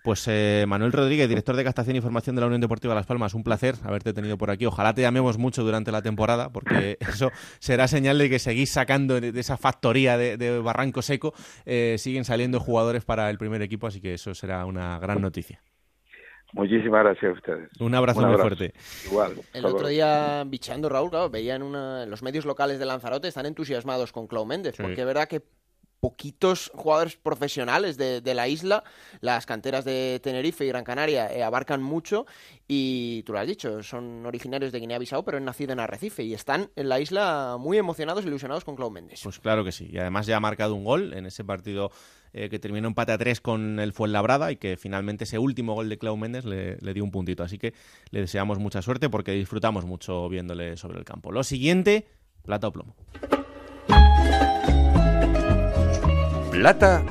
Pues 0.04 0.28
Manuel 0.66 0.92
Rodríguez 0.92 1.26
director 1.26 1.56
de 1.56 1.64
captación 1.64 1.96
y 1.96 2.02
formación 2.02 2.36
de 2.36 2.40
la 2.40 2.48
Unión 2.48 2.60
Deportiva 2.60 2.94
Las 2.94 3.06
Palmas 3.06 3.32
un 3.32 3.44
placer 3.44 3.76
haberte 3.82 4.12
tenido 4.12 4.36
por 4.36 4.50
aquí. 4.50 4.66
Ojalá 4.66 4.92
te 4.92 5.00
llamemos 5.00 5.38
mucho 5.38 5.64
durante 5.64 5.90
la 5.90 6.02
temporada 6.02 6.50
porque 6.50 6.98
eso 7.08 7.32
será 7.60 7.88
señal 7.88 8.18
de 8.18 8.28
que 8.28 8.38
seguís 8.38 8.70
sacando 8.70 9.22
de 9.22 9.40
esa 9.40 9.56
factoría 9.56 10.17
de, 10.18 10.36
de 10.36 10.58
Barranco 10.58 11.00
Seco 11.00 11.32
eh, 11.64 11.96
siguen 11.98 12.24
saliendo 12.24 12.60
jugadores 12.60 13.04
para 13.04 13.30
el 13.30 13.38
primer 13.38 13.62
equipo 13.62 13.86
así 13.86 14.00
que 14.00 14.14
eso 14.14 14.34
será 14.34 14.66
una 14.66 14.98
gran 14.98 15.20
noticia 15.22 15.62
Muchísimas 16.54 17.04
gracias 17.04 17.30
a 17.30 17.34
ustedes. 17.34 17.68
Un 17.78 17.94
abrazo 17.94 18.26
muy 18.26 18.36
fuerte. 18.38 18.72
Igual. 19.04 19.34
El 19.52 19.66
otro 19.66 19.88
día, 19.88 20.44
bicheando 20.46 20.88
Raúl, 20.88 21.10
claro, 21.10 21.28
veía 21.28 21.54
en, 21.54 21.62
una, 21.62 22.06
los 22.06 22.22
medios 22.22 22.46
locales 22.46 22.78
de 22.78 22.86
Lanzarote, 22.86 23.28
están 23.28 23.44
entusiasmados 23.44 24.12
con 24.12 24.26
Clau 24.26 24.46
Méndez, 24.46 24.74
Sí. 24.76 24.82
porque 24.82 25.00
es 25.02 25.06
verdad 25.06 25.28
que 25.28 25.42
poquitos 26.00 26.70
jugadores 26.74 27.16
profesionales 27.16 27.96
de, 27.96 28.34
la 28.34 28.48
isla, 28.48 28.84
las 29.20 29.46
canteras 29.46 29.84
de 29.84 30.20
Tenerife 30.22 30.64
y 30.64 30.68
Gran 30.68 30.84
Canaria 30.84 31.32
eh, 31.32 31.42
abarcan 31.42 31.82
mucho 31.82 32.26
y 32.68 33.22
tú 33.24 33.32
lo 33.32 33.40
has 33.40 33.46
dicho, 33.46 33.82
son 33.82 34.24
originarios 34.26 34.72
de 34.72 34.80
Guinea-Bissau, 34.80 35.24
pero 35.24 35.38
han 35.38 35.44
nacido 35.44 35.72
en 35.72 35.80
Arrecife 35.80 36.22
y 36.22 36.34
están 36.34 36.70
en 36.76 36.88
la 36.88 37.00
isla 37.00 37.56
muy 37.58 37.78
emocionados 37.78 38.24
e 38.24 38.28
ilusionados 38.28 38.64
con 38.64 38.76
Clau 38.76 38.90
Méndez. 38.90 39.20
Pues 39.22 39.40
claro 39.40 39.64
que 39.64 39.72
sí. 39.72 39.88
Y 39.90 39.98
además 39.98 40.26
ya 40.26 40.36
ha 40.36 40.40
marcado 40.40 40.74
un 40.74 40.84
gol 40.84 41.14
en 41.14 41.26
ese 41.26 41.44
partido 41.44 41.90
eh, 42.32 42.48
que 42.48 42.58
terminó 42.58 42.88
empate 42.88 43.12
a 43.12 43.18
tres 43.18 43.40
con 43.40 43.80
el 43.80 43.92
Fuenlabrada 43.92 44.52
y 44.52 44.56
que 44.56 44.76
finalmente 44.76 45.24
ese 45.24 45.38
último 45.38 45.74
gol 45.74 45.88
de 45.88 45.98
Clau 45.98 46.16
Méndez 46.16 46.44
le, 46.44 46.76
le 46.76 46.94
dio 46.94 47.02
un 47.02 47.10
puntito. 47.10 47.42
Así 47.42 47.58
que 47.58 47.72
le 48.10 48.20
deseamos 48.20 48.58
mucha 48.58 48.82
suerte 48.82 49.08
porque 49.08 49.32
disfrutamos 49.32 49.84
mucho 49.84 50.28
viéndole 50.28 50.76
sobre 50.76 50.98
el 50.98 51.04
campo. 51.04 51.32
Lo 51.32 51.42
siguiente, 51.42 52.06
plata 52.42 52.68
o 52.68 52.72
plomo. 52.72 52.94
Plata 56.50 57.04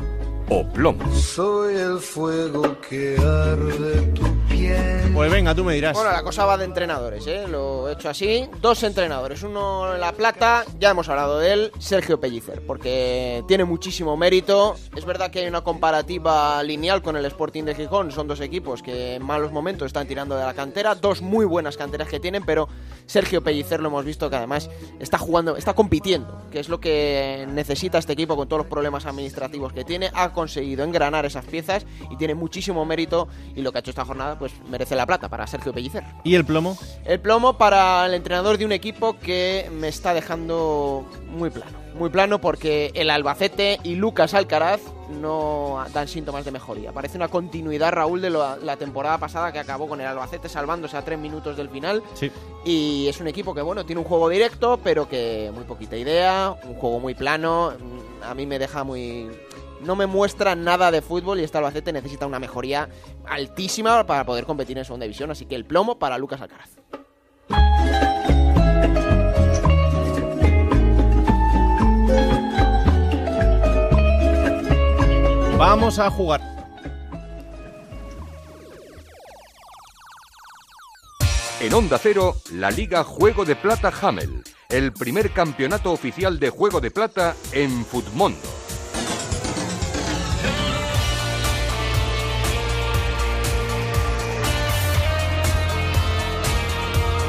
o 0.49 0.65
plomo. 0.65 1.13
Soy 1.13 1.75
el 1.75 1.99
fuego 1.99 2.79
que 2.81 3.17
arde 3.17 4.01
tu 4.13 4.23
piel. 4.47 5.11
Pues 5.13 5.31
venga, 5.31 5.53
tú 5.53 5.63
me 5.63 5.73
dirás. 5.73 5.93
Bueno, 5.93 6.11
la 6.11 6.23
cosa 6.23 6.45
va 6.45 6.57
de 6.57 6.65
entrenadores, 6.65 7.25
¿eh? 7.27 7.47
Lo 7.47 7.89
he 7.89 7.93
hecho 7.93 8.09
así. 8.09 8.47
Dos 8.61 8.83
entrenadores. 8.83 9.43
Uno 9.43 9.93
en 9.93 9.99
La 9.99 10.11
Plata, 10.11 10.63
ya 10.79 10.91
hemos 10.91 11.09
hablado 11.09 11.39
de 11.39 11.53
él, 11.53 11.71
Sergio 11.79 12.19
Pellicer, 12.19 12.61
porque 12.65 13.43
tiene 13.47 13.65
muchísimo 13.65 14.15
mérito. 14.15 14.75
Es 14.95 15.05
verdad 15.05 15.31
que 15.31 15.39
hay 15.39 15.47
una 15.47 15.61
comparativa 15.61 16.61
lineal 16.63 17.01
con 17.01 17.17
el 17.17 17.25
Sporting 17.25 17.63
de 17.63 17.75
Gijón. 17.75 18.11
Son 18.11 18.27
dos 18.27 18.41
equipos 18.41 18.81
que 18.83 19.15
en 19.15 19.25
malos 19.25 19.51
momentos 19.51 19.87
están 19.87 20.07
tirando 20.07 20.37
de 20.37 20.43
la 20.43 20.53
cantera. 20.53 20.95
Dos 20.95 21.21
muy 21.21 21.45
buenas 21.45 21.77
canteras 21.77 22.07
que 22.07 22.19
tienen, 22.19 22.45
pero 22.45 22.69
Sergio 23.05 23.43
Pellicer 23.43 23.81
lo 23.81 23.89
hemos 23.89 24.05
visto 24.05 24.29
que 24.29 24.35
además 24.35 24.69
está 24.99 25.17
jugando, 25.17 25.57
está 25.57 25.73
compitiendo, 25.73 26.43
que 26.51 26.59
es 26.59 26.69
lo 26.69 26.79
que 26.79 27.47
necesita 27.49 27.97
este 27.97 28.13
equipo 28.13 28.35
con 28.35 28.47
todos 28.47 28.63
los 28.63 28.67
problemas 28.67 29.05
administrativos 29.05 29.73
que 29.73 29.83
tiene. 29.83 30.11
Ha 30.13 30.31
conseguido 30.37 30.83
engranar 30.85 31.25
esas 31.25 31.43
piezas 31.45 31.85
y 32.11 32.15
tiene 32.15 32.35
muchísimo 32.35 32.85
mérito. 32.85 33.27
Y 33.55 33.61
lo 33.61 33.71
que 33.71 33.79
ha 33.79 33.81
hecho 33.81 33.89
esta 33.91 34.05
jornada, 34.05 34.37
pues 34.39 34.53
merece 34.69 34.95
la 34.95 35.05
plata 35.05 35.27
para 35.27 35.45
Sergio 35.47 35.73
Pellicer. 35.73 36.03
¿Y 36.23 36.35
el 36.35 36.45
plomo? 36.45 36.77
El 37.05 37.19
plomo 37.19 37.57
para 37.57 38.05
el 38.05 38.13
entrenador 38.13 38.57
de 38.57 38.65
un 38.65 38.71
equipo 38.71 39.17
que 39.19 39.69
me 39.73 39.87
está 39.87 40.13
dejando 40.13 41.05
muy 41.29 41.49
plano. 41.49 41.77
Muy 41.97 42.09
plano 42.11 42.39
porque 42.39 42.91
el 42.93 43.09
Albacete 43.09 43.79
y 43.83 43.95
Lucas 43.95 44.35
Alcaraz 44.35 44.79
no 45.19 45.83
dan 45.93 46.07
síntomas 46.07 46.45
de 46.45 46.51
mejoría. 46.51 46.91
Parece 46.91 47.17
una 47.17 47.27
continuidad, 47.27 47.91
Raúl, 47.91 48.21
de 48.21 48.29
lo- 48.29 48.57
la 48.57 48.77
temporada 48.77 49.17
pasada 49.17 49.51
que 49.51 49.57
acabó 49.57 49.87
con 49.87 49.99
el 49.99 50.05
Albacete 50.05 50.47
salvándose 50.47 50.95
a 50.95 51.03
tres 51.03 51.17
minutos 51.17 51.57
del 51.57 51.69
final. 51.69 52.03
Sí. 52.13 52.31
Y 52.65 53.07
es 53.07 53.19
un 53.19 53.27
equipo 53.27 53.55
que, 53.55 53.61
bueno, 53.63 53.83
tiene 53.83 53.99
un 54.01 54.07
juego 54.07 54.29
directo, 54.29 54.79
pero 54.83 55.09
que 55.09 55.49
muy 55.55 55.63
poquita 55.63 55.97
idea, 55.97 56.55
un 56.65 56.75
juego 56.75 56.99
muy 56.99 57.15
plano. 57.15 57.73
A 58.23 58.35
mí 58.35 58.45
me 58.45 58.59
deja 58.59 58.83
muy... 58.83 59.29
No 59.81 59.95
me 59.95 60.05
muestra 60.05 60.55
nada 60.55 60.91
de 60.91 61.01
fútbol 61.01 61.39
y 61.39 61.43
este 61.43 61.57
Albacete 61.57 61.93
necesita 61.93 62.25
una 62.25 62.39
mejoría 62.39 62.89
altísima 63.25 64.05
para 64.05 64.25
poder 64.25 64.45
competir 64.45 64.77
en 64.77 64.85
segunda 64.85 65.05
división. 65.05 65.31
Así 65.31 65.45
que 65.45 65.55
el 65.55 65.65
plomo 65.65 65.99
para 65.99 66.17
Lucas 66.17 66.41
Alcaraz. 66.41 66.69
Vamos 75.57 75.97
a 75.97 76.09
jugar. 76.11 76.41
En 81.59 81.73
Onda 81.73 81.97
Cero, 81.97 82.35
la 82.53 82.69
Liga 82.69 83.03
Juego 83.03 83.43
de 83.43 83.55
Plata 83.55 83.91
Hamel, 84.01 84.43
el 84.69 84.93
primer 84.93 85.31
campeonato 85.31 85.91
oficial 85.91 86.37
de 86.37 86.51
Juego 86.51 86.79
de 86.79 86.91
Plata 86.91 87.35
en 87.51 87.83
Futmundo. 87.83 88.37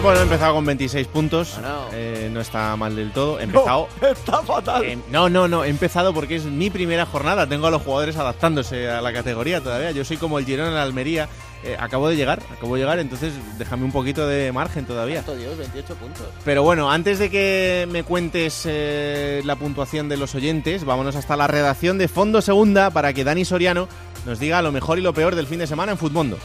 Bueno, 0.03 0.21
he 0.21 0.23
empezado 0.23 0.55
con 0.55 0.65
26 0.65 1.07
puntos. 1.09 1.59
Eh, 1.93 2.31
no 2.33 2.41
está 2.41 2.77
mal 2.77 2.95
del 2.95 3.13
todo. 3.13 3.41
He 3.41 3.45
empezado. 3.45 3.89
está 4.01 4.43
fatal. 4.43 4.85
Eh, 4.85 4.99
no, 5.11 5.29
no, 5.29 5.49
no. 5.49 5.65
He 5.65 5.69
empezado 5.69 6.15
porque 6.15 6.37
es 6.37 6.45
mi 6.45 6.71
primera 6.71 7.05
jornada. 7.05 7.47
Tengo 7.49 7.67
a 7.67 7.71
los 7.71 7.83
jugadores 7.83 8.17
adaptándose 8.17 8.89
a 8.89 9.01
la 9.01 9.13
categoría 9.13 9.61
todavía. 9.61 9.91
Yo 9.91 10.05
soy 10.05 10.17
como 10.17 10.39
el 10.39 10.45
Girona 10.45 10.69
en 10.69 10.75
la 10.75 10.83
Almería. 10.83 11.29
Eh, 11.65 11.77
acabo 11.79 12.09
de 12.09 12.15
llegar, 12.15 12.41
acabo 12.57 12.77
de 12.77 12.83
llegar, 12.83 13.01
entonces 13.01 13.33
déjame 13.59 13.85
un 13.85 13.91
poquito 13.91 14.29
de 14.29 14.53
margen 14.53 14.87
todavía. 14.87 15.23
Dios, 15.23 15.59
28 15.59 15.95
puntos. 15.97 16.27
Pero 16.45 16.63
bueno, 16.63 16.89
antes 16.91 17.19
de 17.19 17.31
que 17.31 17.89
me 17.91 18.05
cuentes 18.05 18.63
eh, 18.65 19.43
la 19.45 19.57
puntuación 19.57 20.09
de 20.09 20.17
los 20.17 20.37
oyentes, 20.37 20.85
vámonos 20.85 21.17
hasta 21.17 21.37
la 21.37 21.49
redacción 21.49 21.99
de 21.99 22.07
Fondo 22.07 22.43
Segunda 22.43 22.91
para 22.91 23.13
que 23.13 23.25
Dani 23.25 23.45
Soriano 23.45 23.89
nos 24.25 24.39
diga 24.39 24.63
lo 24.63 24.71
mejor 24.71 24.99
y 24.99 25.03
lo 25.03 25.13
peor 25.13 25.35
del 25.35 25.49
fin 25.49 25.59
de 25.59 25.67
semana 25.67 25.91
en 25.91 25.99
Futmundo. 25.99 26.39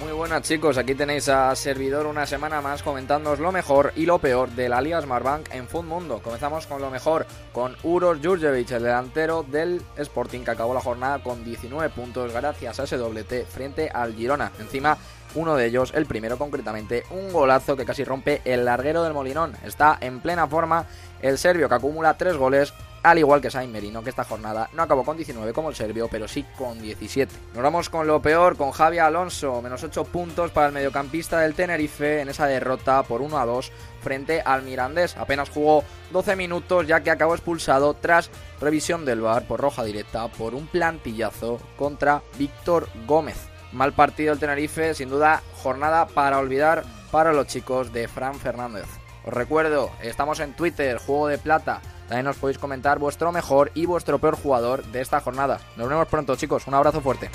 Muy 0.00 0.12
buenas 0.12 0.42
chicos, 0.42 0.78
aquí 0.78 0.94
tenéis 0.94 1.28
a 1.28 1.52
Servidor 1.56 2.06
una 2.06 2.24
semana 2.24 2.60
más 2.60 2.84
comentándoos 2.84 3.40
lo 3.40 3.50
mejor 3.50 3.92
y 3.96 4.06
lo 4.06 4.20
peor 4.20 4.48
de 4.50 4.68
la 4.68 4.80
Liga 4.80 5.02
Smartbank 5.02 5.52
en 5.52 5.66
Mundo. 5.86 6.20
Comenzamos 6.22 6.68
con 6.68 6.80
lo 6.80 6.88
mejor, 6.88 7.26
con 7.52 7.76
Uros 7.82 8.18
Jurjevic, 8.22 8.70
el 8.70 8.84
delantero 8.84 9.42
del 9.42 9.82
Sporting 9.96 10.44
que 10.44 10.52
acabó 10.52 10.72
la 10.72 10.80
jornada 10.80 11.20
con 11.20 11.44
19 11.44 11.90
puntos 11.90 12.32
gracias 12.32 12.78
a 12.78 12.84
ese 12.84 12.96
doblete 12.96 13.44
frente 13.44 13.88
al 13.88 14.14
Girona. 14.14 14.52
Encima 14.60 14.96
uno 15.34 15.56
de 15.56 15.66
ellos, 15.66 15.92
el 15.94 16.06
primero 16.06 16.38
concretamente, 16.38 17.04
un 17.10 17.32
golazo 17.32 17.76
que 17.76 17.84
casi 17.84 18.04
rompe 18.04 18.40
el 18.44 18.64
larguero 18.64 19.02
del 19.02 19.14
Molinón. 19.14 19.54
Está 19.64 19.98
en 20.00 20.20
plena 20.20 20.46
forma 20.46 20.86
el 21.20 21.38
serbio 21.38 21.68
que 21.68 21.74
acumula 21.74 22.16
tres 22.16 22.36
goles, 22.36 22.72
al 23.02 23.18
igual 23.18 23.40
que 23.40 23.50
Sain 23.50 23.70
Merino, 23.70 24.02
que 24.02 24.10
esta 24.10 24.24
jornada 24.24 24.68
no 24.72 24.82
acabó 24.82 25.04
con 25.04 25.16
19 25.16 25.52
como 25.52 25.70
el 25.70 25.74
serbio, 25.74 26.08
pero 26.10 26.28
sí 26.28 26.44
con 26.56 26.80
17. 26.80 27.32
Nos 27.54 27.62
vamos 27.62 27.88
con 27.88 28.06
lo 28.06 28.20
peor, 28.20 28.56
con 28.56 28.72
Javi 28.72 28.98
Alonso, 28.98 29.62
menos 29.62 29.82
8 29.84 30.04
puntos 30.04 30.50
para 30.50 30.68
el 30.68 30.72
mediocampista 30.72 31.40
del 31.40 31.54
Tenerife 31.54 32.20
en 32.20 32.28
esa 32.28 32.46
derrota 32.46 33.02
por 33.02 33.22
1 33.22 33.38
a 33.38 33.46
2 33.46 33.72
frente 34.02 34.40
al 34.40 34.62
Mirandés. 34.62 35.16
Apenas 35.16 35.50
jugó 35.50 35.84
12 36.12 36.36
minutos 36.36 36.86
ya 36.86 37.00
que 37.00 37.10
acabó 37.10 37.34
expulsado 37.34 37.94
tras 37.94 38.30
revisión 38.60 39.04
del 39.04 39.20
VAR 39.20 39.46
por 39.46 39.60
roja 39.60 39.84
directa 39.84 40.28
por 40.28 40.54
un 40.54 40.66
plantillazo 40.66 41.58
contra 41.76 42.22
Víctor 42.36 42.88
Gómez. 43.06 43.57
Mal 43.72 43.92
partido 43.92 44.32
el 44.32 44.38
Tenerife, 44.38 44.94
sin 44.94 45.10
duda 45.10 45.42
jornada 45.62 46.06
para 46.06 46.38
olvidar 46.38 46.84
para 47.10 47.32
los 47.32 47.46
chicos 47.46 47.92
de 47.92 48.08
Fran 48.08 48.34
Fernández. 48.34 48.86
Os 49.24 49.32
recuerdo, 49.32 49.90
estamos 50.02 50.40
en 50.40 50.54
Twitter, 50.54 50.98
Juego 50.98 51.28
de 51.28 51.38
Plata. 51.38 51.80
También 52.08 52.24
nos 52.24 52.36
podéis 52.36 52.58
comentar 52.58 52.98
vuestro 52.98 53.30
mejor 53.32 53.70
y 53.74 53.84
vuestro 53.84 54.18
peor 54.18 54.36
jugador 54.36 54.84
de 54.86 55.02
esta 55.02 55.20
jornada. 55.20 55.60
Nos 55.76 55.88
vemos 55.88 56.08
pronto, 56.08 56.34
chicos. 56.36 56.66
Un 56.66 56.74
abrazo 56.74 57.02
fuerte. 57.02 57.30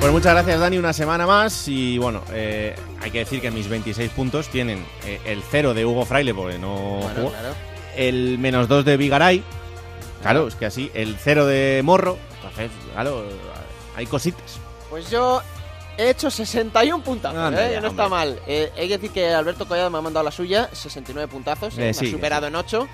Pues 0.00 0.12
muchas 0.12 0.34
gracias, 0.34 0.60
Dani, 0.60 0.76
una 0.76 0.92
semana 0.92 1.26
más. 1.26 1.66
Y 1.68 1.96
bueno, 1.96 2.22
eh, 2.32 2.76
hay 3.00 3.10
que 3.10 3.20
decir 3.20 3.40
que 3.40 3.50
mis 3.50 3.68
26 3.68 4.10
puntos 4.10 4.48
tienen 4.48 4.84
eh, 5.06 5.20
el 5.24 5.42
0 5.42 5.72
de 5.72 5.86
Hugo 5.86 6.04
Fraile, 6.04 6.34
porque 6.34 6.58
no 6.58 7.00
jugó, 7.16 7.32
el 7.96 8.38
menos 8.38 8.68
2 8.68 8.84
de 8.84 8.96
Vigaray. 8.98 9.42
Claro, 10.20 10.46
es 10.48 10.54
que 10.54 10.66
así, 10.66 10.90
el 10.92 11.16
0 11.18 11.46
de 11.46 11.80
Morro. 11.82 12.18
Entonces, 12.36 12.70
claro, 12.92 13.24
hay 13.96 14.06
cositas. 14.06 14.58
Pues 14.90 15.10
yo 15.10 15.42
he 15.98 16.10
hecho 16.10 16.30
61 16.30 17.02
puntazos, 17.02 17.38
Anda 17.38 17.70
¿eh? 17.72 17.80
no 17.80 17.88
está 17.88 18.08
mal. 18.08 18.38
Eh, 18.46 18.70
hay 18.76 18.88
que 18.88 18.98
decir 18.98 19.10
que 19.10 19.28
Alberto 19.34 19.66
Collado 19.66 19.90
me 19.90 19.98
ha 19.98 20.02
mandado 20.02 20.24
la 20.24 20.30
suya, 20.30 20.68
69 20.72 21.28
puntazos, 21.28 21.74
Eh, 21.78 21.80
me 21.80 21.94
sí, 21.94 22.06
ha 22.06 22.10
superado 22.10 22.46
en 22.46 22.54
8. 22.54 22.86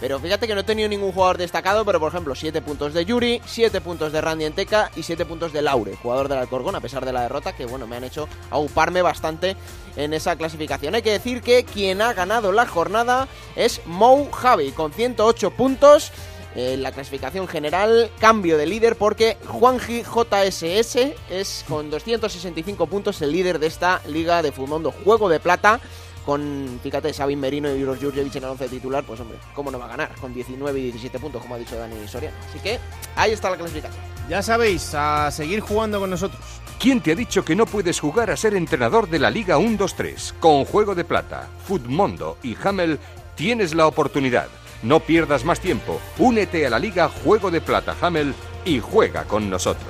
Pero 0.00 0.20
fíjate 0.20 0.46
que 0.46 0.54
no 0.54 0.60
he 0.60 0.64
tenido 0.64 0.88
ningún 0.88 1.10
jugador 1.10 1.38
destacado, 1.38 1.84
pero 1.84 1.98
por 1.98 2.12
ejemplo, 2.12 2.32
7 2.36 2.62
puntos 2.62 2.94
de 2.94 3.04
Yuri, 3.04 3.42
7 3.44 3.80
puntos 3.80 4.12
de 4.12 4.20
Randy 4.20 4.44
Enteca 4.44 4.92
y 4.94 5.02
7 5.02 5.26
puntos 5.26 5.52
de 5.52 5.60
Laure, 5.60 5.96
jugador 5.96 6.28
del 6.28 6.38
Alcorcón, 6.38 6.76
a 6.76 6.80
pesar 6.80 7.04
de 7.04 7.12
la 7.12 7.22
derrota, 7.22 7.56
que 7.56 7.66
bueno, 7.66 7.88
me 7.88 7.96
han 7.96 8.04
hecho 8.04 8.28
auparme 8.50 9.02
bastante 9.02 9.56
en 9.96 10.14
esa 10.14 10.36
clasificación. 10.36 10.94
Hay 10.94 11.02
que 11.02 11.10
decir 11.10 11.42
que 11.42 11.64
quien 11.64 12.00
ha 12.00 12.12
ganado 12.12 12.52
la 12.52 12.64
jornada 12.64 13.26
es 13.56 13.80
Mou 13.86 14.30
Javi, 14.30 14.70
con 14.70 14.92
108 14.92 15.50
puntos. 15.50 16.12
En 16.54 16.82
la 16.82 16.92
clasificación 16.92 17.46
general, 17.46 18.10
cambio 18.18 18.56
de 18.56 18.66
líder 18.66 18.96
porque 18.96 19.36
Juanji 19.46 20.02
JSS 20.02 20.96
es 21.30 21.64
con 21.68 21.90
265 21.90 22.86
puntos 22.86 23.20
el 23.22 23.32
líder 23.32 23.58
de 23.58 23.66
esta 23.66 24.00
liga 24.06 24.42
de 24.42 24.50
Fumondo 24.50 24.90
Juego 24.90 25.28
de 25.28 25.40
Plata. 25.40 25.80
Con, 26.24 26.78
fíjate, 26.82 27.12
Sabin 27.14 27.40
Merino 27.40 27.74
y 27.74 27.82
Uros 27.82 27.98
Jurjevic 28.02 28.36
en 28.36 28.44
el 28.44 28.50
11 28.50 28.68
titular, 28.68 29.02
pues 29.04 29.18
hombre, 29.20 29.38
¿cómo 29.54 29.70
no 29.70 29.78
va 29.78 29.86
a 29.86 29.88
ganar? 29.88 30.14
Con 30.20 30.34
19 30.34 30.78
y 30.78 30.82
17 30.84 31.18
puntos, 31.18 31.40
como 31.40 31.54
ha 31.54 31.58
dicho 31.58 31.76
Dani 31.76 32.06
Soria. 32.06 32.32
Así 32.48 32.58
que 32.58 32.78
ahí 33.16 33.32
está 33.32 33.48
la 33.48 33.56
clasificación. 33.56 34.02
Ya 34.28 34.42
sabéis, 34.42 34.94
a 34.94 35.30
seguir 35.30 35.60
jugando 35.60 36.00
con 36.00 36.10
nosotros. 36.10 36.42
¿Quién 36.78 37.00
te 37.00 37.12
ha 37.12 37.14
dicho 37.14 37.44
que 37.44 37.56
no 37.56 37.64
puedes 37.66 37.98
jugar 37.98 38.30
a 38.30 38.36
ser 38.36 38.54
entrenador 38.54 39.08
de 39.08 39.18
la 39.18 39.30
Liga 39.30 39.58
1-2-3? 39.58 40.34
Con 40.38 40.64
Juego 40.66 40.94
de 40.94 41.04
Plata, 41.04 41.48
Futmundo 41.66 42.36
y 42.42 42.56
Hamel 42.62 42.98
tienes 43.34 43.74
la 43.74 43.86
oportunidad. 43.86 44.48
No 44.82 45.00
pierdas 45.00 45.44
más 45.44 45.60
tiempo. 45.60 46.00
Únete 46.18 46.66
a 46.66 46.70
la 46.70 46.78
Liga 46.78 47.08
Juego 47.08 47.50
de 47.50 47.60
Plata 47.60 47.96
Hamel 48.00 48.34
y 48.64 48.80
juega 48.80 49.24
con 49.24 49.50
nosotros. 49.50 49.88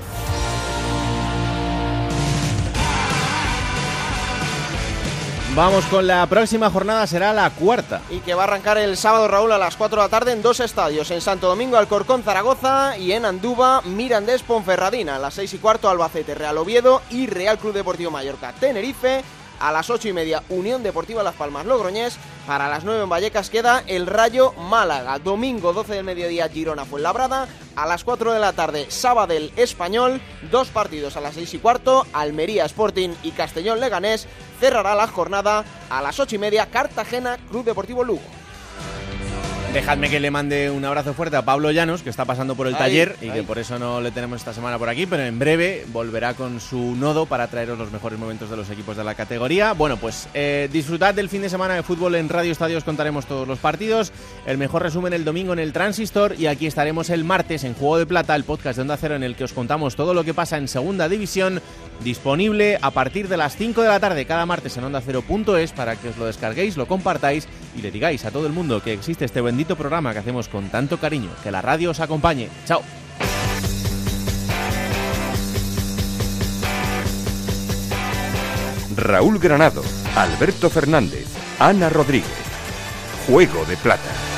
Vamos 5.55 5.87
con 5.87 6.07
la 6.07 6.25
próxima 6.27 6.71
jornada, 6.71 7.05
será 7.09 7.33
la 7.33 7.51
cuarta. 7.51 8.01
Y 8.11 8.21
que 8.21 8.33
va 8.33 8.43
a 8.43 8.45
arrancar 8.45 8.79
el 8.79 8.97
sábado, 8.97 9.27
Raúl, 9.27 9.51
a 9.51 9.59
las 9.59 9.75
4 9.75 10.01
de 10.01 10.07
la 10.07 10.09
tarde 10.09 10.31
en 10.31 10.41
dos 10.41 10.61
estadios. 10.61 11.11
En 11.11 11.21
Santo 11.21 11.49
Domingo, 11.49 11.77
Alcorcón, 11.77 12.23
Zaragoza 12.23 12.97
y 12.97 13.11
en 13.11 13.25
Andúba, 13.25 13.83
Mirandés, 13.83 14.45
Ponferradina. 14.45 15.17
A 15.17 15.19
las 15.19 15.35
6 15.35 15.55
y 15.55 15.59
cuarto, 15.59 15.91
Albacete, 15.91 16.37
Real 16.37 16.59
Oviedo 16.59 17.03
y 17.11 17.27
Real 17.27 17.59
Club 17.59 17.73
Deportivo 17.73 18.13
Mallorca, 18.13 18.53
Tenerife. 18.53 19.25
A 19.61 19.73
las 19.73 19.91
8 19.91 20.09
y 20.09 20.13
media, 20.13 20.43
Unión 20.49 20.83
Deportiva 20.83 21.23
Las 21.23 21.35
Palmas 21.35 21.67
Logroñés. 21.67 22.17
Para 22.47 22.69
las 22.69 22.85
9 22.85 23.03
en 23.03 23.09
Vallecas 23.09 23.51
queda 23.51 23.83
el 23.87 24.07
Rayo 24.07 24.53
Málaga. 24.53 25.19
Domingo 25.19 25.73
12 25.73 25.95
del 25.95 26.05
mediodía, 26.05 26.49
Girona 26.49 26.85
Fuenlabrada. 26.85 27.49
A 27.77 27.87
las 27.87 28.05
4 28.05 28.33
de 28.33 28.39
la 28.39 28.53
tarde, 28.53 28.87
Sabadell 28.89 29.53
Español. 29.57 30.21
Dos 30.51 30.69
partidos 30.69 31.17
a 31.17 31.21
las 31.21 31.35
6 31.35 31.55
y 31.55 31.59
cuarto, 31.59 32.07
Almería 32.13 32.65
Sporting 32.65 33.11
y 33.23 33.33
Castellón 33.33 33.81
Leganés. 33.81 34.29
Cerrará 34.61 34.95
la 34.95 35.09
jornada 35.09 35.65
a 35.91 36.03
las 36.03 36.19
8 36.21 36.37
y 36.37 36.39
media, 36.39 36.67
Cartagena 36.67 37.37
Club 37.51 37.65
Deportivo 37.65 38.05
Lugo. 38.05 38.38
Dejadme 39.73 40.09
que 40.09 40.19
le 40.19 40.31
mande 40.31 40.71
un 40.71 40.83
abrazo 40.87 41.13
fuerte 41.13 41.37
a 41.37 41.43
Pablo 41.43 41.71
Llanos, 41.71 42.03
que 42.03 42.09
está 42.09 42.25
pasando 42.25 42.57
por 42.57 42.67
el 42.67 42.77
taller 42.77 43.17
y 43.21 43.29
que 43.29 43.43
por 43.43 43.59
eso 43.59 43.79
no 43.79 44.01
le 44.01 44.11
tenemos 44.11 44.39
esta 44.39 44.55
semana 44.55 44.79
por 44.79 44.89
aquí, 44.89 45.05
pero 45.05 45.23
en 45.25 45.39
breve 45.39 45.85
volverá 45.93 46.33
con 46.33 46.59
su 46.59 46.97
nodo 46.97 47.27
para 47.27 47.49
traeros 47.49 47.79
los 47.79 47.93
mejores 47.93 48.19
momentos 48.19 48.49
de 48.49 48.57
los 48.57 48.71
equipos 48.71 48.97
de 48.97 49.05
la 49.05 49.15
categoría. 49.15 49.75
Bueno, 49.75 49.99
pues 49.99 50.27
eh, 50.33 50.71
disfrutad 50.73 51.15
del 51.15 51.29
fin 51.29 51.43
de 51.43 51.51
semana 51.51 51.75
de 51.75 51.83
fútbol 51.83 52.15
en 52.15 52.31
Radio 52.31 52.51
Estadio, 52.51 52.79
os 52.79 52.85
contaremos 52.85 53.27
todos 53.27 53.47
los 53.47 53.59
partidos, 53.59 54.11
el 54.47 54.57
mejor 54.57 54.83
resumen 54.83 55.13
el 55.13 55.25
domingo 55.25 55.53
en 55.53 55.59
el 55.59 55.75
Transistor 55.75 56.35
y 56.39 56.47
aquí 56.47 56.67
estaremos 56.67 57.11
el 57.11 57.25
martes 57.25 57.63
en 57.63 57.75
Juego 57.75 57.99
de 57.99 58.07
Plata, 58.07 58.35
el 58.35 58.45
podcast 58.45 58.77
de 58.77 58.83
Onda 58.83 58.97
Cero 58.97 59.17
en 59.17 59.23
el 59.23 59.37
que 59.37 59.45
os 59.45 59.53
contamos 59.53 59.97
todo 59.97 60.15
lo 60.15 60.25
que 60.25 60.33
pasa 60.33 60.57
en 60.57 60.67
Segunda 60.67 61.11
División, 61.11 61.61
disponible 62.03 62.79
a 62.81 62.91
partir 62.91 63.29
de 63.29 63.37
las 63.37 63.57
5 63.57 63.83
de 63.83 63.89
la 63.89 64.01
tarde 64.01 64.27
cada 64.27 64.47
martes 64.47 64.77
en 64.77 64.85
Onda 64.85 65.01
Cero.es 65.01 65.73
para 65.73 65.97
que 65.97 66.09
os 66.09 66.17
lo 66.17 66.27
descarguéis, 66.27 66.77
lo 66.77 66.87
compartáis 66.87 67.49
y 67.77 67.83
le 67.83 67.91
digáis 67.91 68.25
a 68.25 68.31
todo 68.31 68.47
el 68.47 68.53
mundo 68.53 68.83
que 68.83 68.93
existe 68.93 69.25
este 69.25 69.41
bendito 69.41 69.77
programa 69.77 70.13
que 70.13 70.19
hacemos 70.19 70.49
con 70.49 70.69
tanto 70.69 70.99
cariño. 70.99 71.31
Que 71.43 71.51
la 71.51 71.63
radio 71.63 71.91
os 71.91 72.01
acompañe. 72.01 72.49
Chao. 72.67 72.83
Raúl 78.97 79.39
Granado, 79.39 79.83
Alberto 80.17 80.69
Fernández, 80.69 81.27
Ana 81.61 81.89
Rodríguez. 81.89 82.27
Juego 83.29 83.65
de 83.67 83.77
Plata. 83.77 84.38